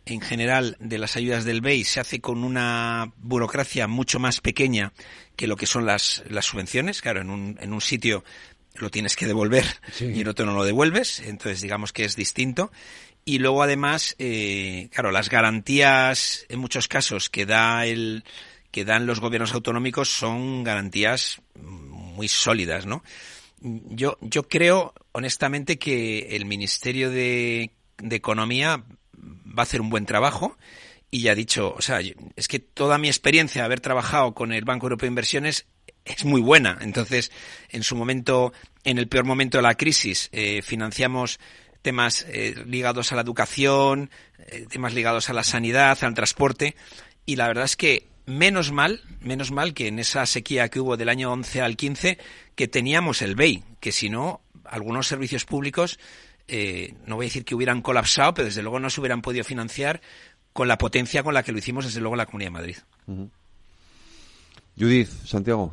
en 0.06 0.20
general 0.20 0.76
de 0.80 0.98
las 0.98 1.16
ayudas 1.16 1.44
del 1.44 1.60
BEI 1.60 1.84
se 1.84 2.00
hace 2.00 2.20
con 2.20 2.44
una 2.44 3.12
burocracia 3.18 3.86
mucho 3.86 4.18
más 4.18 4.40
pequeña 4.40 4.92
que 5.36 5.46
lo 5.46 5.56
que 5.56 5.66
son 5.66 5.86
las, 5.86 6.24
las 6.28 6.46
subvenciones. 6.46 7.00
Claro, 7.00 7.20
en 7.20 7.30
un, 7.30 7.58
en 7.60 7.72
un 7.72 7.80
sitio 7.80 8.24
lo 8.74 8.90
tienes 8.90 9.16
que 9.16 9.26
devolver 9.26 9.64
y 10.00 10.20
en 10.20 10.28
otro 10.28 10.46
no 10.46 10.54
lo 10.54 10.64
devuelves, 10.64 11.20
entonces 11.20 11.60
digamos 11.60 11.92
que 11.92 12.04
es 12.04 12.16
distinto. 12.16 12.72
Y 13.24 13.38
luego 13.38 13.62
además, 13.62 14.16
eh, 14.18 14.88
claro, 14.92 15.12
las 15.12 15.30
garantías 15.30 16.44
en 16.48 16.58
muchos 16.58 16.88
casos 16.88 17.30
que 17.30 17.46
da 17.46 17.86
el 17.86 18.24
que 18.72 18.84
dan 18.84 19.06
los 19.06 19.20
gobiernos 19.20 19.52
autonómicos 19.52 20.08
son 20.08 20.64
garantías 20.64 21.42
muy 21.54 22.26
sólidas, 22.26 22.86
¿no? 22.86 23.04
Yo, 23.60 24.16
yo 24.22 24.48
creo 24.48 24.94
honestamente 25.12 25.78
que 25.78 26.34
el 26.34 26.46
Ministerio 26.46 27.10
de, 27.10 27.70
de 27.98 28.16
Economía 28.16 28.82
va 29.22 29.60
a 29.60 29.62
hacer 29.62 29.80
un 29.80 29.90
buen 29.90 30.06
trabajo 30.06 30.56
y 31.10 31.20
ya 31.20 31.32
ha 31.32 31.34
dicho, 31.34 31.74
o 31.76 31.82
sea, 31.82 32.00
es 32.36 32.48
que 32.48 32.58
toda 32.58 32.96
mi 32.96 33.08
experiencia 33.08 33.60
de 33.60 33.66
haber 33.66 33.80
trabajado 33.80 34.32
con 34.32 34.52
el 34.52 34.64
Banco 34.64 34.86
Europeo 34.86 35.06
de 35.06 35.12
Inversiones 35.12 35.66
es 36.06 36.24
muy 36.24 36.40
buena. 36.40 36.78
Entonces, 36.80 37.30
en 37.68 37.82
su 37.82 37.96
momento, 37.96 38.54
en 38.82 38.96
el 38.96 39.08
peor 39.08 39.26
momento 39.26 39.58
de 39.58 39.62
la 39.62 39.74
crisis, 39.74 40.30
eh, 40.32 40.62
financiamos 40.62 41.38
temas 41.82 42.24
eh, 42.30 42.54
ligados 42.66 43.12
a 43.12 43.16
la 43.16 43.22
educación, 43.22 44.10
eh, 44.38 44.66
temas 44.70 44.94
ligados 44.94 45.28
a 45.28 45.34
la 45.34 45.44
sanidad, 45.44 46.02
al 46.02 46.14
transporte, 46.14 46.76
y 47.26 47.36
la 47.36 47.46
verdad 47.46 47.64
es 47.64 47.76
que 47.76 48.06
menos 48.24 48.72
mal, 48.72 49.02
menos 49.20 49.50
mal 49.50 49.74
que 49.74 49.88
en 49.88 49.98
esa 49.98 50.24
sequía 50.26 50.68
que 50.70 50.80
hubo 50.80 50.96
del 50.96 51.08
año 51.08 51.30
11 51.32 51.60
al 51.60 51.76
15, 51.76 52.18
que 52.54 52.68
teníamos 52.68 53.20
el 53.20 53.34
BEI, 53.34 53.64
que 53.80 53.92
si 53.92 54.08
no, 54.08 54.40
algunos 54.64 55.08
servicios 55.08 55.44
públicos 55.44 55.98
eh, 56.48 56.94
no 57.06 57.16
voy 57.16 57.26
a 57.26 57.28
decir 57.28 57.44
que 57.44 57.54
hubieran 57.54 57.82
colapsado, 57.82 58.34
pero 58.34 58.46
desde 58.46 58.62
luego 58.62 58.80
no 58.80 58.90
se 58.90 59.00
hubieran 59.00 59.22
podido 59.22 59.44
financiar 59.44 60.00
con 60.52 60.68
la 60.68 60.78
potencia 60.78 61.22
con 61.22 61.34
la 61.34 61.42
que 61.42 61.52
lo 61.52 61.58
hicimos 61.58 61.84
desde 61.84 62.00
luego 62.00 62.14
en 62.14 62.18
la 62.18 62.26
Comunidad 62.26 62.48
de 62.48 62.52
Madrid. 62.52 62.76
Judith, 64.78 65.08
Santiago. 65.24 65.72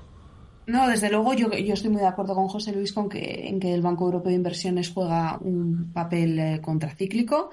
No, 0.67 0.88
desde 0.88 1.09
luego 1.09 1.34
yo, 1.34 1.51
yo 1.51 1.74
estoy 1.74 1.89
muy 1.89 2.01
de 2.01 2.07
acuerdo 2.07 2.36
con 2.36 2.47
José 2.47 2.72
Luis 2.72 2.93
con 2.93 3.09
que, 3.09 3.47
en 3.47 3.59
que 3.59 3.74
el 3.74 3.82
Banco 3.82 4.05
Europeo 4.05 4.30
de 4.30 4.36
Inversiones 4.36 4.91
juega 4.91 5.38
un 5.41 5.91
papel 5.91 6.38
eh, 6.38 6.61
contracíclico 6.61 7.49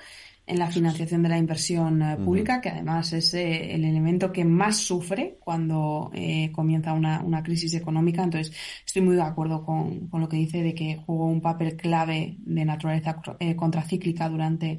en 0.47 0.59
la 0.59 0.71
financiación 0.71 1.23
de 1.23 1.29
la 1.29 1.39
inversión 1.39 2.03
eh, 2.03 2.17
pública, 2.17 2.61
que 2.61 2.71
además 2.71 3.13
es 3.13 3.35
eh, 3.35 3.75
el 3.75 3.85
elemento 3.85 4.33
que 4.33 4.45
más 4.45 4.77
sufre 4.77 5.39
cuando 5.41 6.11
comienza 6.53 6.93
una, 6.93 7.23
una, 7.23 7.43
crisis 7.43 7.75
económica. 7.75 8.23
Entonces, 8.23 8.55
estoy 8.85 9.03
muy 9.03 9.17
de 9.17 9.23
acuerdo 9.23 9.65
con, 9.65 10.09
con, 10.09 10.21
lo 10.21 10.29
que 10.29 10.37
dice 10.37 10.63
de 10.63 10.75
que 10.75 11.03
juega 11.05 11.25
un 11.25 11.41
papel 11.41 11.77
clave 11.77 12.37
de 12.39 12.65
naturaleza 12.65 13.21
contracíclica 13.57 14.29
durante 14.29 14.79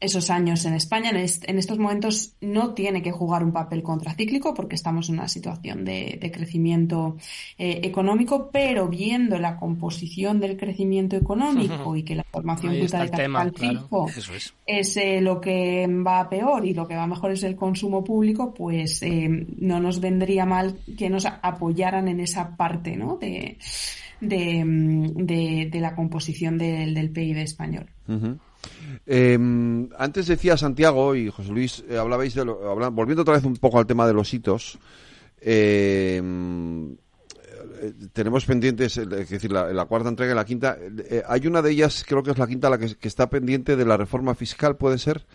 esos 0.00 0.30
años 0.30 0.64
en 0.64 0.74
España. 0.74 1.10
En, 1.10 1.58
estos 1.58 1.78
momentos 1.78 2.34
no 2.40 2.72
tiene 2.72 3.02
que 3.02 3.12
jugar 3.12 3.44
un 3.44 3.52
papel 3.52 3.82
contracíclico 3.82 4.54
porque 4.54 4.74
estamos 4.74 5.08
en 5.08 5.16
una 5.16 5.28
situación 5.28 5.84
de, 5.84 6.18
crecimiento 6.32 7.16
eh, 7.58 7.80
económico, 7.82 8.50
pero 8.50 8.88
viendo 8.88 9.38
la 9.38 9.56
composición 9.56 10.40
del 10.40 10.56
crecimiento 10.56 11.16
económico 11.16 11.94
y 11.96 12.02
que 12.02 12.14
la 12.14 12.24
formación 12.24 12.78
bruta 12.78 13.02
de 13.02 13.10
capital 13.10 13.52
fijo 13.54 14.06
es, 14.66 14.96
eh, 14.96 15.20
lo 15.20 15.40
que 15.40 15.86
va 15.86 16.28
peor 16.28 16.64
y 16.64 16.72
lo 16.72 16.88
que 16.88 16.96
va 16.96 17.06
mejor 17.06 17.32
es 17.32 17.42
el 17.42 17.56
consumo 17.56 18.02
público, 18.02 18.54
pues 18.54 19.02
eh, 19.02 19.46
no 19.58 19.80
nos 19.80 20.00
vendría 20.00 20.46
mal 20.46 20.78
que 20.96 21.10
nos 21.10 21.26
apoyaran 21.26 22.08
en 22.08 22.20
esa 22.20 22.56
parte 22.56 22.96
¿no? 22.96 23.16
de, 23.16 23.58
de, 24.20 25.70
la 25.74 25.94
composición 25.94 26.56
del, 26.56 26.94
del 26.94 27.10
PIB 27.10 27.38
español. 27.38 27.86
Em, 29.06 29.88
antes 29.98 30.26
decía 30.26 30.56
Santiago 30.56 31.14
y 31.14 31.30
José 31.30 31.50
Luis, 31.50 31.84
eh, 31.88 31.96
hablabais 31.98 32.34
de 32.34 32.44
lo, 32.44 32.90
volviendo 32.92 33.22
otra 33.22 33.34
vez 33.34 33.44
un 33.44 33.56
poco 33.56 33.78
al 33.78 33.86
tema 33.86 34.06
de 34.06 34.12
los 34.12 34.32
hitos. 34.32 34.78
Em, 35.40 36.92
eh, 36.92 37.92
tenemos 38.12 38.44
pendientes, 38.44 38.98
es 38.98 39.08
decir, 39.08 39.50
la, 39.50 39.84
cuarta 39.86 40.08
entrega 40.08 40.32
y 40.32 40.36
la 40.36 40.44
quinta. 40.44 40.78
Eh, 40.80 41.22
hay 41.26 41.46
una 41.46 41.62
de 41.62 41.70
ellas, 41.70 42.04
creo 42.06 42.22
que 42.22 42.30
es 42.30 42.38
la 42.38 42.46
quinta, 42.46 42.68
la 42.68 42.78
que, 42.78 42.96
está 43.08 43.30
pendiente 43.30 43.76
de 43.76 43.84
la 43.84 43.96
reforma 43.96 44.34
fiscal, 44.34 44.76
¿puede 44.76 44.98
ser? 44.98 45.26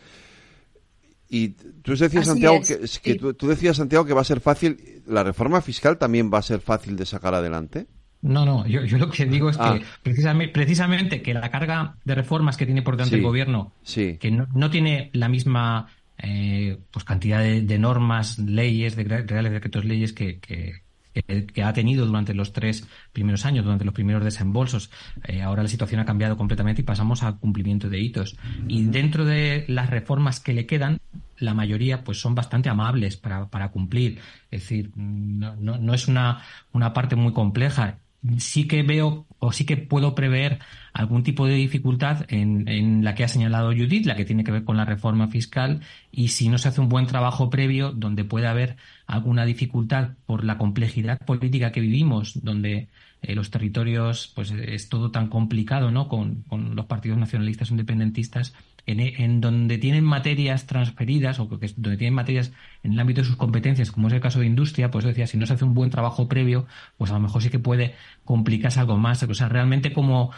Y 1.27 1.49
tú 1.49 1.95
decías, 1.95 2.27
Santiago, 2.27 2.61
que, 3.01 3.15
tú 3.15 3.47
decías, 3.47 3.77
Santiago, 3.77 4.05
que 4.05 4.13
va 4.13 4.21
a 4.21 4.25
ser 4.25 4.41
fácil. 4.41 5.01
¿La 5.07 5.23
reforma 5.23 5.59
fiscal 5.61 5.97
también 5.97 6.31
va 6.31 6.37
a 6.37 6.43
ser 6.43 6.61
fácil 6.61 6.95
de 6.95 7.05
sacar 7.05 7.33
adelante? 7.33 7.87
No, 8.25 8.43
no, 8.43 8.65
yo, 8.65 8.83
yo, 8.83 8.97
lo 8.97 9.11
que 9.11 9.27
digo 9.27 9.51
es 9.51 9.57
que 9.57 9.63
ah. 9.63 9.79
precisamente, 10.01 10.51
precisamente, 10.51 11.21
que 11.21 11.35
la 11.35 11.51
carga 11.51 11.97
de 12.03 12.15
reformas 12.15 12.57
que 12.57 12.65
tiene 12.65 12.81
por 12.81 12.97
delante 12.97 13.17
el 13.17 13.21
gobierno, 13.21 13.73
que 13.85 14.31
no, 14.31 14.47
no, 14.55 14.71
tiene 14.71 15.11
la 15.13 15.29
misma 15.29 15.89
eh, 16.17 16.79
pues 16.89 17.05
cantidad 17.05 17.41
de, 17.41 17.77
normas, 17.77 18.39
leyes, 18.39 18.95
de 18.95 19.03
reales 19.03 19.51
decretos 19.51 19.85
leyes 19.85 20.11
que, 20.11 20.39
que, 20.39 20.81
que, 21.13 21.63
ha 21.63 21.71
tenido 21.73 22.07
durante 22.07 22.33
los 22.33 22.51
tres 22.51 22.87
primeros 23.13 23.45
años, 23.45 23.63
durante 23.63 23.85
los 23.85 23.93
primeros 23.93 24.23
desembolsos. 24.23 24.89
Eh, 25.25 25.43
ahora 25.43 25.61
la 25.61 25.69
situación 25.69 26.01
ha 26.01 26.05
cambiado 26.05 26.35
completamente 26.35 26.81
y 26.81 26.83
pasamos 26.83 27.21
al 27.21 27.37
cumplimiento 27.37 27.89
de 27.89 27.99
hitos. 27.99 28.37
Y 28.67 28.85
dentro 28.85 29.23
de 29.23 29.65
las 29.67 29.91
reformas 29.91 30.39
que 30.39 30.53
le 30.53 30.65
quedan, 30.65 30.99
la 31.37 31.53
mayoría 31.53 32.03
pues 32.03 32.19
son 32.19 32.33
bastante 32.33 32.69
amables 32.69 33.17
para, 33.17 33.49
para 33.51 33.69
cumplir. 33.69 34.17
Es 34.49 34.61
decir, 34.61 34.89
no, 34.95 35.55
no, 35.57 35.77
no 35.77 35.93
es 35.93 36.07
una, 36.07 36.41
una 36.73 36.91
parte 36.91 37.15
muy 37.15 37.31
compleja 37.31 37.99
sí 38.37 38.67
que 38.67 38.83
veo 38.83 39.25
o 39.39 39.51
sí 39.51 39.65
que 39.65 39.77
puedo 39.77 40.15
prever 40.15 40.59
algún 40.93 41.23
tipo 41.23 41.45
de 41.45 41.55
dificultad 41.55 42.25
en, 42.29 43.03
la 43.03 43.15
que 43.15 43.23
ha 43.23 43.27
señalado 43.27 43.71
Judith, 43.71 44.05
la 44.05 44.15
que 44.15 44.25
tiene 44.25 44.43
que 44.43 44.51
ver 44.51 44.63
con 44.63 44.77
la 44.77 44.85
reforma 44.85 45.27
fiscal, 45.27 45.81
y 46.11 46.29
si 46.29 46.49
no 46.49 46.57
se 46.57 46.69
hace 46.69 46.81
un 46.81 46.89
buen 46.89 47.05
trabajo 47.05 47.49
previo, 47.49 47.91
donde 47.91 48.23
puede 48.23 48.47
haber 48.47 48.77
alguna 49.05 49.45
dificultad 49.45 50.11
por 50.25 50.43
la 50.43 50.57
complejidad 50.57 51.19
política 51.19 51.71
que 51.71 51.81
vivimos, 51.81 52.43
donde 52.43 52.87
eh, 53.21 53.35
los 53.35 53.51
territorios, 53.51 54.31
pues 54.33 54.51
es 54.51 54.89
todo 54.89 55.11
tan 55.11 55.27
complicado, 55.27 55.91
¿no? 55.91 56.07
Con 56.07 56.45
los 56.49 56.85
partidos 56.85 57.17
nacionalistas 57.17 57.71
independentistas, 57.71 58.53
en, 58.85 59.41
donde 59.41 59.77
tienen 59.77 60.03
materias 60.03 60.67
transferidas 60.67 61.39
o 61.39 61.49
que, 61.49 61.67
donde 61.75 61.97
tienen 61.97 62.13
materias 62.13 62.51
en 62.83 62.93
el 62.93 62.99
ámbito 62.99 63.21
de 63.21 63.27
sus 63.27 63.35
competencias, 63.35 63.91
como 63.91 64.07
es 64.07 64.13
el 64.13 64.21
caso 64.21 64.39
de 64.39 64.45
industria, 64.45 64.91
pues 64.91 65.05
decía, 65.05 65.27
si 65.27 65.37
no 65.37 65.45
se 65.45 65.53
hace 65.53 65.65
un 65.65 65.73
buen 65.73 65.89
trabajo 65.89 66.27
previo, 66.27 66.67
pues 66.97 67.11
a 67.11 67.15
lo 67.15 67.19
mejor 67.19 67.41
sí 67.41 67.49
que 67.49 67.59
puede 67.59 67.95
complicarse 68.23 68.79
algo 68.79 68.97
más. 68.97 69.23
O 69.23 69.33
sea, 69.33 69.49
realmente 69.49 69.91
como, 69.91 70.31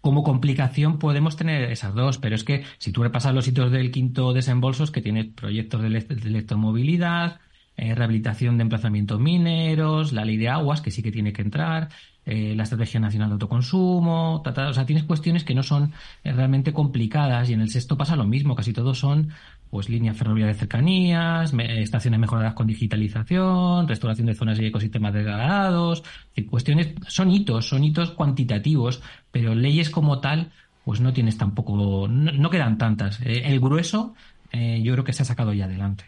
como 0.00 0.24
complicación 0.24 0.98
podemos 0.98 1.36
tener 1.36 1.70
esas 1.70 1.94
dos, 1.94 2.18
pero 2.18 2.34
es 2.34 2.44
que 2.44 2.64
si 2.78 2.92
tú 2.92 3.02
repasas 3.02 3.34
los 3.34 3.44
sitios 3.44 3.70
del 3.70 3.90
quinto 3.90 4.32
desembolso, 4.32 4.84
es 4.84 4.90
que 4.90 5.02
tiene 5.02 5.24
proyectos 5.24 5.82
de, 5.82 5.88
electromovilidad, 5.88 7.40
eh, 7.76 7.94
rehabilitación 7.94 8.58
de 8.58 8.62
emplazamientos 8.62 9.20
mineros, 9.20 10.12
la 10.12 10.24
ley 10.24 10.36
de 10.36 10.48
aguas, 10.48 10.80
que 10.80 10.90
sí 10.90 11.02
que 11.02 11.12
tiene 11.12 11.32
que 11.32 11.42
entrar, 11.42 11.90
eh, 12.30 12.52
la 12.54 12.64
Estrategia 12.64 13.00
Nacional 13.00 13.30
de 13.30 13.32
Autoconsumo, 13.32 14.42
o 14.44 14.72
sea, 14.74 14.84
tienes 14.84 15.04
cuestiones 15.04 15.44
que 15.44 15.54
no 15.54 15.62
son 15.62 15.94
eh, 16.22 16.30
realmente 16.30 16.74
complicadas 16.74 17.48
y 17.48 17.54
en 17.54 17.62
el 17.62 17.70
sexto 17.70 17.96
pasa 17.96 18.16
lo 18.16 18.26
mismo, 18.26 18.54
casi 18.54 18.74
todos 18.74 18.98
son 18.98 19.30
pues 19.70 19.88
líneas 19.88 20.14
ferroviarias 20.14 20.56
de 20.56 20.60
cercanías, 20.60 21.54
estaciones 21.54 22.20
mejoradas 22.20 22.52
con 22.52 22.66
digitalización, 22.66 23.88
restauración 23.88 24.26
de 24.26 24.34
zonas 24.34 24.60
y 24.60 24.66
ecosistemas 24.66 25.14
degradados, 25.14 26.04
cuestiones, 26.50 26.88
son 27.06 27.30
hitos, 27.30 27.66
son 27.66 27.82
hitos 27.82 28.10
cuantitativos, 28.10 29.02
pero 29.30 29.54
leyes 29.54 29.88
como 29.88 30.20
tal, 30.20 30.50
pues 30.84 31.00
no 31.00 31.14
tienes 31.14 31.38
tampoco, 31.38 32.08
no, 32.08 32.50
quedan 32.50 32.76
tantas. 32.76 33.22
Eh, 33.22 33.44
el 33.46 33.58
grueso, 33.58 34.14
yo 34.52 34.92
creo 34.92 35.04
que 35.04 35.14
se 35.14 35.22
ha 35.22 35.26
sacado 35.26 35.54
ya 35.54 35.64
adelante. 35.64 36.04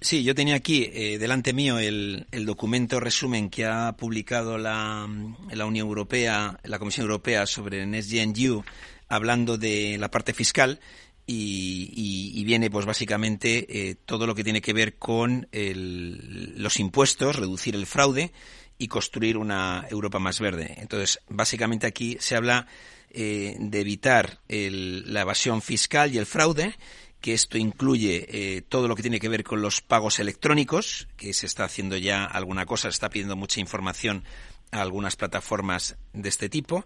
Sí, 0.00 0.22
yo 0.22 0.34
tenía 0.34 0.54
aquí 0.54 0.90
eh, 0.92 1.18
delante 1.18 1.52
mío 1.52 1.78
el, 1.78 2.26
documento 2.44 3.00
resumen 3.00 3.50
que 3.50 3.66
ha 3.66 3.96
publicado 3.96 4.58
la, 4.58 5.08
la, 5.50 5.66
Unión 5.66 5.86
Europea, 5.86 6.58
la 6.64 6.78
Comisión 6.78 7.06
Europea 7.06 7.46
sobre 7.46 7.86
NextGenU, 7.86 8.64
hablando 9.08 9.58
de 9.58 9.96
la 9.98 10.10
parte 10.10 10.32
fiscal 10.32 10.80
y, 11.26 12.44
viene 12.44 12.70
pues 12.70 12.86
básicamente 12.86 13.66
eh, 13.68 13.94
todo 14.04 14.26
lo 14.26 14.34
que 14.34 14.42
tiene 14.42 14.60
que 14.60 14.72
ver 14.72 14.96
con 14.96 15.46
los 15.52 16.80
impuestos, 16.80 17.36
reducir 17.36 17.76
el 17.76 17.86
fraude 17.86 18.32
y 18.78 18.88
construir 18.88 19.36
una 19.36 19.86
Europa 19.90 20.18
más 20.18 20.40
verde. 20.40 20.74
Entonces, 20.78 21.20
básicamente 21.28 21.86
aquí 21.86 22.16
se 22.18 22.34
habla 22.34 22.66
eh, 23.10 23.56
de 23.58 23.80
evitar 23.80 24.40
la 24.48 25.20
evasión 25.20 25.62
fiscal 25.62 26.14
y 26.14 26.18
el 26.18 26.26
fraude 26.26 26.74
que 27.20 27.34
esto 27.34 27.58
incluye 27.58 28.26
eh, 28.28 28.62
todo 28.62 28.88
lo 28.88 28.96
que 28.96 29.02
tiene 29.02 29.20
que 29.20 29.28
ver 29.28 29.44
con 29.44 29.62
los 29.62 29.80
pagos 29.80 30.18
electrónicos, 30.18 31.08
que 31.16 31.32
se 31.32 31.46
está 31.46 31.64
haciendo 31.64 31.96
ya 31.96 32.24
alguna 32.24 32.66
cosa, 32.66 32.88
se 32.88 32.94
está 32.94 33.10
pidiendo 33.10 33.36
mucha 33.36 33.60
información 33.60 34.24
a 34.70 34.80
algunas 34.80 35.16
plataformas 35.16 35.96
de 36.12 36.28
este 36.28 36.48
tipo. 36.48 36.84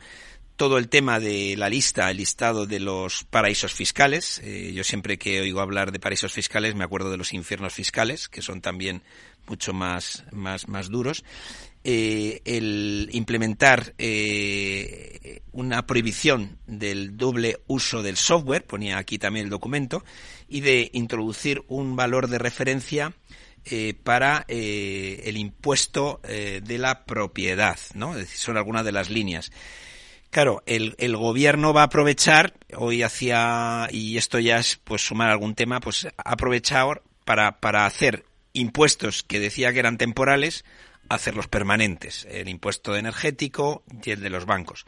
Todo 0.56 0.78
el 0.78 0.88
tema 0.88 1.18
de 1.18 1.56
la 1.56 1.68
lista, 1.68 2.10
el 2.10 2.18
listado 2.18 2.66
de 2.66 2.78
los 2.78 3.24
paraísos 3.24 3.72
fiscales. 3.72 4.40
Eh, 4.44 4.72
yo 4.72 4.84
siempre 4.84 5.18
que 5.18 5.40
oigo 5.40 5.60
hablar 5.60 5.90
de 5.90 5.98
paraísos 5.98 6.32
fiscales 6.32 6.74
me 6.74 6.84
acuerdo 6.84 7.10
de 7.10 7.16
los 7.16 7.32
infiernos 7.32 7.72
fiscales, 7.72 8.28
que 8.28 8.42
son 8.42 8.60
también 8.60 9.02
mucho 9.46 9.72
más, 9.72 10.24
más, 10.30 10.68
más 10.68 10.90
duros. 10.90 11.24
Eh, 11.86 12.40
el 12.46 13.10
implementar 13.12 13.92
eh, 13.98 15.42
una 15.52 15.86
prohibición 15.86 16.56
del 16.66 17.18
doble 17.18 17.60
uso 17.66 18.02
del 18.02 18.16
software, 18.16 18.64
ponía 18.64 18.96
aquí 18.96 19.18
también 19.18 19.44
el 19.44 19.50
documento, 19.50 20.02
y 20.48 20.62
de 20.62 20.88
introducir 20.94 21.62
un 21.68 21.94
valor 21.94 22.28
de 22.28 22.38
referencia 22.38 23.12
eh, 23.66 23.92
para 24.02 24.46
el 24.48 25.36
impuesto 25.36 26.22
de 26.22 26.78
la 26.78 27.04
propiedad, 27.04 27.78
¿no? 27.92 28.12
Es 28.12 28.20
decir, 28.20 28.38
son 28.38 28.56
algunas 28.56 28.86
de 28.86 28.92
las 28.92 29.10
líneas. 29.10 29.52
Claro, 30.30 30.62
el, 30.64 30.94
el, 30.98 31.16
gobierno 31.18 31.74
va 31.74 31.82
a 31.82 31.84
aprovechar, 31.84 32.54
hoy 32.76 33.02
hacía, 33.02 33.88
y 33.92 34.16
esto 34.16 34.38
ya 34.38 34.58
es 34.58 34.80
pues 34.82 35.06
sumar 35.06 35.28
algún 35.28 35.54
tema, 35.54 35.80
pues 35.80 36.06
ha 36.06 36.12
aprovechado 36.32 37.02
para, 37.26 37.60
para 37.60 37.84
hacer 37.84 38.24
impuestos 38.54 39.22
que 39.22 39.38
decía 39.38 39.72
que 39.72 39.80
eran 39.80 39.98
temporales, 39.98 40.64
hacerlos 41.08 41.48
permanentes, 41.48 42.26
el 42.30 42.48
impuesto 42.48 42.96
energético 42.96 43.82
y 44.04 44.10
el 44.10 44.20
de 44.20 44.30
los 44.30 44.46
bancos. 44.46 44.86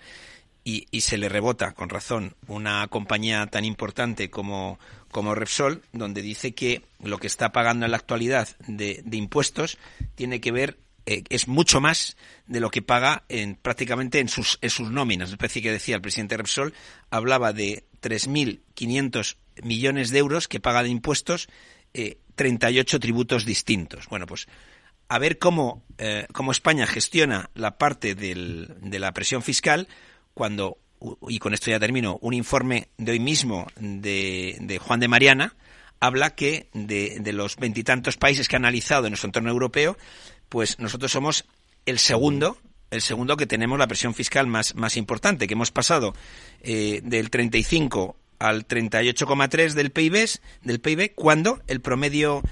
Y, 0.64 0.89
y, 0.91 1.03
se 1.03 1.17
le 1.17 1.29
rebota, 1.29 1.73
con 1.73 1.89
razón, 1.89 2.35
una 2.49 2.89
compañía 2.89 3.47
tan 3.47 3.64
importante 3.64 4.31
como, 4.31 4.81
como 5.12 5.35
Repsol, 5.37 5.83
donde 5.93 6.23
dice 6.23 6.55
que 6.55 6.83
lo 7.01 7.19
que 7.19 7.29
está 7.29 7.53
pagando 7.53 7.85
en 7.85 7.93
la 7.93 7.99
actualidad 7.99 8.49
de, 8.67 9.01
de 9.05 9.17
impuestos 9.17 9.79
tiene 10.17 10.41
que 10.41 10.51
ver, 10.51 10.77
eh, 11.07 11.23
es 11.29 11.47
mucho 11.47 11.81
más 11.81 12.17
de 12.49 12.59
lo 12.59 12.71
que 12.71 12.83
paga 12.83 13.23
en, 13.29 13.55
prácticamente 13.55 14.19
en 14.19 14.29
sus, 14.29 14.59
en 14.61 14.71
sus 14.71 14.91
nóminas. 14.91 15.31
especie 15.31 15.62
que 15.62 15.71
decía 15.71 15.95
el 15.95 16.03
presidente 16.03 16.37
Repsol, 16.37 16.75
hablaba 17.11 17.53
de 17.53 17.85
3.500 18.03 19.37
millones 19.62 20.11
de 20.11 20.19
euros 20.19 20.49
que 20.49 20.59
paga 20.59 20.83
de 20.83 20.89
impuestos 20.89 21.49
eh, 21.95 22.19
38 22.35 23.01
tributos 23.01 23.45
distintos. 23.45 24.09
Bueno, 24.09 24.27
pues 24.27 24.49
a 25.09 25.19
ver 25.19 25.39
cómo, 25.39 25.83
eh, 25.99 26.27
cómo 26.33 26.53
España 26.53 26.87
gestiona 26.87 27.51
la 27.55 27.79
parte 27.79 28.15
del, 28.15 28.75
de 28.81 28.99
la 28.99 29.13
presión 29.13 29.43
fiscal 29.43 29.89
cuando, 30.35 30.79
y 31.29 31.39
con 31.39 31.55
esto 31.55 31.71
ya 31.71 31.81
termino, 31.81 32.19
un 32.21 32.35
informe 32.35 32.89
de 32.99 33.13
hoy 33.13 33.21
mismo 33.21 33.67
de, 33.77 34.57
de 34.61 34.79
Juan 34.79 35.01
de 35.01 35.09
Mariana 35.09 35.55
habla 36.01 36.35
que 36.35 36.69
de, 36.73 37.21
los 37.33 37.57
veintitantos 37.57 38.17
países 38.17 38.49
que 38.49 38.57
ha 38.57 38.59
analizado 38.59 39.07
en 39.07 39.13
nuestro 39.13 39.29
entorno 39.29 39.51
europeo, 39.51 39.97
pues 40.49 40.79
nosotros 40.79 41.11
somos 41.11 41.45
el 41.87 41.99
segundo 41.99 42.59
el 42.93 43.03
segundo 43.03 43.37
que 43.37 43.47
tenemos 43.47 43.81
la 43.81 43.89
presión 43.89 44.15
fiscal 44.15 44.47
más, 44.47 44.77
más 44.77 44.97
importante, 44.97 45.49
que 45.49 45.55
hemos 45.55 45.73
pasado 45.73 46.15
eh, 46.63 47.01
del 47.03 47.31
35 47.31 48.17
al 48.39 48.69
38,3 48.69 49.73
del 49.73 49.91
PIB, 49.91 50.29
del 50.63 50.81
PIB, 50.81 51.13
cuando 51.17 51.61
el 51.67 51.81
promedio 51.81 52.43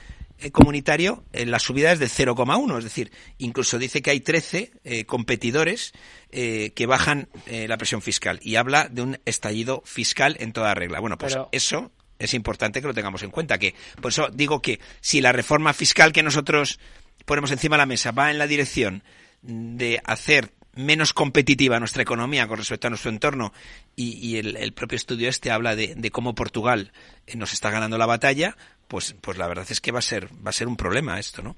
comunitario 0.52 1.24
en 1.32 1.50
la 1.50 1.58
subida 1.58 1.92
es 1.92 1.98
de 1.98 2.06
0,1, 2.06 2.78
es 2.78 2.84
decir, 2.84 3.12
incluso 3.38 3.78
dice 3.78 4.02
que 4.02 4.10
hay 4.10 4.20
13 4.20 4.72
eh, 4.84 5.04
competidores 5.04 5.92
que 6.30 6.86
bajan 6.88 7.28
la 7.46 7.76
presión 7.76 8.02
fiscal 8.02 8.40
y 8.42 8.56
habla 8.56 8.88
de 8.88 9.02
un 9.02 9.20
estallido 9.24 9.84
fiscal 9.86 10.36
en 10.40 10.52
toda 10.52 10.74
regla. 10.74 10.98
Bueno, 10.98 11.16
pues 11.16 11.38
eso 11.52 11.92
es 12.18 12.34
importante 12.34 12.80
que 12.80 12.88
lo 12.88 12.94
tengamos 12.94 13.22
en 13.22 13.30
cuenta, 13.30 13.58
que 13.58 13.74
por 14.00 14.10
eso 14.10 14.28
digo 14.32 14.60
que 14.60 14.80
si 15.00 15.20
la 15.20 15.30
reforma 15.30 15.72
fiscal 15.72 16.12
que 16.12 16.24
nosotros 16.24 16.80
ponemos 17.24 17.50
encima 17.50 17.76
de 17.76 17.82
la 17.82 17.86
mesa 17.86 18.12
va 18.12 18.30
en 18.30 18.38
la 18.38 18.46
dirección 18.46 19.02
de 19.42 20.00
hacer 20.04 20.52
menos 20.76 21.12
competitiva 21.12 21.78
nuestra 21.78 22.02
economía 22.02 22.48
con 22.48 22.58
respecto 22.58 22.88
a 22.88 22.90
nuestro 22.90 23.10
entorno 23.10 23.52
y, 23.94 24.36
el, 24.38 24.72
propio 24.72 24.96
estudio 24.96 25.28
este 25.28 25.50
habla 25.50 25.76
de, 25.76 26.10
cómo 26.10 26.34
Portugal 26.34 26.92
eh, 27.26 27.36
nos 27.36 27.52
está 27.52 27.70
ganando 27.70 27.96
la 27.96 28.06
batalla, 28.06 28.56
pues, 28.88 29.14
pues 29.20 29.38
la 29.38 29.48
verdad 29.48 29.66
es 29.68 29.80
que 29.80 29.92
va 29.92 29.98
a 29.98 30.02
ser, 30.02 30.28
va 30.44 30.50
a 30.50 30.52
ser 30.52 30.68
un 30.68 30.76
problema 30.76 31.18
esto, 31.18 31.42
¿no? 31.42 31.56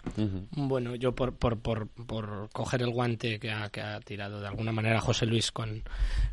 Bueno, 0.53 0.95
yo 0.95 1.15
por, 1.15 1.35
por, 1.37 1.59
por, 1.59 1.89
por 1.89 2.49
coger 2.53 2.83
el 2.83 2.91
guante 2.91 3.39
que 3.39 3.51
ha, 3.51 3.69
que 3.71 3.81
ha 3.81 4.01
tirado 4.01 4.41
de 4.41 4.49
alguna 4.49 4.73
manera 4.73 5.01
José 5.01 5.27
Luis 5.27 5.53
con, 5.53 5.83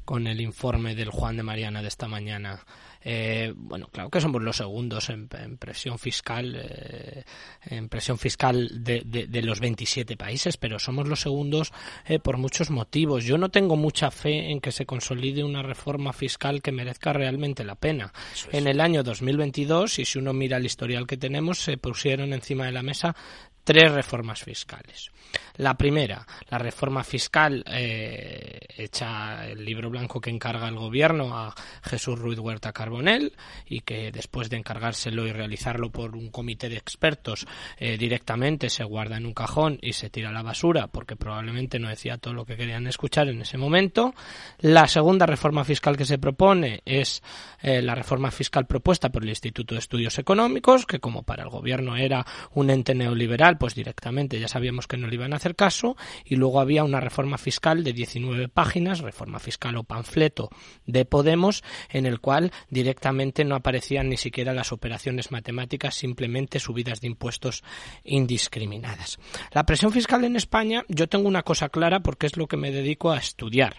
con 0.06 0.28
el 0.28 0.42
informe 0.42 0.96
del 0.96 1.10
Juan 1.10 1.38
de 1.38 1.44
Mariana 1.44 1.82
de 1.82 1.88
esta 1.88 2.08
mañana, 2.08 2.64
eh, 3.04 3.54
bueno, 3.56 3.88
claro 3.92 4.10
que 4.10 4.22
somos 4.22 4.42
los 4.42 4.58
segundos 4.58 5.10
en, 5.10 5.28
presión 5.58 6.00
fiscal, 6.00 6.56
eh, 6.56 7.24
en 7.66 7.90
presión 7.90 8.18
fiscal 8.18 8.84
de, 8.84 9.02
de, 9.04 9.42
los 9.42 9.60
27 9.60 10.16
países, 10.16 10.58
pero 10.58 10.80
somos 10.80 11.08
los 11.08 11.20
segundos 11.20 11.74
eh, 12.06 12.20
por 12.20 12.38
muchos 12.38 12.70
motivos. 12.70 13.26
Yo 13.26 13.38
no 13.38 13.50
tengo 13.50 13.76
mucha 13.76 14.10
fe 14.10 14.52
en 14.52 14.62
que 14.62 14.72
se 14.72 14.86
consolide 14.86 15.44
una 15.44 15.62
reforma 15.62 16.14
fiscal 16.14 16.62
que 16.62 16.72
merezca 16.72 17.12
realmente 17.12 17.64
la 17.66 17.76
pena. 17.76 18.14
En 18.52 18.68
el 18.68 18.80
año 18.80 19.04
2022, 19.04 20.00
y 20.00 20.06
si 20.06 20.20
uno 20.20 20.34
mira 20.34 20.58
el 20.58 20.66
historial 20.66 21.06
que 21.06 21.18
tenemos, 21.18 21.60
se 21.60 21.78
pusieron 21.78 22.34
encima 22.34 22.66
de 22.66 22.72
la 22.72 22.84
mesa 22.84 23.16
tres 23.64 23.92
reformas 23.92 24.44
fiscales. 24.44 25.12
La 25.58 25.76
primera, 25.76 26.26
la 26.50 26.58
reforma 26.58 27.04
fiscal 27.04 27.64
eh, 27.68 28.60
hecha 28.76 29.48
el 29.48 29.64
libro 29.64 29.90
blanco 29.90 30.20
que 30.20 30.32
encarga 30.32 30.68
el 30.68 30.76
gobierno 30.76 31.38
a 31.38 31.54
Jesús 31.84 32.18
Ruiz 32.18 32.40
Huerta 32.40 32.74
Carbonell 32.74 33.34
y 33.68 33.82
que 33.82 34.12
después 34.12 34.50
de 34.50 34.58
encargárselo 34.58 35.28
y 35.28 35.32
realizarlo 35.32 35.92
por 35.92 36.16
un 36.16 36.30
comité 36.30 36.70
de 36.70 36.78
expertos 36.78 37.46
eh, 37.78 37.98
directamente 37.98 38.70
se 38.72 38.84
guarda 38.84 39.18
en 39.18 39.28
un 39.28 39.34
cajón 39.34 39.78
y 39.82 39.94
se 39.94 40.10
tira 40.10 40.30
a 40.30 40.34
la 40.34 40.42
basura 40.42 40.88
porque 40.88 41.16
probablemente 41.16 41.78
no 41.78 41.88
decía 41.88 42.18
todo 42.18 42.34
lo 42.34 42.46
que 42.46 42.58
querían 42.58 42.88
escuchar 42.88 43.28
en 43.28 43.42
ese 43.42 43.60
momento. 43.60 44.16
La 44.60 44.88
segunda 44.88 45.28
reforma 45.28 45.64
fiscal 45.64 45.98
que 45.98 46.06
se 46.06 46.18
propone 46.18 46.82
es 46.86 47.22
eh, 47.62 47.84
la 47.84 47.94
reforma 47.94 48.32
fiscal 48.32 48.66
propuesta 48.66 49.10
por 49.10 49.22
el 49.22 49.30
Instituto 49.30 49.76
de 49.76 49.80
Estudios 49.80 50.18
Económicos 50.18 50.88
que 50.88 51.00
como 51.00 51.22
para 51.22 51.44
el 51.44 51.50
gobierno 51.50 51.96
era 51.96 52.26
un 52.54 52.72
ente 52.72 52.96
neoliberal 52.96 53.53
pues 53.58 53.76
directamente 53.76 54.40
ya 54.40 54.48
sabíamos 54.48 54.88
que 54.88 54.98
no 54.98 55.08
le 55.08 55.16
iban 55.16 55.34
a 55.34 55.38
hacer 55.38 55.56
caso 55.56 55.96
y 56.26 56.36
luego 56.36 56.60
había 56.60 56.84
una 56.84 57.00
reforma 57.00 57.38
fiscal 57.38 57.84
de 57.84 57.94
19 57.94 58.50
páginas, 58.50 59.00
reforma 59.00 59.40
fiscal 59.40 59.76
o 59.78 59.84
panfleto 59.84 60.50
de 60.86 61.06
Podemos, 61.06 61.64
en 61.90 62.06
el 62.06 62.20
cual 62.20 62.52
directamente 62.70 63.44
no 63.46 63.56
aparecían 63.56 64.10
ni 64.10 64.18
siquiera 64.18 64.54
las 64.54 64.72
operaciones 64.72 65.32
matemáticas, 65.32 65.96
simplemente 65.96 66.60
subidas 66.60 67.02
de 67.02 67.08
impuestos 67.08 67.64
indiscriminadas. 68.04 69.20
La 69.52 69.66
presión 69.66 69.92
fiscal 69.92 70.24
en 70.24 70.36
España, 70.36 70.84
yo 70.88 71.08
tengo 71.08 71.28
una 71.28 71.44
cosa 71.44 71.70
clara 71.70 72.02
porque 72.02 72.28
es 72.28 72.38
lo 72.38 72.48
que 72.48 72.58
me 72.58 72.72
dedico 72.72 73.12
a 73.12 73.18
estudiar. 73.18 73.78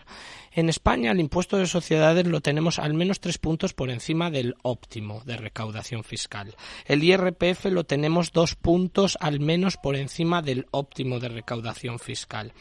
En 0.57 0.69
España 0.69 1.11
el 1.11 1.19
impuesto 1.19 1.57
de 1.57 1.67
sociedades 1.67 2.29
lo 2.29 2.41
tenemos 2.41 2.79
al 2.79 2.95
menos 2.95 3.19
tres 3.19 3.39
puntos 3.39 3.75
por 3.75 3.91
encima 3.91 4.31
del 4.31 4.55
óptimo 4.63 5.21
de 5.27 5.37
recaudación 5.37 6.05
fiscal. 6.05 6.55
El 6.87 7.03
IRPF 7.03 7.65
lo 7.67 7.83
tenemos 7.83 8.31
dos 8.31 8.55
puntos 8.55 9.19
al 9.21 9.41
menos 9.41 9.77
por 9.77 9.97
encima 9.97 10.43
del 10.43 10.67
óptimo 10.71 11.19
de 11.19 11.29
recaudación 11.29 11.99
fiscal. 11.99 12.53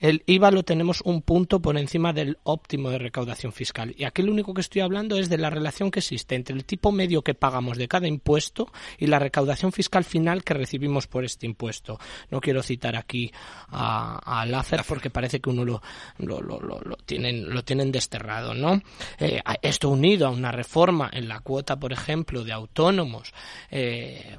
El 0.00 0.22
IVA 0.24 0.52
lo 0.52 0.62
tenemos 0.62 1.02
un 1.02 1.20
punto 1.20 1.60
por 1.60 1.76
encima 1.76 2.14
del 2.14 2.38
óptimo 2.44 2.88
de 2.88 2.98
recaudación 2.98 3.52
fiscal. 3.52 3.94
Y 3.98 4.04
aquí 4.04 4.22
lo 4.22 4.32
único 4.32 4.54
que 4.54 4.62
estoy 4.62 4.80
hablando 4.80 5.18
es 5.18 5.28
de 5.28 5.36
la 5.36 5.50
relación 5.50 5.90
que 5.90 5.98
existe 5.98 6.36
entre 6.36 6.56
el 6.56 6.64
tipo 6.64 6.92
medio 6.92 7.20
que 7.20 7.34
pagamos 7.34 7.76
de 7.76 7.88
cada 7.88 8.08
impuesto 8.08 8.72
y 8.98 9.06
la 9.06 9.18
recaudación 9.18 9.70
fiscal 9.70 10.04
final 10.04 10.44
que 10.44 10.54
recibimos 10.54 11.06
por 11.06 11.26
este 11.26 11.44
impuesto. 11.44 12.00
No 12.30 12.40
quiero 12.40 12.62
citar 12.62 12.96
aquí 12.96 13.30
a, 13.68 14.40
a 14.42 14.84
porque 14.88 15.10
parece 15.10 15.40
que 15.40 15.50
uno 15.50 15.64
lo, 15.64 15.82
lo, 16.18 16.40
lo, 16.40 16.58
lo 16.58 16.96
tiene 17.04 17.33
lo 17.42 17.64
tienen 17.64 17.92
desterrado, 17.92 18.54
¿no? 18.54 18.82
Eh, 19.18 19.40
esto 19.62 19.88
unido 19.88 20.26
a 20.26 20.30
una 20.30 20.52
reforma 20.52 21.10
en 21.12 21.28
la 21.28 21.40
cuota, 21.40 21.76
por 21.76 21.92
ejemplo, 21.92 22.44
de 22.44 22.52
autónomos, 22.52 23.32
eh, 23.70 24.38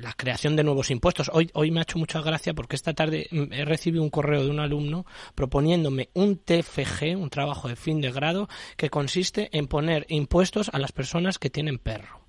la 0.00 0.12
creación 0.14 0.56
de 0.56 0.64
nuevos 0.64 0.90
impuestos. 0.90 1.30
Hoy, 1.32 1.50
hoy 1.54 1.70
me 1.70 1.80
ha 1.80 1.82
hecho 1.82 1.98
mucha 1.98 2.20
gracia 2.20 2.54
porque 2.54 2.76
esta 2.76 2.94
tarde 2.94 3.26
mm, 3.30 3.52
he 3.52 3.64
recibido 3.64 4.02
un 4.02 4.10
correo 4.10 4.44
de 4.44 4.50
un 4.50 4.60
alumno 4.60 5.06
proponiéndome 5.34 6.10
un 6.14 6.38
TFG, 6.38 7.16
un 7.16 7.30
trabajo 7.30 7.68
de 7.68 7.76
fin 7.76 8.00
de 8.00 8.10
grado, 8.10 8.48
que 8.76 8.90
consiste 8.90 9.48
en 9.52 9.66
poner 9.66 10.06
impuestos 10.08 10.70
a 10.72 10.78
las 10.78 10.92
personas 10.92 11.38
que 11.38 11.50
tienen 11.50 11.78
perro. 11.78 12.20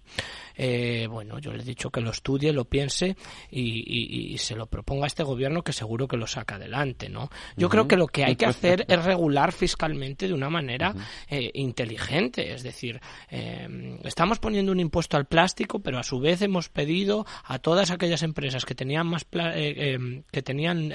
Eh, 0.55 1.07
bueno, 1.09 1.39
yo 1.39 1.51
le 1.53 1.61
he 1.61 1.65
dicho 1.65 1.89
que 1.89 2.01
lo 2.01 2.11
estudie, 2.11 2.53
lo 2.53 2.65
piense 2.65 3.15
y, 3.49 4.37
se 4.37 4.55
lo 4.55 4.65
proponga 4.67 5.05
a 5.05 5.07
este 5.07 5.23
gobierno 5.23 5.61
que 5.61 5.73
seguro 5.73 6.07
que 6.07 6.17
lo 6.17 6.27
saca 6.27 6.55
adelante, 6.55 7.09
¿no? 7.09 7.29
Yo 7.55 7.69
creo 7.69 7.87
que 7.87 7.95
lo 7.95 8.07
que 8.07 8.25
hay 8.25 8.35
que 8.35 8.45
hacer 8.45 8.85
es 8.87 9.03
regular 9.03 9.51
fiscalmente 9.51 10.27
de 10.27 10.33
una 10.33 10.49
manera 10.49 10.95
eh, 11.29 11.51
inteligente, 11.53 12.53
es 12.53 12.63
decir, 12.63 12.99
eh, 13.29 13.99
estamos 14.03 14.39
poniendo 14.39 14.71
un 14.71 14.79
impuesto 14.79 15.17
al 15.17 15.25
plástico, 15.25 15.79
pero 15.79 15.99
a 15.99 16.03
su 16.03 16.19
vez 16.19 16.41
hemos 16.41 16.69
pedido 16.69 17.25
a 17.43 17.59
todas 17.59 17.91
aquellas 17.91 18.23
empresas 18.23 18.65
que 18.65 18.75
tenían 18.75 19.07
más 19.07 19.25
que 19.25 20.41
tenían, 20.43 20.93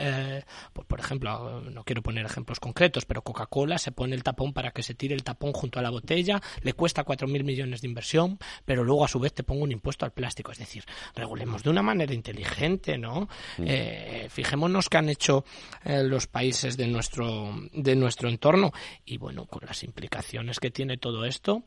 por, 0.72 0.86
por 0.86 1.00
ejemplo, 1.00 1.60
no 1.60 1.84
quiero 1.84 2.02
poner 2.02 2.26
ejemplos 2.26 2.60
concretos, 2.60 3.04
pero 3.04 3.22
Coca-Cola 3.22 3.78
se 3.78 3.92
pone 3.92 4.14
el 4.14 4.22
tapón 4.22 4.52
para 4.52 4.70
que 4.72 4.82
se 4.82 4.94
tire 4.94 5.14
el 5.14 5.24
tapón 5.24 5.52
junto 5.52 5.78
a 5.78 5.82
la 5.82 5.90
botella, 5.90 6.40
le 6.62 6.72
cuesta 6.72 7.04
cuatro 7.04 7.28
mil 7.28 7.44
millones 7.44 7.80
de 7.80 7.88
inversión, 7.88 8.38
pero 8.64 8.84
luego 8.84 9.04
a 9.04 9.08
su 9.08 9.18
vez 9.18 9.32
te 9.32 9.42
pongo 9.56 9.64
un 9.64 9.72
impuesto 9.72 10.04
al 10.04 10.12
plástico. 10.12 10.52
Es 10.52 10.58
decir, 10.58 10.84
regulemos 11.14 11.62
de 11.62 11.70
una 11.70 11.82
manera 11.82 12.12
inteligente, 12.12 12.98
¿no? 12.98 13.28
Mm. 13.58 13.64
Eh, 13.66 14.26
fijémonos 14.30 14.88
que 14.88 14.98
han 14.98 15.08
hecho 15.08 15.44
eh, 15.84 16.02
los 16.02 16.26
países 16.26 16.76
de 16.76 16.86
nuestro, 16.86 17.54
de 17.72 17.96
nuestro 17.96 18.28
entorno 18.28 18.72
y, 19.04 19.16
bueno, 19.16 19.46
con 19.46 19.62
las 19.66 19.82
implicaciones 19.82 20.60
que 20.60 20.70
tiene 20.70 20.98
todo 20.98 21.24
esto, 21.24 21.62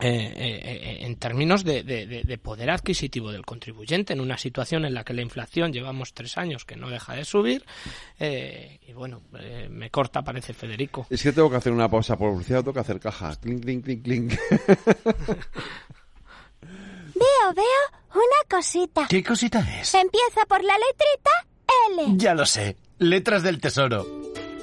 eh, 0.00 0.32
eh, 0.36 0.98
en 1.06 1.14
términos 1.16 1.62
de, 1.62 2.40
poder 2.42 2.68
adquisitivo 2.68 3.30
del 3.30 3.46
contribuyente 3.46 4.12
en 4.12 4.20
una 4.20 4.36
situación 4.36 4.84
en 4.84 4.92
la 4.92 5.04
que 5.04 5.14
la 5.14 5.22
inflación 5.22 5.72
llevamos 5.72 6.14
tres 6.14 6.36
años 6.36 6.64
que 6.64 6.74
no 6.74 6.90
deja 6.90 7.14
de 7.14 7.24
subir 7.24 7.64
y 8.18 8.92
bueno 8.92 9.22
me 9.70 9.90
corta 9.90 10.22
parece 10.22 10.52
Federico 10.52 11.06
es 11.10 11.22
que 11.22 11.32
tengo 11.32 11.48
que 11.48 11.56
hacer 11.56 11.72
una 11.72 11.88
pausa 11.88 12.18
por 12.18 12.42
tengo 12.42 12.72
que 12.72 12.80
hacer 12.80 12.98
caja 12.98 13.36
clink 13.36 13.62
clink 13.62 13.84
clink 13.84 14.02
clink 14.02 14.34
Veo, 17.44 17.52
veo 17.52 18.00
una 18.14 18.48
cosita. 18.48 19.06
¿Qué 19.08 19.22
cosita 19.22 19.60
es? 19.80 19.94
Empieza 19.94 20.46
por 20.48 20.62
la 20.64 20.74
letrita 20.74 21.30
L. 21.90 22.16
Ya 22.16 22.34
lo 22.34 22.46
sé. 22.46 22.76
Letras 22.98 23.42
del 23.42 23.60
Tesoro. 23.60 24.06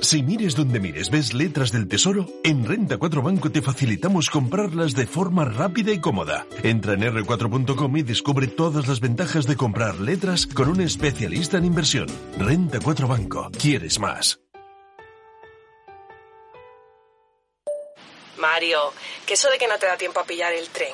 Si 0.02 0.24
mires 0.24 0.56
donde 0.56 0.80
mires 0.80 1.12
ves 1.12 1.36
letras 1.36 1.72
del 1.72 1.88
tesoro, 1.88 2.26
en 2.44 2.66
Renta 2.66 2.98
4 2.98 3.22
Banco 3.22 3.52
te 3.52 3.62
facilitamos 3.62 4.32
comprarlas 4.32 4.96
de 4.96 5.06
forma 5.06 5.46
rápida 5.46 5.92
y 5.92 6.00
cómoda. 6.02 6.48
Entra 6.64 6.94
en 6.94 7.02
r4.com 7.02 7.98
y 7.98 8.02
descubre 8.02 8.48
todas 8.48 8.88
las 8.88 9.00
ventajas 9.00 9.46
de 9.46 9.56
comprar 9.56 10.00
letras 10.00 10.48
con 10.48 10.70
un 10.70 10.82
especialista 10.82 11.58
en 11.58 11.66
inversión. 11.66 12.08
Renta 12.40 12.80
4 12.84 13.08
Banco. 13.08 13.52
¿Quieres 13.60 14.00
más? 14.00 14.40
Mario, 18.40 18.80
que 19.28 19.36
eso 19.36 19.52
de 19.52 19.60
que 19.60 19.68
no 19.68 19.78
te 19.78 19.86
da 19.86 19.98
tiempo 19.98 20.20
a 20.20 20.24
pillar 20.24 20.52
el 20.52 20.68
tren. 20.70 20.94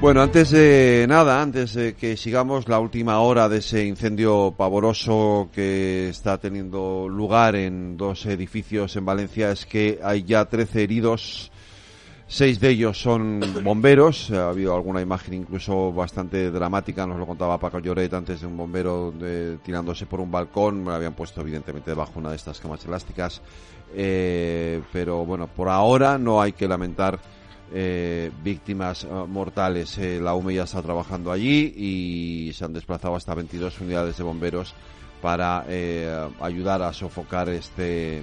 Bueno, 0.00 0.22
antes 0.22 0.50
de 0.50 1.04
nada, 1.06 1.42
antes 1.42 1.74
de 1.74 1.94
que 1.94 2.16
sigamos 2.16 2.66
la 2.68 2.78
última 2.78 3.20
hora 3.20 3.50
de 3.50 3.58
ese 3.58 3.84
incendio 3.84 4.54
pavoroso 4.56 5.50
que 5.52 6.08
está 6.08 6.38
teniendo 6.38 7.06
lugar 7.06 7.54
en 7.54 7.98
dos 7.98 8.24
edificios 8.24 8.96
en 8.96 9.04
Valencia, 9.04 9.50
es 9.50 9.66
que 9.66 10.00
hay 10.02 10.22
ya 10.22 10.46
13 10.46 10.84
heridos. 10.84 11.52
Seis 12.26 12.60
de 12.60 12.70
ellos 12.70 12.98
son 12.98 13.42
bomberos. 13.62 14.30
Ha 14.30 14.48
habido 14.48 14.74
alguna 14.74 15.02
imagen 15.02 15.34
incluso 15.34 15.92
bastante 15.92 16.50
dramática. 16.50 17.06
Nos 17.06 17.18
lo 17.18 17.26
contaba 17.26 17.58
Paco 17.58 17.80
Lloret 17.80 18.14
antes 18.14 18.40
de 18.40 18.46
un 18.46 18.56
bombero 18.56 19.12
tirándose 19.62 20.06
por 20.06 20.20
un 20.20 20.30
balcón. 20.30 20.78
Me 20.78 20.86
lo 20.86 20.94
habían 20.94 21.12
puesto 21.12 21.42
evidentemente 21.42 21.90
debajo 21.90 22.12
una 22.16 22.30
de 22.30 22.36
estas 22.36 22.58
camas 22.58 22.82
elásticas. 22.86 23.42
Eh, 23.94 24.80
pero 24.94 25.26
bueno, 25.26 25.46
por 25.46 25.68
ahora 25.68 26.16
no 26.16 26.40
hay 26.40 26.52
que 26.52 26.66
lamentar 26.66 27.20
eh, 27.72 28.30
víctimas 28.42 29.04
eh, 29.04 29.08
mortales. 29.08 29.96
Eh, 29.98 30.20
la 30.20 30.34
UME 30.34 30.54
ya 30.54 30.64
está 30.64 30.82
trabajando 30.82 31.30
allí 31.30 31.72
y 31.76 32.52
se 32.52 32.64
han 32.64 32.72
desplazado 32.72 33.14
hasta 33.14 33.34
22 33.34 33.80
unidades 33.80 34.16
de 34.16 34.24
bomberos 34.24 34.74
para 35.22 35.66
ayudar 36.40 36.80
a 36.80 36.92
sofocar 36.94 37.50
este, 37.50 38.22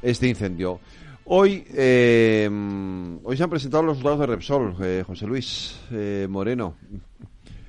este 0.00 0.28
incendio. 0.28 0.78
Hoy, 1.24 1.64
hoy 3.24 3.36
se 3.36 3.42
han 3.42 3.50
presentado 3.50 3.82
los 3.82 3.96
resultados 3.96 4.20
de 4.20 4.26
Repsol, 4.26 5.04
José 5.04 5.26
Luis 5.26 5.80
Moreno. 6.28 6.76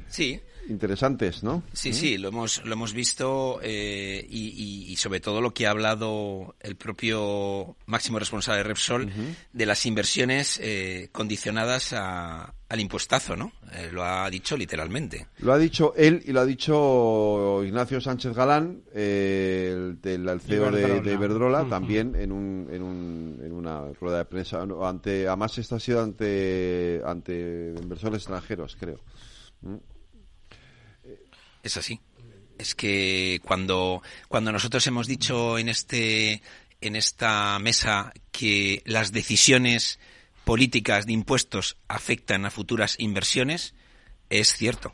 Sí, 0.07 0.39
interesantes, 0.69 1.43
¿no? 1.43 1.63
Sí, 1.73 1.89
¿Mm? 1.89 1.93
sí, 1.93 2.17
lo 2.17 2.29
hemos, 2.29 2.63
lo 2.65 2.73
hemos 2.73 2.93
visto 2.93 3.59
eh, 3.61 4.25
y, 4.29 4.95
sobre 4.97 5.19
todo 5.19 5.41
lo 5.41 5.53
que 5.53 5.67
ha 5.67 5.71
hablado 5.71 6.55
el 6.59 6.75
propio 6.75 7.75
máximo 7.87 8.19
responsable 8.19 8.59
de 8.59 8.63
Repsol 8.63 9.11
de 9.51 9.65
las 9.65 9.85
inversiones 9.85 10.59
eh, 10.61 11.09
condicionadas 11.11 11.93
al 11.93 12.79
impuestazo, 12.79 13.35
¿no? 13.35 13.51
Eh, 13.73 13.89
lo 13.91 14.03
ha 14.03 14.29
dicho 14.29 14.55
literalmente. 14.55 15.27
Lo 15.39 15.53
ha 15.53 15.57
dicho 15.57 15.93
él 15.95 16.23
y 16.25 16.31
lo 16.31 16.41
ha 16.41 16.45
dicho 16.45 17.63
Ignacio 17.63 17.99
Sánchez 18.01 18.33
Galán, 18.33 18.83
el, 18.93 19.99
CEO 20.01 20.71
de, 20.71 21.13
Iberdrola, 21.13 21.65
también 21.65 22.15
en, 22.15 22.31
un, 22.31 22.67
en, 22.71 22.81
un, 22.81 23.41
en 23.43 23.51
una 23.51 23.91
rueda 23.99 24.19
de 24.19 24.25
prensa. 24.25 24.61
Ante, 24.61 25.27
además, 25.27 25.57
esto 25.57 25.75
ha 25.75 25.79
sido 25.79 26.01
ante, 26.01 27.01
ante 27.05 27.75
inversores 27.79 28.23
extranjeros, 28.23 28.75
creo. 28.79 28.99
Es 31.63 31.77
así. 31.77 31.99
Es 32.57 32.75
que 32.75 33.41
cuando, 33.43 34.03
cuando 34.27 34.51
nosotros 34.51 34.85
hemos 34.85 35.07
dicho 35.07 35.57
en 35.57 35.69
este, 35.69 36.43
en 36.81 36.95
esta 36.95 37.57
mesa 37.59 38.13
que 38.31 38.83
las 38.85 39.11
decisiones 39.11 39.99
políticas 40.43 41.05
de 41.05 41.13
impuestos 41.13 41.77
afectan 41.87 42.45
a 42.45 42.51
futuras 42.51 42.95
inversiones, 42.99 43.73
es 44.29 44.55
cierto. 44.55 44.93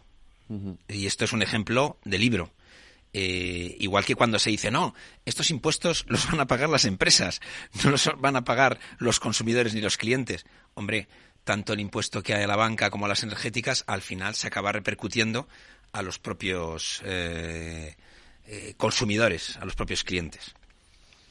Y 0.88 1.06
esto 1.06 1.26
es 1.26 1.34
un 1.34 1.42
ejemplo 1.42 2.00
de 2.06 2.18
libro. 2.18 2.54
Eh, 3.12 3.76
igual 3.80 4.06
que 4.06 4.16
cuando 4.16 4.38
se 4.38 4.52
dice, 4.52 4.70
no, 4.70 4.94
estos 5.26 5.50
impuestos 5.50 6.06
los 6.08 6.28
van 6.28 6.40
a 6.40 6.48
pagar 6.48 6.70
las 6.70 6.86
empresas, 6.86 7.42
no 7.84 7.90
los 7.90 8.10
van 8.20 8.36
a 8.36 8.44
pagar 8.44 8.80
los 9.00 9.20
consumidores 9.20 9.74
ni 9.74 9.82
los 9.82 9.98
clientes. 9.98 10.46
Hombre, 10.76 11.08
tanto 11.44 11.74
el 11.74 11.80
impuesto 11.80 12.22
que 12.22 12.36
hay 12.36 12.44
a 12.44 12.48
la 12.48 12.56
banca 12.56 12.92
como 12.92 13.06
a 13.06 13.10
las 13.10 13.24
energéticas, 13.24 13.84
al 13.88 14.02
final 14.02 14.36
se 14.36 14.48
acaba 14.48 14.72
repercutiendo 14.72 15.48
a 15.92 16.02
los 16.02 16.20
propios 16.20 17.02
eh, 17.06 17.96
eh, 18.48 18.74
consumidores, 18.78 19.58
a 19.58 19.66
los 19.66 19.76
propios 19.76 20.04
clientes. 20.04 20.56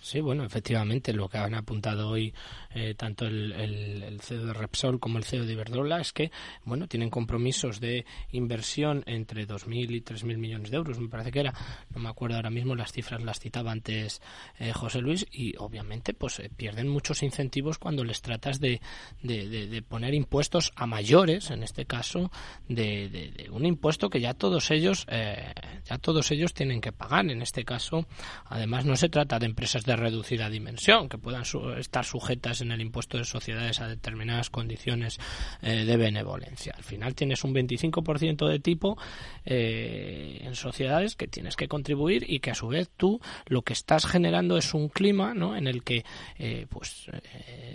Sí, 0.01 0.21
bueno, 0.21 0.45
efectivamente, 0.45 1.13
lo 1.13 1.29
que 1.29 1.39
han 1.39 1.55
apuntado 1.55 2.09
hoy 2.09 2.33
eh, 2.71 2.95
tanto 2.95 3.27
el, 3.27 3.53
el, 3.53 4.21
CEO 4.21 4.47
de 4.47 4.53
Repsol 4.53 5.01
como 5.01 5.19
el 5.19 5.25
CEO 5.25 5.45
de 5.45 5.55
Iberdrola 5.55 6.01
es 6.01 6.13
que, 6.13 6.31
bueno, 6.65 6.87
tienen 6.87 7.11
compromisos 7.11 7.81
de 7.81 8.07
inversión 8.31 9.03
entre 9.07 9.47
2.000 9.47 9.91
y 9.91 10.01
3.000 10.03 10.37
millones 10.37 10.71
de 10.71 10.77
euros, 10.77 11.01
me 11.01 11.09
parece 11.09 11.33
que 11.33 11.41
era, 11.41 11.55
no 11.91 12.01
me 12.01 12.09
acuerdo 12.09 12.37
ahora 12.37 12.51
mismo, 12.51 12.77
las 12.77 12.93
cifras 12.93 13.23
las 13.23 13.41
citaba 13.41 13.73
antes 13.73 14.23
eh, 14.59 14.73
José 14.73 15.01
Luis, 15.01 15.27
y 15.33 15.55
obviamente, 15.57 16.15
pues 16.15 16.39
eh, 16.39 16.51
pierden 16.55 16.89
muchos 16.89 17.23
incentivos 17.25 17.79
cuando 17.79 18.05
les 18.05 18.23
tratas 18.23 18.61
de, 18.61 18.81
de, 19.23 19.83
poner 19.89 20.15
impuestos 20.15 20.73
a 20.77 20.87
mayores, 20.87 21.51
en 21.51 21.65
este 21.65 21.87
caso, 21.87 22.31
de, 22.69 23.49
un 23.51 23.67
impuesto 23.67 24.11
que 24.11 24.21
ya 24.21 24.35
todos 24.35 24.71
ellos, 24.71 25.07
ya 25.09 25.99
todos 25.99 26.31
ellos 26.31 26.55
tienen 26.55 26.81
que 26.81 26.93
pagar. 26.93 27.31
En 27.31 27.43
este 27.43 27.65
caso, 27.65 28.07
además, 28.47 28.85
no 28.85 28.97
se 28.97 29.09
trata 29.09 29.39
de 29.39 29.47
empresas 29.47 29.85
de 29.89 29.97
reducida 29.97 30.51
dimensión, 30.51 31.09
que 31.09 31.19
puedan 31.19 31.43
estar 31.79 32.05
sujetas 32.05 32.61
en 32.61 32.71
el 32.73 32.81
impuesto 32.81 33.19
de 33.19 33.25
sociedades 33.25 33.81
a 33.81 33.89
determinadas 33.89 34.51
condiciones 34.51 35.19
eh, 35.63 35.85
de 35.85 35.97
benevolencia. 35.97 36.75
Al 36.77 36.85
final 36.85 37.15
tienes 37.15 37.43
un 37.43 37.55
25% 37.55 38.47
de 38.47 38.59
tipo 38.61 38.99
eh, 39.45 40.41
en 40.43 40.55
sociedades 40.55 41.17
que 41.17 41.27
tienes 41.27 41.57
que 41.57 41.69
contribuir 41.69 42.25
y 42.29 42.41
que 42.41 42.51
a 42.51 42.55
su 42.55 42.69
vez 42.69 42.91
tú 42.97 43.21
lo 43.47 43.63
que 43.63 43.73
estás 43.73 44.07
generando 44.07 44.59
es 44.59 44.75
un 44.75 44.89
clima 44.89 45.33
¿no? 45.33 45.57
en 45.57 45.67
el 45.67 45.83
que, 45.83 46.05
eh, 46.39 46.67
pues, 46.69 47.07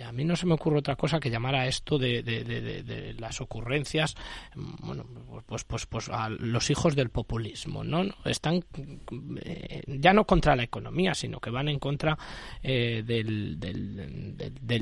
a 0.04 0.12
mí 0.12 0.24
no 0.24 0.36
se 0.36 0.46
me 0.46 0.54
ocurre 0.54 0.78
otra 0.78 0.94
cosa 0.94 1.18
que 1.18 1.30
llamar 1.30 1.56
a 1.56 1.66
esto 1.66 1.98
de, 1.98 3.14
las 3.18 3.40
ocurrencias, 3.40 4.14
bueno, 4.54 5.04
pues, 5.46 5.64
pues, 5.64 5.86
pues 5.86 6.08
a 6.08 6.28
los 6.28 6.70
hijos 6.70 6.94
del 6.94 7.10
populismo, 7.10 7.82
¿no? 7.82 8.04
Están 8.24 8.64
ya 9.86 10.12
no 10.12 10.24
contra 10.24 10.54
la 10.54 10.62
economía, 10.62 11.14
sino 11.14 11.40
que 11.40 11.50
van 11.50 11.68
en 11.68 11.78
contra 11.78 12.03
eh, 12.62 13.02
del, 13.04 13.58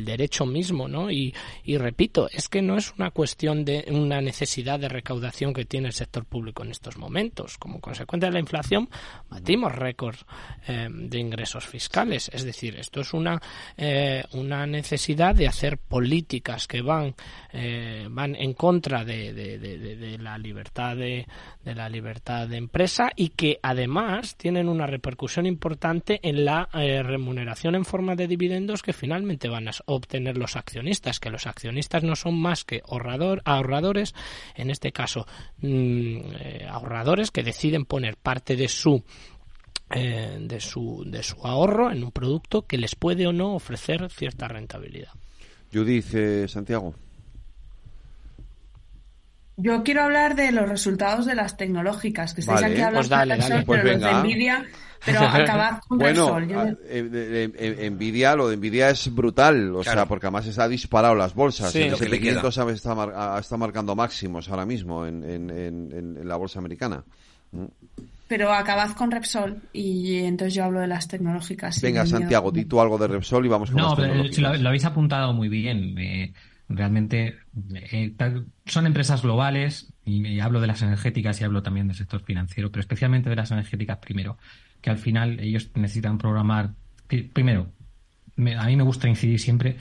derecho 0.04 0.46
mismo, 0.46 0.88
¿no? 0.88 1.10
Y, 1.10 1.34
repito, 1.78 2.28
es 2.30 2.48
que 2.48 2.62
no 2.62 2.76
es 2.76 2.92
una 2.98 3.10
cuestión 3.10 3.64
de 3.64 3.84
una 3.88 4.20
necesidad 4.20 4.78
de 4.78 4.88
recaudación 4.88 5.52
que 5.52 5.64
tiene 5.64 5.88
el 5.88 5.92
sector 5.92 6.24
público 6.24 6.62
en 6.62 6.70
estos 6.70 6.96
momentos. 6.96 7.58
Como 7.58 7.80
consecuencia 7.80 8.28
de 8.28 8.34
la 8.34 8.40
inflación, 8.40 8.88
batimos 9.28 9.74
récords 9.74 10.24
eh, 10.68 10.88
de 10.90 11.18
ingresos 11.18 11.66
fiscales. 11.66 12.30
Es 12.32 12.44
decir, 12.44 12.76
esto 12.76 13.00
es 13.00 13.12
una, 13.12 13.40
eh, 13.76 14.22
una 14.32 14.66
necesidad 14.66 15.34
de 15.34 15.48
hacer 15.48 15.78
políticas 15.78 16.66
que 16.66 16.82
van, 16.82 17.14
van 18.10 18.34
en 18.34 18.54
contra 18.54 19.04
de, 19.04 19.32
de 19.32 20.18
la 20.18 20.38
libertad 20.38 20.96
de, 20.96 21.26
de 21.64 21.74
la 21.74 21.88
libertad 21.88 22.48
de 22.48 22.56
empresa 22.56 23.10
y 23.14 23.30
que 23.30 23.58
además 23.62 24.36
tienen 24.36 24.68
una 24.68 24.86
repercusión 24.86 25.46
importante 25.46 26.20
en 26.22 26.44
la 26.44 26.68
remuneración 27.12 27.74
en 27.74 27.84
forma 27.84 28.16
de 28.16 28.26
dividendos 28.26 28.82
que 28.82 28.92
finalmente 28.92 29.48
van 29.48 29.68
a 29.68 29.72
obtener 29.86 30.36
los 30.36 30.56
accionistas, 30.56 31.20
que 31.20 31.30
los 31.30 31.46
accionistas 31.46 32.02
no 32.02 32.16
son 32.16 32.40
más 32.40 32.64
que 32.64 32.82
ahorrador, 32.88 33.42
ahorradores, 33.44 34.14
en 34.54 34.70
este 34.70 34.92
caso 34.92 35.26
mm, 35.58 36.16
eh, 36.40 36.66
ahorradores 36.68 37.30
que 37.30 37.42
deciden 37.42 37.84
poner 37.84 38.16
parte 38.16 38.56
de 38.56 38.68
su 38.68 39.02
eh, 39.94 40.38
de 40.40 40.60
su 40.60 41.04
de 41.06 41.22
su 41.22 41.46
ahorro 41.46 41.90
en 41.90 42.02
un 42.02 42.12
producto 42.12 42.66
que 42.66 42.78
les 42.78 42.94
puede 42.94 43.26
o 43.26 43.32
no 43.32 43.54
ofrecer 43.54 44.10
cierta 44.10 44.48
rentabilidad. 44.48 45.12
Judith 45.72 46.14
eh, 46.14 46.48
Santiago. 46.48 46.94
Yo 49.56 49.82
quiero 49.82 50.02
hablar 50.02 50.34
de 50.34 50.50
los 50.50 50.68
resultados 50.68 51.26
de 51.26 51.34
las 51.34 51.56
tecnológicas, 51.56 52.32
que 52.34 52.40
estáis 52.40 52.62
aquí 52.62 52.80
hablando 52.80 53.66
pues 53.66 53.82
pues 53.82 54.00
de 54.00 54.14
Nvidia, 54.14 54.64
pero 55.04 55.20
acabad 55.26 55.80
con 55.86 55.98
bueno, 55.98 56.38
Nvidia, 57.90 58.36
lo 58.36 58.48
de 58.48 58.56
Nvidia 58.56 58.90
es 58.90 59.12
brutal, 59.14 59.74
o 59.74 59.82
sea, 59.82 60.06
porque 60.06 60.26
además 60.26 60.46
está 60.46 60.68
disparado 60.68 61.14
las 61.14 61.34
bolsas. 61.34 61.74
el 61.74 61.94
S&P 61.94 62.72
está, 62.72 63.38
está 63.38 63.56
marcando 63.56 63.94
máximos 63.94 64.48
ahora 64.48 64.66
mismo 64.66 65.06
en, 65.06 65.22
en, 65.24 66.28
la 66.28 66.36
bolsa 66.36 66.58
americana. 66.58 67.04
Mm. 67.52 67.64
Pero 68.28 68.50
acabad 68.50 68.92
con 68.92 69.10
Repsol 69.10 69.60
y 69.74 70.20
entonces 70.20 70.54
yo 70.54 70.64
hablo 70.64 70.80
de 70.80 70.86
las 70.86 71.06
tecnológicas. 71.06 71.82
Venga, 71.82 72.06
Santiago, 72.06 72.50
di 72.50 72.64
tú 72.64 72.80
algo 72.80 72.96
de 72.96 73.08
Repsol 73.08 73.44
y 73.44 73.48
vamos 73.50 73.70
con 73.70 73.82
no, 73.82 73.94
pero 73.94 74.14
lo, 74.14 74.56
lo, 74.56 74.68
habéis 74.68 74.86
apuntado 74.86 75.34
muy 75.34 75.50
bien. 75.50 75.98
Eh, 75.98 76.32
realmente 76.74 77.36
eh, 77.74 78.14
son 78.66 78.86
empresas 78.86 79.22
globales 79.22 79.92
y, 80.04 80.40
hablo 80.40 80.60
de 80.60 80.66
las 80.66 80.82
energéticas 80.82 81.40
y 81.40 81.44
hablo 81.44 81.62
también 81.62 81.88
del 81.88 81.96
sector 81.96 82.22
financiero, 82.22 82.70
pero 82.70 82.80
especialmente 82.80 83.30
de 83.30 83.36
las 83.36 83.50
energéticas 83.50 83.98
primero, 83.98 84.38
que 84.82 84.90
al 84.90 84.98
final 84.98 85.40
ellos 85.40 85.70
necesitan 85.74 86.18
programar 86.18 86.74
primero, 87.32 87.72
a 88.58 88.66
mí 88.66 88.76
me 88.76 88.82
gusta 88.82 89.08
incidir 89.08 89.38
siempre 89.40 89.76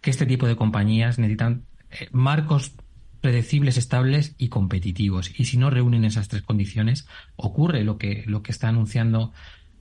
que 0.00 0.10
este 0.10 0.26
tipo 0.26 0.46
de 0.46 0.56
compañías 0.56 1.18
necesitan 1.18 1.64
eh, 1.90 2.08
marcos 2.12 2.72
predecibles, 3.20 3.76
estables 3.76 4.34
y 4.38 4.48
competitivos. 4.48 5.32
Y 5.38 5.46
si 5.46 5.56
no 5.56 5.70
reúnen 5.70 6.04
esas 6.04 6.28
tres 6.28 6.42
condiciones, 6.42 7.08
ocurre 7.36 7.82
lo 7.82 7.98
que, 7.98 8.24
lo 8.26 8.42
que 8.42 8.52
está 8.52 8.68
anunciando 8.68 9.32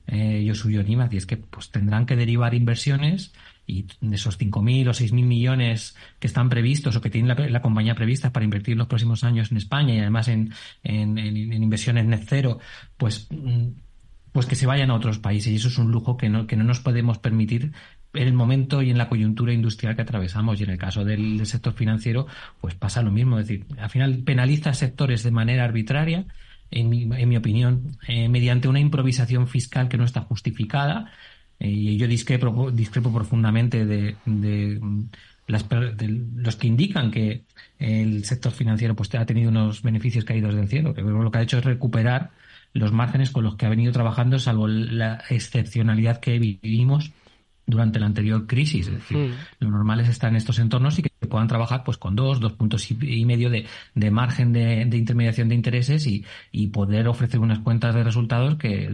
eh, 0.07 0.43
Yosuyo 0.45 0.83
Nimaz, 0.83 1.13
y 1.13 1.17
es 1.17 1.25
que 1.25 1.37
pues, 1.37 1.71
tendrán 1.71 2.05
que 2.05 2.15
derivar 2.15 2.53
inversiones 2.53 3.33
y 3.67 3.87
de 3.99 4.15
esos 4.15 4.39
5.000 4.39 4.87
o 4.87 4.91
6.000 4.91 5.11
millones 5.25 5.95
que 6.19 6.27
están 6.27 6.49
previstos 6.49 6.95
o 6.95 7.01
que 7.01 7.09
tiene 7.09 7.35
la, 7.49 7.61
compañía 7.61 7.95
prevista 7.95 8.31
para 8.31 8.43
invertir 8.43 8.73
en 8.73 8.79
los 8.79 8.87
próximos 8.87 9.23
años 9.23 9.51
en 9.51 9.57
España 9.57 9.95
y 9.95 9.99
además 9.99 10.27
en, 10.27 10.53
en, 10.83 11.17
en, 11.17 11.51
inversiones 11.51 12.05
net 12.05 12.23
cero, 12.27 12.59
pues, 12.97 13.27
mm, 13.31 13.69
pues 14.35 14.47
que 14.47 14.55
se 14.55 14.65
vayan 14.65 14.91
a 14.91 14.95
otros 14.95 15.17
países. 15.17 15.53
Y 15.53 15.55
eso 15.55 15.69
es 15.69 15.77
un 15.77 15.93
lujo 15.93 16.17
que 16.17 16.27
no, 16.27 16.45
que 16.45 16.57
no 16.57 16.65
nos 16.65 16.81
podemos 16.81 17.19
permitir 17.19 17.71
en 18.13 18.27
el 18.27 18.33
momento 18.33 18.81
y 18.81 18.89
en 18.89 18.97
la 18.97 19.07
coyuntura 19.07 19.53
industrial 19.53 19.95
que 19.95 20.01
atravesamos. 20.01 20.59
Y 20.59 20.65
en 20.65 20.71
el 20.71 20.77
caso 20.77 21.05
del, 21.05 21.45
sector 21.45 21.71
financiero, 21.71 22.27
pues 22.59 22.75
pasa 22.75 23.01
lo 23.01 23.11
mismo. 23.11 23.39
Es 23.39 23.47
decir, 23.47 23.65
al 23.77 23.89
final 23.89 24.23
penaliza 24.25 24.73
sectores 24.73 25.23
de 25.23 25.31
manera 25.31 25.63
arbitraria, 25.63 26.25
en 26.69 26.89
mi, 26.89 27.03
en 27.03 27.29
mi 27.29 27.37
opinión, 27.37 27.97
eh, 28.09 28.27
mediante 28.27 28.67
una 28.67 28.81
improvisación 28.81 29.47
fiscal 29.47 29.87
que 29.87 29.97
no 29.97 30.03
está 30.03 30.19
justificada. 30.19 31.13
Eh, 31.57 31.69
y 31.69 31.95
yo 31.95 32.05
discrepo, 32.05 32.71
discrepo 32.71 33.13
profundamente 33.13 33.85
de, 33.85 34.17
las, 35.47 35.65
los 36.35 36.57
que 36.57 36.67
indican 36.67 37.09
que 37.09 37.43
el 37.79 38.25
sector 38.25 38.51
financiero 38.51 38.97
pues, 38.97 39.15
ha 39.15 39.25
tenido 39.25 39.49
unos 39.49 39.81
beneficios 39.81 40.25
caídos 40.25 40.55
del 40.55 40.67
cielo. 40.67 40.93
Que 40.93 41.03
lo 41.03 41.31
que 41.31 41.37
ha 41.37 41.41
hecho 41.41 41.59
es 41.59 41.63
recuperar 41.63 42.31
los 42.75 42.91
márgenes 42.91 43.31
con 43.31 43.45
los 43.45 43.55
que 43.55 43.65
ha 43.65 43.69
venido 43.69 43.93
trabajando, 43.93 44.37
salvo 44.37 44.67
la 44.67 45.23
excepcionalidad 45.29 46.19
que 46.19 46.37
vivimos 46.37 47.13
durante 47.65 47.99
la 47.99 48.05
anterior 48.05 48.45
crisis. 48.45 48.87
Es 48.87 48.93
decir, 48.93 49.17
mm. 49.17 49.31
lo 49.59 49.71
normal 49.71 50.01
es 50.01 50.09
estar 50.09 50.29
en 50.29 50.35
estos 50.35 50.59
entornos 50.59 50.99
y 50.99 51.03
que 51.03 51.09
puedan 51.27 51.47
trabajar 51.47 51.83
pues 51.83 51.97
con 51.97 52.15
dos, 52.15 52.39
dos 52.39 52.53
puntos 52.53 52.91
y 52.91 53.25
medio 53.25 53.49
de, 53.49 53.65
de 53.95 54.11
margen 54.11 54.53
de, 54.53 54.85
de, 54.85 54.97
intermediación 54.97 55.49
de 55.49 55.55
intereses 55.55 56.05
y, 56.05 56.23
y, 56.51 56.67
poder 56.67 57.07
ofrecer 57.07 57.39
unas 57.39 57.59
cuentas 57.59 57.95
de 57.95 58.03
resultados 58.03 58.55
que 58.57 58.89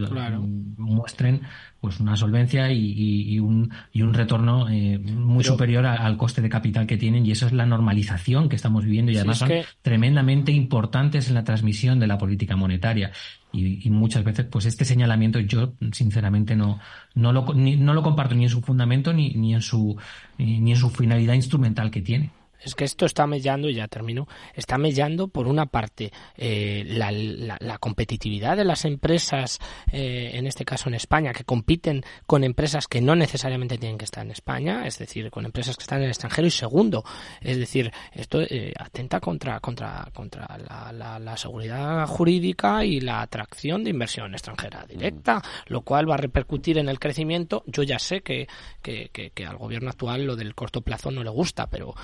muestren 0.78 1.42
pues 1.80 2.00
una 2.00 2.16
solvencia 2.16 2.70
y, 2.70 3.34
y, 3.34 3.38
un, 3.40 3.70
y 3.92 4.02
un 4.02 4.14
retorno 4.14 4.68
eh, 4.70 4.98
muy 4.98 5.44
superior 5.44 5.84
al 5.84 6.16
coste 6.16 6.40
de 6.40 6.48
capital 6.48 6.86
que 6.86 6.96
tienen 6.96 7.26
y 7.26 7.32
esa 7.32 7.46
es 7.46 7.52
la 7.52 7.66
normalización 7.66 8.48
que 8.48 8.56
estamos 8.56 8.84
viviendo 8.84 9.10
y 9.10 9.16
además 9.16 9.38
son 9.38 9.50
tremendamente 9.82 10.52
importantes 10.52 11.28
en 11.28 11.34
la 11.34 11.44
transmisión 11.44 11.98
de 11.98 12.06
la 12.06 12.18
política 12.18 12.56
monetaria 12.56 13.10
y, 13.52 13.90
muchas 13.90 14.24
veces 14.24 14.46
pues 14.46 14.66
este 14.66 14.84
señalamiento 14.84 15.38
yo 15.38 15.74
sinceramente 15.92 16.56
no 16.56 16.80
no 17.14 17.32
lo 17.32 17.44
no 17.54 17.94
lo 17.94 18.02
comparto 18.02 18.34
ni 18.34 18.44
en 18.44 18.50
su 18.50 18.62
fundamento 18.62 19.12
ni, 19.12 19.34
ni 19.34 19.54
en 19.54 19.62
su 19.62 19.96
ni 20.38 20.70
en 20.70 20.76
su 20.76 20.88
finalidad 20.90 21.34
instrumental 21.34 21.90
que 21.90 22.00
tiene 22.00 22.30
es 22.64 22.74
que 22.74 22.84
esto 22.84 23.06
está 23.06 23.26
mellando, 23.26 23.68
y 23.68 23.74
ya 23.74 23.88
termino, 23.88 24.28
está 24.54 24.78
mellando 24.78 25.28
por 25.28 25.46
una 25.46 25.66
parte 25.66 26.12
eh, 26.36 26.84
la, 26.86 27.10
la, 27.10 27.78
competitividad 27.78 28.56
de 28.56 28.64
las 28.64 28.84
empresas, 28.84 29.58
eh, 29.90 30.30
en 30.34 30.46
este 30.46 30.64
caso 30.64 30.88
en 30.88 30.94
España, 30.94 31.32
que 31.32 31.44
compiten 31.44 32.04
con 32.26 32.44
empresas 32.44 32.86
que 32.86 33.00
no 33.00 33.16
necesariamente 33.16 33.78
tienen 33.78 33.98
que 33.98 34.04
estar 34.04 34.24
en 34.24 34.30
España, 34.30 34.86
es 34.86 34.98
decir, 34.98 35.30
con 35.30 35.44
empresas 35.44 35.76
que 35.76 35.82
están 35.82 35.98
en 35.98 36.04
el 36.04 36.10
extranjero. 36.10 36.46
Y 36.46 36.50
segundo, 36.50 37.04
es 37.40 37.58
decir, 37.58 37.92
esto 38.12 38.40
eh, 38.42 38.72
atenta 38.78 39.20
contra, 39.20 39.58
contra, 39.60 40.08
contra 40.12 40.46
la, 40.58 41.18
la, 41.18 41.36
seguridad 41.36 42.06
jurídica 42.06 42.84
y 42.84 43.00
la 43.00 43.22
atracción 43.22 43.82
de 43.82 43.90
inversión 43.90 44.32
extranjera 44.32 44.84
directa, 44.86 45.38
mm. 45.38 45.72
lo 45.72 45.80
cual 45.80 46.08
va 46.08 46.14
a 46.14 46.18
repercutir 46.18 46.78
en 46.78 46.88
el 46.88 46.98
crecimiento. 46.98 47.64
Yo 47.66 47.82
ya 47.82 47.98
sé 47.98 48.20
que, 48.20 48.46
que, 48.82 49.08
que, 49.12 49.30
que 49.30 49.46
al 49.46 49.56
gobierno 49.56 49.90
actual 49.90 50.24
lo 50.24 50.36
del 50.36 50.54
corto 50.54 50.82
plazo 50.82 51.10
no 51.10 51.24
le 51.24 51.30
gusta, 51.30 51.68
pero 51.68 51.94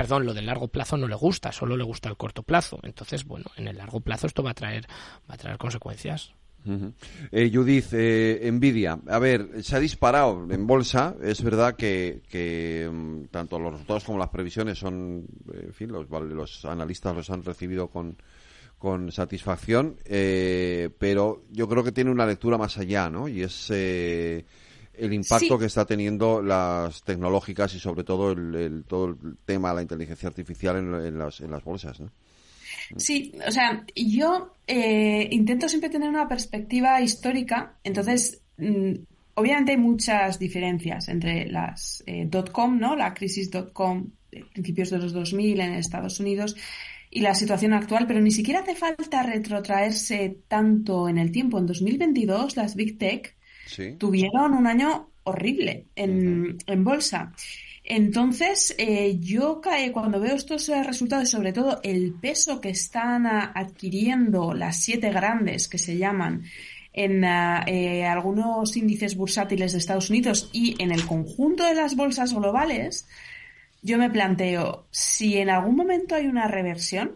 perdón, 0.00 0.24
lo 0.24 0.32
del 0.32 0.46
largo 0.46 0.68
plazo 0.68 0.96
no 0.96 1.06
le 1.06 1.14
gusta, 1.14 1.52
solo 1.52 1.76
le 1.76 1.84
gusta 1.84 2.08
el 2.08 2.16
corto 2.16 2.42
plazo. 2.42 2.80
Entonces, 2.84 3.26
bueno, 3.26 3.50
en 3.58 3.68
el 3.68 3.76
largo 3.76 4.00
plazo 4.00 4.26
esto 4.26 4.42
va 4.42 4.52
a 4.52 4.54
traer, 4.54 4.86
va 5.30 5.34
a 5.34 5.36
traer 5.36 5.58
consecuencias. 5.58 6.32
eh, 7.30 7.50
Judith, 7.52 7.88
eh, 7.92 8.48
Nvidia, 8.50 8.98
a 9.06 9.18
ver, 9.18 9.62
se 9.62 9.76
ha 9.76 9.78
disparado 9.78 10.46
en 10.50 10.66
bolsa. 10.66 11.16
Es 11.22 11.42
verdad 11.42 11.76
que, 11.76 12.22
que 12.30 12.88
mm, 12.90 13.24
tanto 13.26 13.58
los 13.58 13.72
resultados 13.72 14.04
como 14.04 14.18
las 14.18 14.30
previsiones 14.30 14.78
son, 14.78 15.26
en 15.52 15.74
fin, 15.74 15.92
los, 15.92 16.08
los 16.08 16.64
analistas 16.64 17.14
los 17.14 17.28
han 17.28 17.44
recibido 17.44 17.88
con, 17.88 18.16
con 18.78 19.12
satisfacción, 19.12 19.98
eh, 20.06 20.88
pero 20.98 21.44
yo 21.50 21.68
creo 21.68 21.84
que 21.84 21.92
tiene 21.92 22.10
una 22.10 22.24
lectura 22.24 22.56
más 22.56 22.78
allá, 22.78 23.10
¿no? 23.10 23.28
Y 23.28 23.42
es 23.42 23.66
eh, 23.68 24.46
el 25.00 25.12
impacto 25.12 25.58
que 25.58 25.66
está 25.66 25.84
teniendo 25.84 26.42
las 26.42 27.02
tecnológicas 27.02 27.74
y 27.74 27.80
sobre 27.80 28.04
todo 28.04 28.32
el, 28.32 28.84
todo 28.86 29.06
el 29.06 29.16
tema 29.44 29.70
de 29.70 29.74
la 29.76 29.82
inteligencia 29.82 30.28
artificial 30.28 30.76
en, 30.76 31.18
las, 31.18 31.40
en 31.40 31.50
las 31.50 31.64
bolsas. 31.64 32.00
¿no? 32.00 32.10
Sí, 32.96 33.32
o 33.46 33.50
sea, 33.50 33.84
yo 33.94 34.54
eh, 34.66 35.28
intento 35.30 35.68
siempre 35.68 35.90
tener 35.90 36.08
una 36.08 36.28
perspectiva 36.28 37.00
histórica, 37.00 37.76
entonces 37.84 38.42
mm, 38.58 38.94
obviamente 39.34 39.72
hay 39.72 39.78
muchas 39.78 40.38
diferencias 40.38 41.08
entre 41.08 41.46
las 41.46 42.02
eh, 42.06 42.28
.com, 42.52 42.78
¿no? 42.78 42.96
La 42.96 43.14
crisis 43.14 43.50
.com 43.72 44.10
de 44.30 44.44
principios 44.52 44.90
de 44.90 44.98
los 44.98 45.12
2000 45.12 45.60
en 45.60 45.74
Estados 45.74 46.20
Unidos 46.20 46.56
y 47.10 47.20
la 47.20 47.34
situación 47.34 47.72
actual, 47.72 48.06
pero 48.06 48.20
ni 48.20 48.30
siquiera 48.30 48.60
hace 48.60 48.76
falta 48.76 49.22
retrotraerse 49.22 50.38
tanto 50.46 51.08
en 51.08 51.18
el 51.18 51.32
tiempo. 51.32 51.58
En 51.58 51.66
2022 51.66 52.56
las 52.56 52.76
Big 52.76 52.98
Tech 52.98 53.36
tuvieron 53.98 54.54
un 54.54 54.66
año 54.66 55.10
horrible 55.24 55.86
en, 55.96 56.84
bolsa. 56.84 57.32
Entonces, 57.84 58.74
eh, 58.78 59.18
yo 59.20 59.60
cuando 59.92 60.20
veo 60.20 60.34
estos 60.34 60.68
eh, 60.68 60.82
resultados, 60.82 61.30
sobre 61.30 61.52
todo 61.52 61.80
el 61.82 62.14
peso 62.14 62.60
que 62.60 62.70
están 62.70 63.26
ah, 63.26 63.52
adquiriendo 63.54 64.54
las 64.54 64.82
siete 64.82 65.10
grandes 65.10 65.66
que 65.66 65.78
se 65.78 65.96
llaman 65.96 66.44
en 66.92 67.24
ah, 67.24 67.64
eh, 67.66 68.04
algunos 68.04 68.76
índices 68.76 69.16
bursátiles 69.16 69.72
de 69.72 69.78
Estados 69.78 70.10
Unidos 70.10 70.50
y 70.52 70.80
en 70.82 70.92
el 70.92 71.06
conjunto 71.06 71.64
de 71.64 71.74
las 71.74 71.96
bolsas 71.96 72.32
globales, 72.32 73.08
yo 73.82 73.98
me 73.98 74.10
planteo 74.10 74.86
si 74.90 75.38
en 75.38 75.50
algún 75.50 75.76
momento 75.76 76.14
hay 76.14 76.26
una 76.26 76.46
reversión 76.48 77.12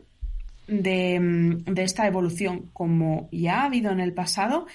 de, 0.66 1.20
mm, 1.20 1.74
de 1.74 1.82
esta 1.82 2.06
evolución, 2.06 2.70
como 2.72 3.28
ya 3.30 3.60
ha 3.60 3.64
habido 3.66 3.92
en 3.92 4.00
el 4.00 4.14
pasado, 4.14 4.66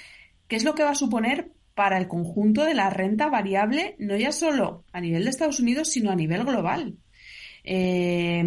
¿qué 0.48 0.56
es 0.56 0.64
lo 0.64 0.76
que 0.76 0.84
va 0.84 0.92
a 0.92 0.96
suponer 0.96 1.52
para 1.80 1.98
el 1.98 2.10
conjunto 2.10 2.66
de 2.66 2.74
la 2.74 2.90
renta 2.90 3.30
variable, 3.30 3.96
no 4.00 4.18
ya 4.18 4.34
solo 4.34 4.84
a 4.92 5.00
nivel 5.00 5.24
de 5.24 5.30
Estados 5.30 5.62
Unidos, 5.62 5.88
sino 5.88 6.12
a 6.12 6.16
nivel 6.18 6.44
global. 6.44 6.98
Eh, 7.64 8.44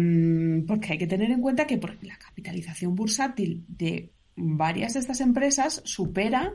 porque 0.67 0.91
hay 0.91 0.99
que 0.99 1.07
tener 1.07 1.31
en 1.31 1.41
cuenta 1.41 1.65
que 1.65 1.79
la 2.03 2.15
capitalización 2.19 2.93
bursátil 2.93 3.65
de 3.67 4.11
varias 4.35 4.93
de 4.93 4.99
estas 4.99 5.19
empresas 5.19 5.81
supera 5.83 6.53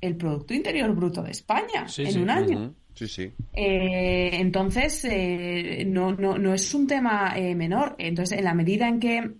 el 0.00 0.16
Producto 0.16 0.54
Interior 0.54 0.94
Bruto 0.94 1.22
de 1.22 1.32
España 1.32 1.84
en 1.98 2.22
un 2.22 2.30
año. 2.30 2.74
Sí, 2.94 3.06
sí. 3.06 3.30
Eh, 3.52 4.30
entonces, 4.32 5.04
eh, 5.04 5.84
no, 5.86 6.14
no, 6.14 6.38
no, 6.38 6.54
es 6.54 6.72
un 6.72 6.86
tema 6.86 7.34
menor. 7.54 7.96
Entonces, 7.98 8.38
en 8.38 8.44
la 8.44 8.54
medida 8.54 8.88
en 8.88 8.98
que 8.98 9.30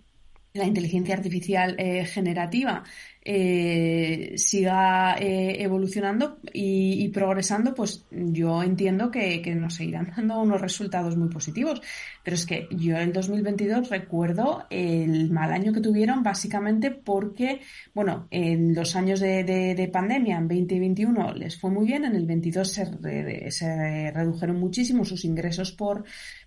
la 0.55 0.65
inteligencia 0.65 1.15
artificial 1.15 1.75
generativa 2.05 2.83
eh, 3.27 4.33
siga 4.37 5.15
eh, 5.17 5.63
evolucionando 5.63 6.37
y, 6.53 7.09
progresando, 7.09 7.73
pues 7.73 8.05
yo 8.11 8.61
entiendo 8.61 9.09
que, 9.09 9.41
que, 9.41 9.55
nos 9.55 9.73
seguirán 9.73 10.13
dando 10.15 10.39
unos 10.39 10.61
resultados 10.61 11.17
muy 11.17 11.29
positivos. 11.29 11.81
Pero 12.23 12.35
es 12.35 12.45
que 12.45 12.67
yo 12.69 12.97
en 12.97 13.11
2022 13.11 13.89
recuerdo 13.89 14.67
el 14.69 15.31
mal 15.31 15.51
año 15.51 15.73
que 15.73 15.81
tuvieron 15.81 16.21
básicamente 16.21 16.91
porque, 16.91 17.61
bueno, 17.95 18.27
en 18.29 18.75
los 18.75 18.95
años 18.95 19.19
de, 19.19 19.43
de, 19.43 19.87
pandemia, 19.87 20.37
en 20.37 20.47
2021 20.47 21.33
les 21.33 21.59
fue 21.59 21.71
muy 21.71 21.87
bien, 21.87 22.05
en 22.05 22.15
el 22.15 22.27
22 22.27 22.67
se, 22.67 23.51
se 23.51 24.11
redujeron 24.11 24.59
muchísimo 24.59 25.03
sus 25.03 25.25
ingresos 25.25 25.71
por, 25.71 26.03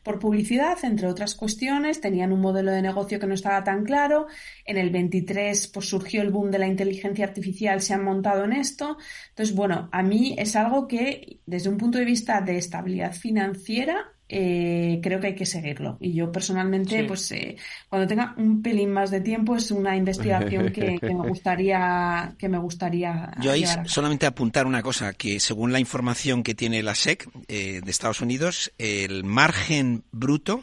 por 0.09 0.19
publicidad, 0.19 0.79
entre 0.85 1.07
otras 1.07 1.35
cuestiones, 1.35 2.01
tenían 2.01 2.33
un 2.33 2.41
modelo 2.41 2.73
de 2.73 2.81
negocio 2.81 3.21
que 3.21 3.27
no 3.27 3.35
estaba 3.35 3.63
tan 3.63 3.85
claro, 3.85 4.27
en 4.65 4.79
el 4.79 4.89
23 4.89 5.69
pues 5.69 5.87
surgió 5.87 6.23
el 6.23 6.31
boom 6.31 6.51
de 6.51 6.59
la 6.59 6.67
inteligencia 6.67 7.27
artificial, 7.27 7.83
se 7.83 7.93
han 7.93 8.05
montado 8.05 8.45
en 8.45 8.55
esto, 8.55 8.97
entonces 9.29 9.55
bueno, 9.55 9.91
a 9.93 10.03
mí 10.03 10.35
es 10.39 10.57
algo 10.57 10.89
que 10.89 11.41
desde 11.45 11.69
un 11.69 11.77
punto 11.77 11.99
de 11.99 12.07
vista 12.07 12.41
de 12.41 12.57
estabilidad 12.57 13.13
financiera 13.13 14.15
eh, 14.31 15.01
creo 15.03 15.21
que 15.21 15.29
hay 15.29 15.35
que 15.35 15.47
seguirlo. 15.47 15.97
Y 16.01 16.13
yo 16.13 16.31
personalmente, 16.31 17.05
pues 17.05 17.33
eh, 17.33 17.57
cuando 17.89 18.07
tenga 18.07 18.35
un 18.37 18.61
pelín 18.63 18.91
más 18.93 19.11
de 19.11 19.23
tiempo, 19.23 19.57
es 19.57 19.71
una 19.71 19.97
investigación 19.97 20.71
que, 20.71 20.99
me 21.03 21.29
gustaría 21.29 22.35
que 22.39 22.49
me 22.49 22.59
gustaría. 22.59 23.33
Yo 23.41 23.53
ahí 23.53 23.65
solamente 23.87 24.27
apuntar 24.27 24.67
una 24.67 24.83
cosa, 24.83 25.15
que 25.15 25.41
según 25.41 25.73
la 25.73 25.81
información 25.81 26.43
que 26.43 26.55
tiene 26.55 26.83
la 26.83 26.95
SEC 26.95 27.27
eh, 27.49 27.81
de 27.83 27.91
Estados 27.91 28.21
Unidos, 28.21 28.71
el 28.77 29.25
margen 29.25 30.05
bruto 30.13 30.63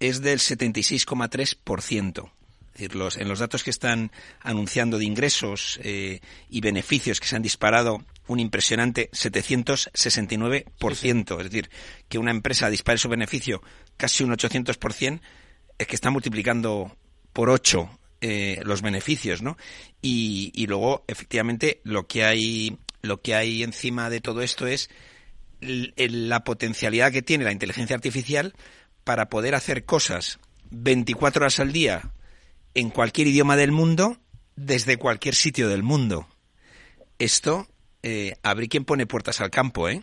es 0.00 0.22
del 0.22 0.38
76,3%. 0.38 2.30
Es 2.74 2.80
decir, 2.80 2.96
los, 2.96 3.18
en 3.18 3.28
los 3.28 3.38
datos 3.38 3.62
que 3.62 3.70
están 3.70 4.10
anunciando 4.40 4.98
de 4.98 5.04
ingresos 5.04 5.78
y 5.84 6.60
beneficios 6.60 7.20
que 7.20 7.28
se 7.28 7.36
han 7.36 7.42
disparado 7.42 8.02
un 8.26 8.40
impresionante 8.40 9.10
769%. 9.12 11.38
Es 11.38 11.44
decir, 11.44 11.70
que 12.08 12.18
una 12.18 12.30
empresa 12.30 12.70
dispare 12.70 12.98
su 12.98 13.08
beneficio 13.08 13.62
casi 13.96 14.24
un 14.24 14.32
800%, 14.32 15.20
es 15.78 15.86
que 15.86 15.94
está 15.94 16.10
multiplicando 16.10 16.96
por 17.32 17.50
8 17.50 17.98
eh, 18.20 18.60
los 18.64 18.82
beneficios, 18.82 19.42
¿no? 19.42 19.56
Y, 20.00 20.52
y, 20.54 20.66
luego, 20.66 21.04
efectivamente, 21.08 21.80
lo 21.84 22.06
que 22.06 22.24
hay, 22.24 22.78
lo 23.02 23.20
que 23.20 23.34
hay 23.34 23.62
encima 23.62 24.08
de 24.08 24.20
todo 24.20 24.42
esto 24.42 24.66
es 24.66 24.88
la 25.60 26.44
potencialidad 26.44 27.12
que 27.12 27.22
tiene 27.22 27.44
la 27.44 27.52
inteligencia 27.52 27.96
artificial 27.96 28.54
para 29.02 29.28
poder 29.28 29.54
hacer 29.54 29.84
cosas 29.84 30.38
24 30.70 31.42
horas 31.42 31.60
al 31.60 31.72
día 31.72 32.12
en 32.74 32.90
cualquier 32.90 33.28
idioma 33.28 33.56
del 33.56 33.72
mundo 33.72 34.18
desde 34.56 34.96
cualquier 34.96 35.34
sitio 35.34 35.68
del 35.68 35.82
mundo. 35.82 36.28
Esto, 37.18 37.68
eh, 38.06 38.36
habría 38.42 38.68
quien 38.68 38.84
pone 38.84 39.06
puertas 39.06 39.40
al 39.40 39.50
campo, 39.50 39.88
¿eh? 39.88 40.02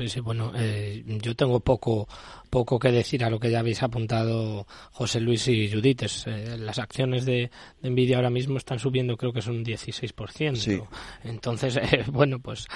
Sí, 0.00 0.08
sí, 0.08 0.20
bueno, 0.20 0.50
eh, 0.56 1.04
yo 1.20 1.36
tengo 1.36 1.60
poco, 1.60 2.08
poco 2.48 2.78
que 2.78 2.90
decir 2.90 3.22
a 3.22 3.28
lo 3.28 3.38
que 3.38 3.50
ya 3.50 3.58
habéis 3.58 3.82
apuntado 3.82 4.66
José 4.92 5.20
Luis 5.20 5.46
y 5.48 5.70
Judith. 5.70 6.04
Eh, 6.24 6.56
las 6.58 6.78
acciones 6.78 7.26
de, 7.26 7.50
de, 7.82 7.90
Nvidia 7.90 8.16
ahora 8.16 8.30
mismo 8.30 8.56
están 8.56 8.78
subiendo, 8.78 9.18
creo 9.18 9.34
que 9.34 9.42
son 9.42 9.56
un 9.56 9.64
16%. 9.66 10.88
Entonces, 11.24 11.76
eh, 11.82 12.06
bueno, 12.10 12.38
pues 12.38 12.66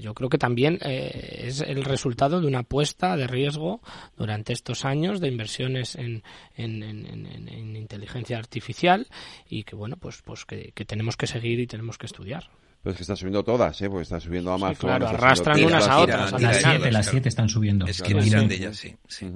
yo 0.00 0.14
creo 0.14 0.30
que 0.30 0.38
también 0.38 0.78
es 0.82 1.60
el 1.60 1.84
resultado 1.84 2.40
de 2.40 2.46
una 2.46 2.60
apuesta 2.60 3.18
de 3.18 3.26
riesgo 3.26 3.82
durante 4.16 4.54
estos 4.54 4.86
años 4.86 5.20
de 5.20 5.28
inversiones 5.28 5.94
en, 5.94 6.22
en, 6.56 6.82
en, 6.82 7.76
inteligencia 7.76 8.38
artificial 8.38 9.08
y 9.46 9.64
que, 9.64 9.76
bueno, 9.76 9.98
pues, 9.98 10.22
pues 10.22 10.46
que 10.46 10.72
tenemos 10.86 11.18
que 11.18 11.26
seguir 11.26 11.60
y 11.60 11.66
tenemos 11.66 11.98
que 11.98 12.06
estudiar. 12.06 12.48
Pero 12.84 12.92
es 12.92 12.98
que 12.98 13.02
están 13.02 13.16
subiendo 13.16 13.42
todas, 13.42 13.80
¿eh? 13.80 13.88
Porque 13.88 14.02
están 14.02 14.20
subiendo 14.20 14.52
a 14.52 14.58
más. 14.58 14.76
claro, 14.76 15.08
arrastran 15.08 15.64
unas 15.64 15.88
a 15.88 16.00
otras. 16.00 16.32
Las 16.38 16.60
siete, 16.60 16.92
las 16.92 17.06
siete 17.06 17.28
están 17.30 17.48
subiendo. 17.48 17.86
Es 17.86 18.02
que 18.02 18.14
miran 18.14 18.46
de 18.46 18.56
ellas, 18.56 18.76
sí. 18.76 18.94
sí. 19.08 19.26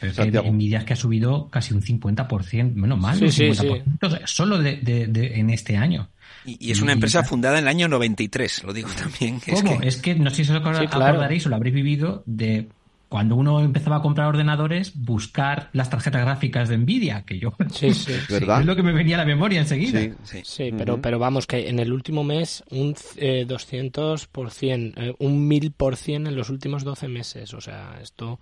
Pero 0.00 0.12
es 0.12 0.18
que 0.18 0.50
Nvidia 0.50 0.84
que 0.86 0.94
ha 0.94 0.96
subido 0.96 1.48
casi 1.50 1.74
un 1.74 1.82
50%, 1.82 2.72
menos 2.72 2.98
más, 2.98 3.20
un 3.20 3.28
50%, 3.28 4.26
solo 4.26 4.58
de, 4.58 4.76
de, 4.76 5.06
de, 5.06 5.38
en 5.38 5.50
este 5.50 5.76
año. 5.76 6.08
Y, 6.46 6.70
es 6.70 6.80
una 6.80 6.92
empresa 6.92 7.24
fundada 7.24 7.58
en 7.58 7.64
el 7.64 7.68
año 7.68 7.88
93, 7.88 8.64
lo 8.64 8.72
digo 8.72 8.88
también. 8.96 9.38
Que 9.40 9.52
¿Cómo? 9.52 9.72
Es 9.72 9.78
que... 9.78 9.88
es 9.88 9.96
que 9.96 10.14
no 10.14 10.30
sé 10.30 10.44
si 10.44 10.52
os 10.52 10.56
acordaréis 10.56 11.44
o 11.44 11.48
lo 11.50 11.56
habréis 11.56 11.74
vivido 11.74 12.22
de 12.24 12.68
cuando 13.08 13.36
uno 13.36 13.60
empezaba 13.60 13.96
a 13.96 14.02
comprar 14.02 14.26
ordenadores, 14.28 14.92
buscar 14.96 15.70
las 15.72 15.90
tarjetas 15.90 16.22
gráficas 16.22 16.68
de 16.68 16.78
Nvidia, 16.78 17.22
que 17.22 17.38
yo 17.38 17.54
sí, 17.72 17.94
sí, 17.94 18.12
¿verdad? 18.28 18.60
es 18.60 18.66
lo 18.66 18.74
que 18.74 18.82
me 18.82 18.92
venía 18.92 19.16
a 19.16 19.18
la 19.18 19.24
memoria 19.24 19.60
enseguida. 19.60 20.00
Sí, 20.24 20.40
sí. 20.44 20.70
pero, 20.76 21.00
pero 21.00 21.18
vamos, 21.18 21.46
que 21.46 21.68
en 21.68 21.78
el 21.78 21.92
último 21.92 22.24
mes 22.24 22.64
un 22.70 22.94
eh, 23.16 23.46
200%, 23.46 24.92
eh, 24.96 25.14
un 25.18 25.48
1000% 25.48 26.28
en 26.28 26.36
los 26.36 26.50
últimos 26.50 26.84
12 26.84 27.08
meses. 27.08 27.54
O 27.54 27.60
sea, 27.60 27.98
esto 28.02 28.40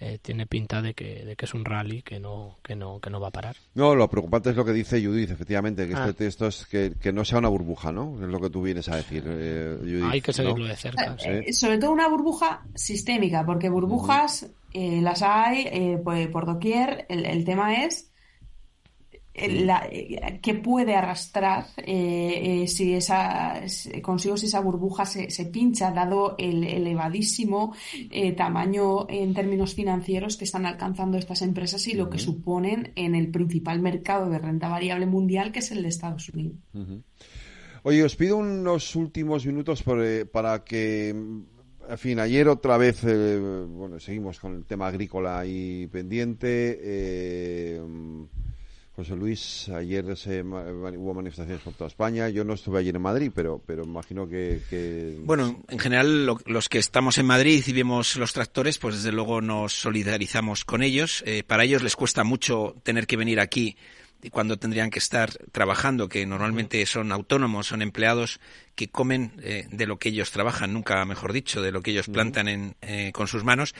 eh, 0.00 0.18
tiene 0.20 0.46
pinta 0.46 0.82
de 0.82 0.94
que, 0.94 1.24
de 1.24 1.36
que 1.36 1.44
es 1.44 1.54
un 1.54 1.64
rally 1.64 2.02
que 2.02 2.20
no, 2.20 2.58
que, 2.62 2.76
no, 2.76 3.00
que 3.00 3.10
no 3.10 3.20
va 3.20 3.28
a 3.28 3.32
parar. 3.32 3.56
No, 3.74 3.94
lo 3.94 4.08
preocupante 4.08 4.50
es 4.50 4.56
lo 4.56 4.64
que 4.64 4.72
dice 4.72 5.04
Judith, 5.04 5.30
efectivamente, 5.30 5.86
que 5.86 5.94
este 5.94 6.10
ah. 6.10 6.12
texto 6.12 6.46
es 6.46 6.66
que, 6.66 6.94
que, 7.00 7.12
no 7.12 7.24
sea 7.24 7.38
una 7.38 7.48
burbuja, 7.48 7.92
¿no? 7.92 8.14
Es 8.22 8.28
lo 8.28 8.40
que 8.40 8.50
tú 8.50 8.62
vienes 8.62 8.88
a 8.88 8.96
decir, 8.96 9.24
eh, 9.26 9.76
Judith, 9.80 10.04
Hay 10.10 10.20
que 10.20 10.32
seguirlo 10.32 10.66
de 10.66 10.76
cerca. 10.76 11.16
Eh, 11.24 11.52
sobre 11.52 11.78
todo 11.78 11.92
una 11.92 12.08
burbuja 12.08 12.62
sistémica, 12.74 13.44
porque 13.46 13.68
burbujas 13.68 14.50
las 14.74 15.22
hay 15.22 15.96
pues, 16.04 16.28
por 16.28 16.44
doquier. 16.44 17.06
El, 17.08 17.24
el 17.24 17.46
tema 17.46 17.84
es 17.84 18.10
la, 19.48 19.86
eh, 19.90 20.38
que 20.42 20.54
puede 20.54 20.94
arrastrar 20.94 21.66
eh, 21.78 22.62
eh, 22.62 22.68
si 22.68 22.94
esa 22.94 23.62
consigo 24.02 24.36
si 24.36 24.46
esa 24.46 24.60
burbuja 24.60 25.04
se, 25.04 25.30
se 25.30 25.46
pincha 25.46 25.90
dado 25.90 26.34
el 26.38 26.64
elevadísimo 26.64 27.74
tamaño 28.36 29.06
en 29.08 29.34
términos 29.34 29.74
financieros 29.74 30.36
que 30.36 30.44
están 30.44 30.66
alcanzando 30.66 31.18
estas 31.18 31.42
empresas 31.42 31.86
y 31.88 31.94
lo 31.94 32.08
que 32.08 32.18
suponen 32.18 32.92
en 32.96 33.14
el 33.14 33.30
principal 33.30 33.80
mercado 33.80 34.30
de 34.30 34.38
renta 34.38 34.68
variable 34.68 35.06
mundial 35.06 35.52
que 35.52 35.58
es 35.60 35.70
el 35.70 35.82
de 35.82 35.88
Estados 35.88 36.28
Unidos. 36.30 36.56
Oye, 37.82 38.02
os 38.02 38.16
pido 38.16 38.38
unos 38.38 38.96
últimos 38.96 39.46
minutos 39.46 39.84
para 40.32 40.64
que 40.64 41.10
en 41.88 41.98
fin, 41.98 42.18
ayer 42.18 42.48
otra 42.48 42.76
vez, 42.76 43.02
bueno, 43.04 44.00
seguimos 44.00 44.40
con 44.40 44.56
el 44.56 44.64
tema 44.64 44.88
agrícola 44.88 45.38
ahí 45.38 45.86
pendiente. 45.86 46.80
Eh, 46.82 47.80
José 48.96 49.14
Luis, 49.14 49.68
ayer 49.68 50.16
se, 50.16 50.40
hubo 50.40 51.12
manifestaciones 51.12 51.62
por 51.62 51.74
toda 51.74 51.88
España. 51.88 52.30
Yo 52.30 52.44
no 52.44 52.54
estuve 52.54 52.78
ayer 52.78 52.96
en 52.96 53.02
Madrid, 53.02 53.30
pero, 53.34 53.62
pero 53.66 53.84
imagino 53.84 54.26
que, 54.26 55.18
Bueno, 55.22 55.62
en 55.68 55.78
general, 55.78 56.24
los 56.46 56.68
que 56.70 56.78
estamos 56.78 57.18
en 57.18 57.26
Madrid 57.26 57.62
y 57.66 57.72
vemos 57.74 58.16
los 58.16 58.32
tractores, 58.32 58.78
pues 58.78 58.94
desde 58.94 59.12
luego 59.12 59.42
nos 59.42 59.74
solidarizamos 59.74 60.64
con 60.64 60.82
ellos. 60.82 61.22
Eh, 61.26 61.42
para 61.46 61.64
ellos 61.64 61.82
les 61.82 61.94
cuesta 61.94 62.24
mucho 62.24 62.74
tener 62.84 63.06
que 63.06 63.18
venir 63.18 63.38
aquí 63.38 63.76
cuando 64.30 64.58
tendrían 64.58 64.88
que 64.88 64.98
estar 64.98 65.30
trabajando, 65.52 66.08
que 66.08 66.24
normalmente 66.24 66.84
son 66.86 67.12
autónomos, 67.12 67.66
son 67.66 67.82
empleados 67.82 68.40
que 68.74 68.88
comen 68.88 69.32
eh, 69.42 69.66
de 69.70 69.86
lo 69.86 69.98
que 69.98 70.08
ellos 70.08 70.30
trabajan, 70.30 70.72
nunca 70.72 71.04
mejor 71.04 71.34
dicho, 71.34 71.60
de 71.60 71.70
lo 71.70 71.82
que 71.82 71.90
ellos 71.90 72.08
plantan 72.08 72.48
en, 72.48 72.76
eh, 72.80 73.12
con 73.12 73.28
sus 73.28 73.44
manos. 73.44 73.74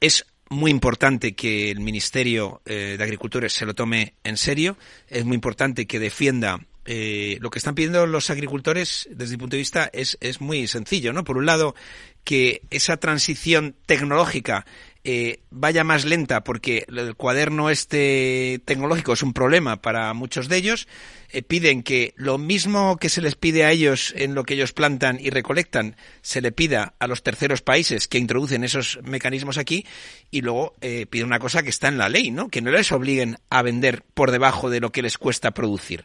Es 0.00 0.26
muy 0.50 0.70
importante 0.70 1.34
que 1.34 1.70
el 1.70 1.80
Ministerio 1.80 2.60
eh, 2.66 2.96
de 2.98 3.04
Agricultura 3.04 3.48
se 3.48 3.64
lo 3.64 3.74
tome 3.74 4.14
en 4.24 4.36
serio. 4.36 4.76
Es 5.08 5.24
muy 5.24 5.36
importante 5.36 5.86
que 5.86 6.00
defienda 6.00 6.60
eh, 6.84 7.38
lo 7.40 7.50
que 7.50 7.58
están 7.58 7.76
pidiendo 7.76 8.04
los 8.06 8.30
agricultores 8.30 9.08
desde 9.12 9.34
mi 9.34 9.38
punto 9.38 9.54
de 9.54 9.60
vista 9.60 9.88
es, 9.92 10.18
es 10.20 10.40
muy 10.40 10.66
sencillo, 10.66 11.12
¿no? 11.12 11.22
Por 11.22 11.36
un 11.36 11.46
lado, 11.46 11.76
que 12.24 12.62
esa 12.70 12.96
transición 12.96 13.76
tecnológica 13.86 14.66
eh, 15.02 15.40
vaya 15.50 15.82
más 15.82 16.04
lenta 16.04 16.44
porque 16.44 16.84
el 16.88 17.14
cuaderno 17.16 17.70
este 17.70 18.60
tecnológico 18.66 19.14
es 19.14 19.22
un 19.22 19.32
problema 19.32 19.80
para 19.80 20.12
muchos 20.12 20.48
de 20.48 20.56
ellos. 20.56 20.88
Eh, 21.30 21.42
piden 21.42 21.82
que 21.82 22.12
lo 22.16 22.38
mismo 22.38 22.98
que 22.98 23.08
se 23.08 23.22
les 23.22 23.34
pide 23.34 23.64
a 23.64 23.70
ellos 23.70 24.12
en 24.16 24.34
lo 24.34 24.44
que 24.44 24.54
ellos 24.54 24.72
plantan 24.72 25.18
y 25.20 25.30
recolectan, 25.30 25.96
se 26.20 26.40
le 26.40 26.52
pida 26.52 26.94
a 26.98 27.06
los 27.06 27.22
terceros 27.22 27.62
países 27.62 28.08
que 28.08 28.18
introducen 28.18 28.64
esos 28.64 28.98
mecanismos 29.02 29.56
aquí 29.56 29.86
y 30.30 30.42
luego 30.42 30.74
eh, 30.80 31.06
piden 31.06 31.28
una 31.28 31.38
cosa 31.38 31.62
que 31.62 31.70
está 31.70 31.88
en 31.88 31.98
la 31.98 32.08
ley, 32.08 32.30
¿no? 32.30 32.48
Que 32.48 32.60
no 32.60 32.70
les 32.70 32.92
obliguen 32.92 33.38
a 33.48 33.62
vender 33.62 34.02
por 34.14 34.30
debajo 34.30 34.68
de 34.68 34.80
lo 34.80 34.92
que 34.92 35.02
les 35.02 35.18
cuesta 35.18 35.52
producir. 35.52 36.04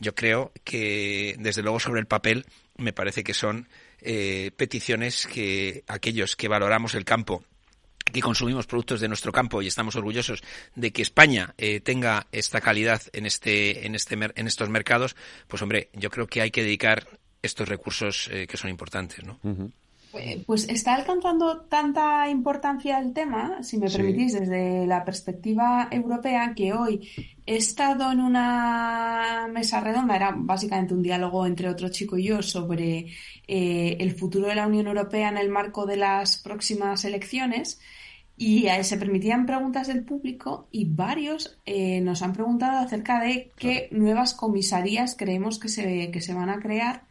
Yo 0.00 0.14
creo 0.14 0.52
que, 0.62 1.34
desde 1.40 1.62
luego, 1.62 1.80
sobre 1.80 2.00
el 2.00 2.06
papel, 2.06 2.46
me 2.76 2.92
parece 2.92 3.24
que 3.24 3.34
son 3.34 3.68
eh, 4.00 4.52
peticiones 4.56 5.26
que 5.26 5.82
aquellos 5.88 6.36
que 6.36 6.46
valoramos 6.46 6.94
el 6.94 7.04
campo 7.04 7.42
que 8.10 8.20
consumimos 8.20 8.66
productos 8.66 9.00
de 9.00 9.08
nuestro 9.08 9.32
campo 9.32 9.62
y 9.62 9.66
estamos 9.66 9.96
orgullosos 9.96 10.42
de 10.74 10.92
que 10.92 11.02
España 11.02 11.54
eh, 11.58 11.80
tenga 11.80 12.26
esta 12.32 12.60
calidad 12.60 13.02
en 13.12 13.26
este 13.26 13.86
en 13.86 13.94
este 13.94 14.14
en 14.14 14.46
estos 14.46 14.68
mercados, 14.68 15.16
pues 15.46 15.62
hombre, 15.62 15.90
yo 15.94 16.10
creo 16.10 16.26
que 16.26 16.40
hay 16.40 16.50
que 16.50 16.62
dedicar 16.62 17.08
estos 17.42 17.68
recursos 17.68 18.28
eh, 18.32 18.46
que 18.46 18.56
son 18.56 18.70
importantes, 18.70 19.24
¿no? 19.24 19.38
Pues 20.46 20.68
está 20.68 20.94
alcanzando 20.94 21.60
tanta 21.62 22.28
importancia 22.30 22.98
el 22.98 23.12
tema, 23.12 23.62
si 23.62 23.76
me 23.78 23.90
permitís, 23.90 24.32
desde 24.32 24.86
la 24.86 25.04
perspectiva 25.04 25.88
europea, 25.90 26.54
que 26.54 26.72
hoy 26.72 27.08
he 27.46 27.56
estado 27.56 28.10
en 28.10 28.20
una 28.20 29.48
mesa 29.52 29.80
redonda, 29.80 30.16
era 30.16 30.34
básicamente 30.34 30.94
un 30.94 31.02
diálogo 31.02 31.46
entre 31.46 31.68
otro 31.68 31.90
chico 31.90 32.16
y 32.16 32.24
yo 32.24 32.42
sobre 32.42 33.06
eh, 33.46 33.96
el 34.00 34.12
futuro 34.12 34.48
de 34.48 34.54
la 34.54 34.66
Unión 34.66 34.86
Europea 34.86 35.28
en 35.28 35.36
el 35.36 35.50
marco 35.50 35.84
de 35.84 35.96
las 35.96 36.38
próximas 36.38 37.04
elecciones. 37.04 37.80
Y 38.40 38.68
se 38.82 38.96
permitían 38.98 39.46
preguntas 39.46 39.88
del 39.88 40.04
público 40.04 40.68
y 40.70 40.84
varios 40.84 41.58
eh, 41.66 42.00
nos 42.00 42.22
han 42.22 42.32
preguntado 42.32 42.78
acerca 42.78 43.20
de 43.20 43.50
qué 43.56 43.88
nuevas 43.90 44.32
comisarías 44.32 45.16
creemos 45.16 45.58
que 45.58 45.68
se, 45.68 46.12
que 46.12 46.20
se 46.20 46.34
van 46.34 46.48
a 46.48 46.60
crear 46.60 47.07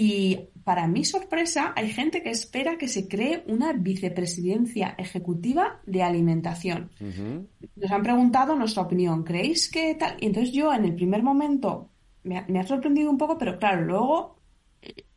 y 0.00 0.50
para 0.62 0.86
mi 0.86 1.04
sorpresa, 1.04 1.72
hay 1.74 1.90
gente 1.90 2.22
que 2.22 2.30
espera 2.30 2.78
que 2.78 2.86
se 2.86 3.08
cree 3.08 3.42
una 3.48 3.72
vicepresidencia 3.72 4.94
ejecutiva 4.96 5.80
de 5.86 6.04
alimentación. 6.04 6.92
Nos 7.74 7.90
han 7.90 8.02
preguntado 8.04 8.54
nuestra 8.54 8.84
opinión. 8.84 9.24
¿Creéis 9.24 9.68
que 9.68 9.96
tal? 9.96 10.16
Y 10.20 10.26
entonces 10.26 10.54
yo 10.54 10.72
en 10.72 10.84
el 10.84 10.94
primer 10.94 11.24
momento 11.24 11.90
me 12.22 12.60
ha, 12.60 12.66
sorprendido 12.66 13.10
un 13.10 13.18
poco, 13.18 13.36
pero 13.38 13.58
claro, 13.58 13.84
luego 13.84 14.38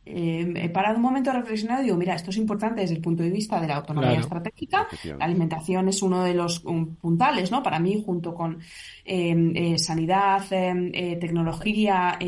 eh, 0.04 0.52
he 0.56 0.68
parado 0.70 0.96
un 0.96 1.02
momento 1.02 1.30
a 1.30 1.34
reflexionar 1.34 1.78
y 1.78 1.84
digo, 1.84 1.96
mira, 1.96 2.16
esto 2.16 2.30
es 2.30 2.36
importante 2.38 2.80
desde 2.80 2.96
el 2.96 3.00
punto 3.00 3.22
de 3.22 3.30
vista 3.30 3.60
de 3.60 3.68
la 3.68 3.76
autonomía 3.76 4.18
estratégica. 4.18 4.88
La 5.16 5.26
alimentación 5.26 5.86
es 5.86 6.02
uno 6.02 6.24
de 6.24 6.34
los 6.34 6.58
puntales, 6.58 7.52
¿no? 7.52 7.62
Para 7.62 7.78
mí, 7.78 8.02
junto 8.04 8.34
con 8.34 8.58
eh, 9.04 9.52
eh, 9.54 9.78
sanidad, 9.78 10.42
tecnología, 10.48 12.18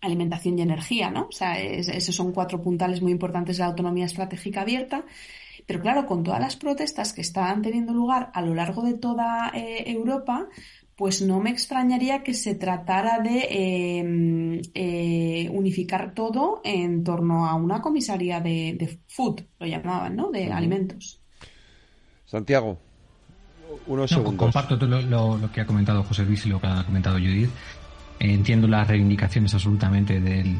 alimentación 0.00 0.58
y 0.58 0.62
energía, 0.62 1.10
¿no? 1.10 1.26
O 1.28 1.32
sea, 1.32 1.60
esos 1.60 2.14
son 2.14 2.32
cuatro 2.32 2.60
puntales 2.62 3.02
muy 3.02 3.12
importantes 3.12 3.56
de 3.56 3.62
la 3.62 3.68
autonomía 3.68 4.06
estratégica 4.06 4.62
abierta. 4.62 5.04
Pero 5.66 5.80
claro, 5.80 6.06
con 6.06 6.24
todas 6.24 6.40
las 6.40 6.56
protestas 6.56 7.12
que 7.12 7.20
están 7.20 7.62
teniendo 7.62 7.92
lugar 7.92 8.30
a 8.34 8.42
lo 8.42 8.54
largo 8.54 8.82
de 8.82 8.94
toda 8.94 9.52
eh, 9.54 9.84
Europa, 9.86 10.48
pues 10.96 11.22
no 11.22 11.40
me 11.40 11.50
extrañaría 11.50 12.22
que 12.22 12.34
se 12.34 12.54
tratara 12.56 13.20
de 13.20 13.46
em, 14.00 14.60
eh, 14.74 15.48
unificar 15.50 16.12
todo 16.12 16.60
en 16.64 17.04
torno 17.04 17.46
a 17.46 17.54
una 17.54 17.80
comisaría 17.80 18.40
de, 18.40 18.98
food, 19.06 19.40
lo 19.58 19.66
llamaban, 19.66 20.16
¿no? 20.16 20.30
De 20.30 20.52
alimentos. 20.52 21.20
Santiago, 22.26 22.78
unos 23.86 24.10
segundos. 24.10 24.52
Comparto 24.52 24.76
lo, 24.76 25.38
lo, 25.38 25.52
que 25.52 25.62
ha 25.62 25.66
comentado 25.66 26.02
José 26.02 26.24
Luis 26.24 26.44
y 26.46 26.50
lo 26.50 26.60
que 26.60 26.66
ha 26.66 26.84
comentado 26.84 27.16
Judith. 27.16 27.50
Entiendo 28.20 28.68
las 28.68 28.86
reivindicaciones 28.86 29.54
absolutamente 29.54 30.20
del, 30.20 30.56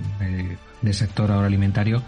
del 0.80 0.94
sector 0.94 1.30
agroalimentario 1.30 2.02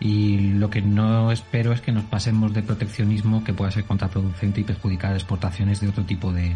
y 0.00 0.52
lo 0.52 0.68
que 0.68 0.82
no 0.82 1.32
espero 1.32 1.72
es 1.72 1.80
que 1.80 1.92
nos 1.92 2.04
pasemos 2.04 2.52
de 2.52 2.62
proteccionismo 2.62 3.44
que 3.44 3.54
pueda 3.54 3.70
ser 3.70 3.84
contraproducente 3.84 4.60
y 4.60 4.64
perjudicar 4.64 5.14
exportaciones 5.14 5.80
de 5.80 5.88
otro 5.88 6.04
tipo 6.04 6.32
de, 6.32 6.54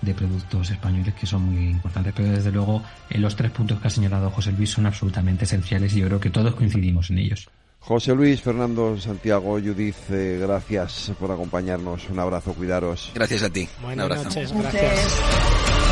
de 0.00 0.14
productos 0.14 0.70
españoles 0.70 1.14
que 1.14 1.26
son 1.26 1.42
muy 1.42 1.70
importantes. 1.70 2.12
Pero 2.16 2.30
desde 2.30 2.50
luego, 2.50 2.82
en 3.08 3.22
los 3.22 3.36
tres 3.36 3.52
puntos 3.52 3.80
que 3.80 3.88
ha 3.88 3.90
señalado 3.90 4.30
José 4.30 4.52
Luis 4.52 4.70
son 4.70 4.86
absolutamente 4.86 5.44
esenciales 5.44 5.94
y 5.94 6.00
yo 6.00 6.06
creo 6.08 6.20
que 6.20 6.30
todos 6.30 6.54
coincidimos 6.54 7.10
en 7.10 7.18
ellos. 7.18 7.48
José 7.78 8.14
Luis, 8.14 8.40
Fernando, 8.40 8.98
Santiago, 9.00 9.58
Judith, 9.60 9.96
eh, 10.10 10.38
gracias 10.40 11.12
por 11.18 11.32
acompañarnos. 11.32 12.08
Un 12.10 12.20
abrazo, 12.20 12.54
cuidaros. 12.54 13.10
Gracias 13.14 13.42
a 13.42 13.50
ti. 13.50 13.68
Buenas 13.80 14.08
noches, 14.08 14.52
gracias. 14.52 15.91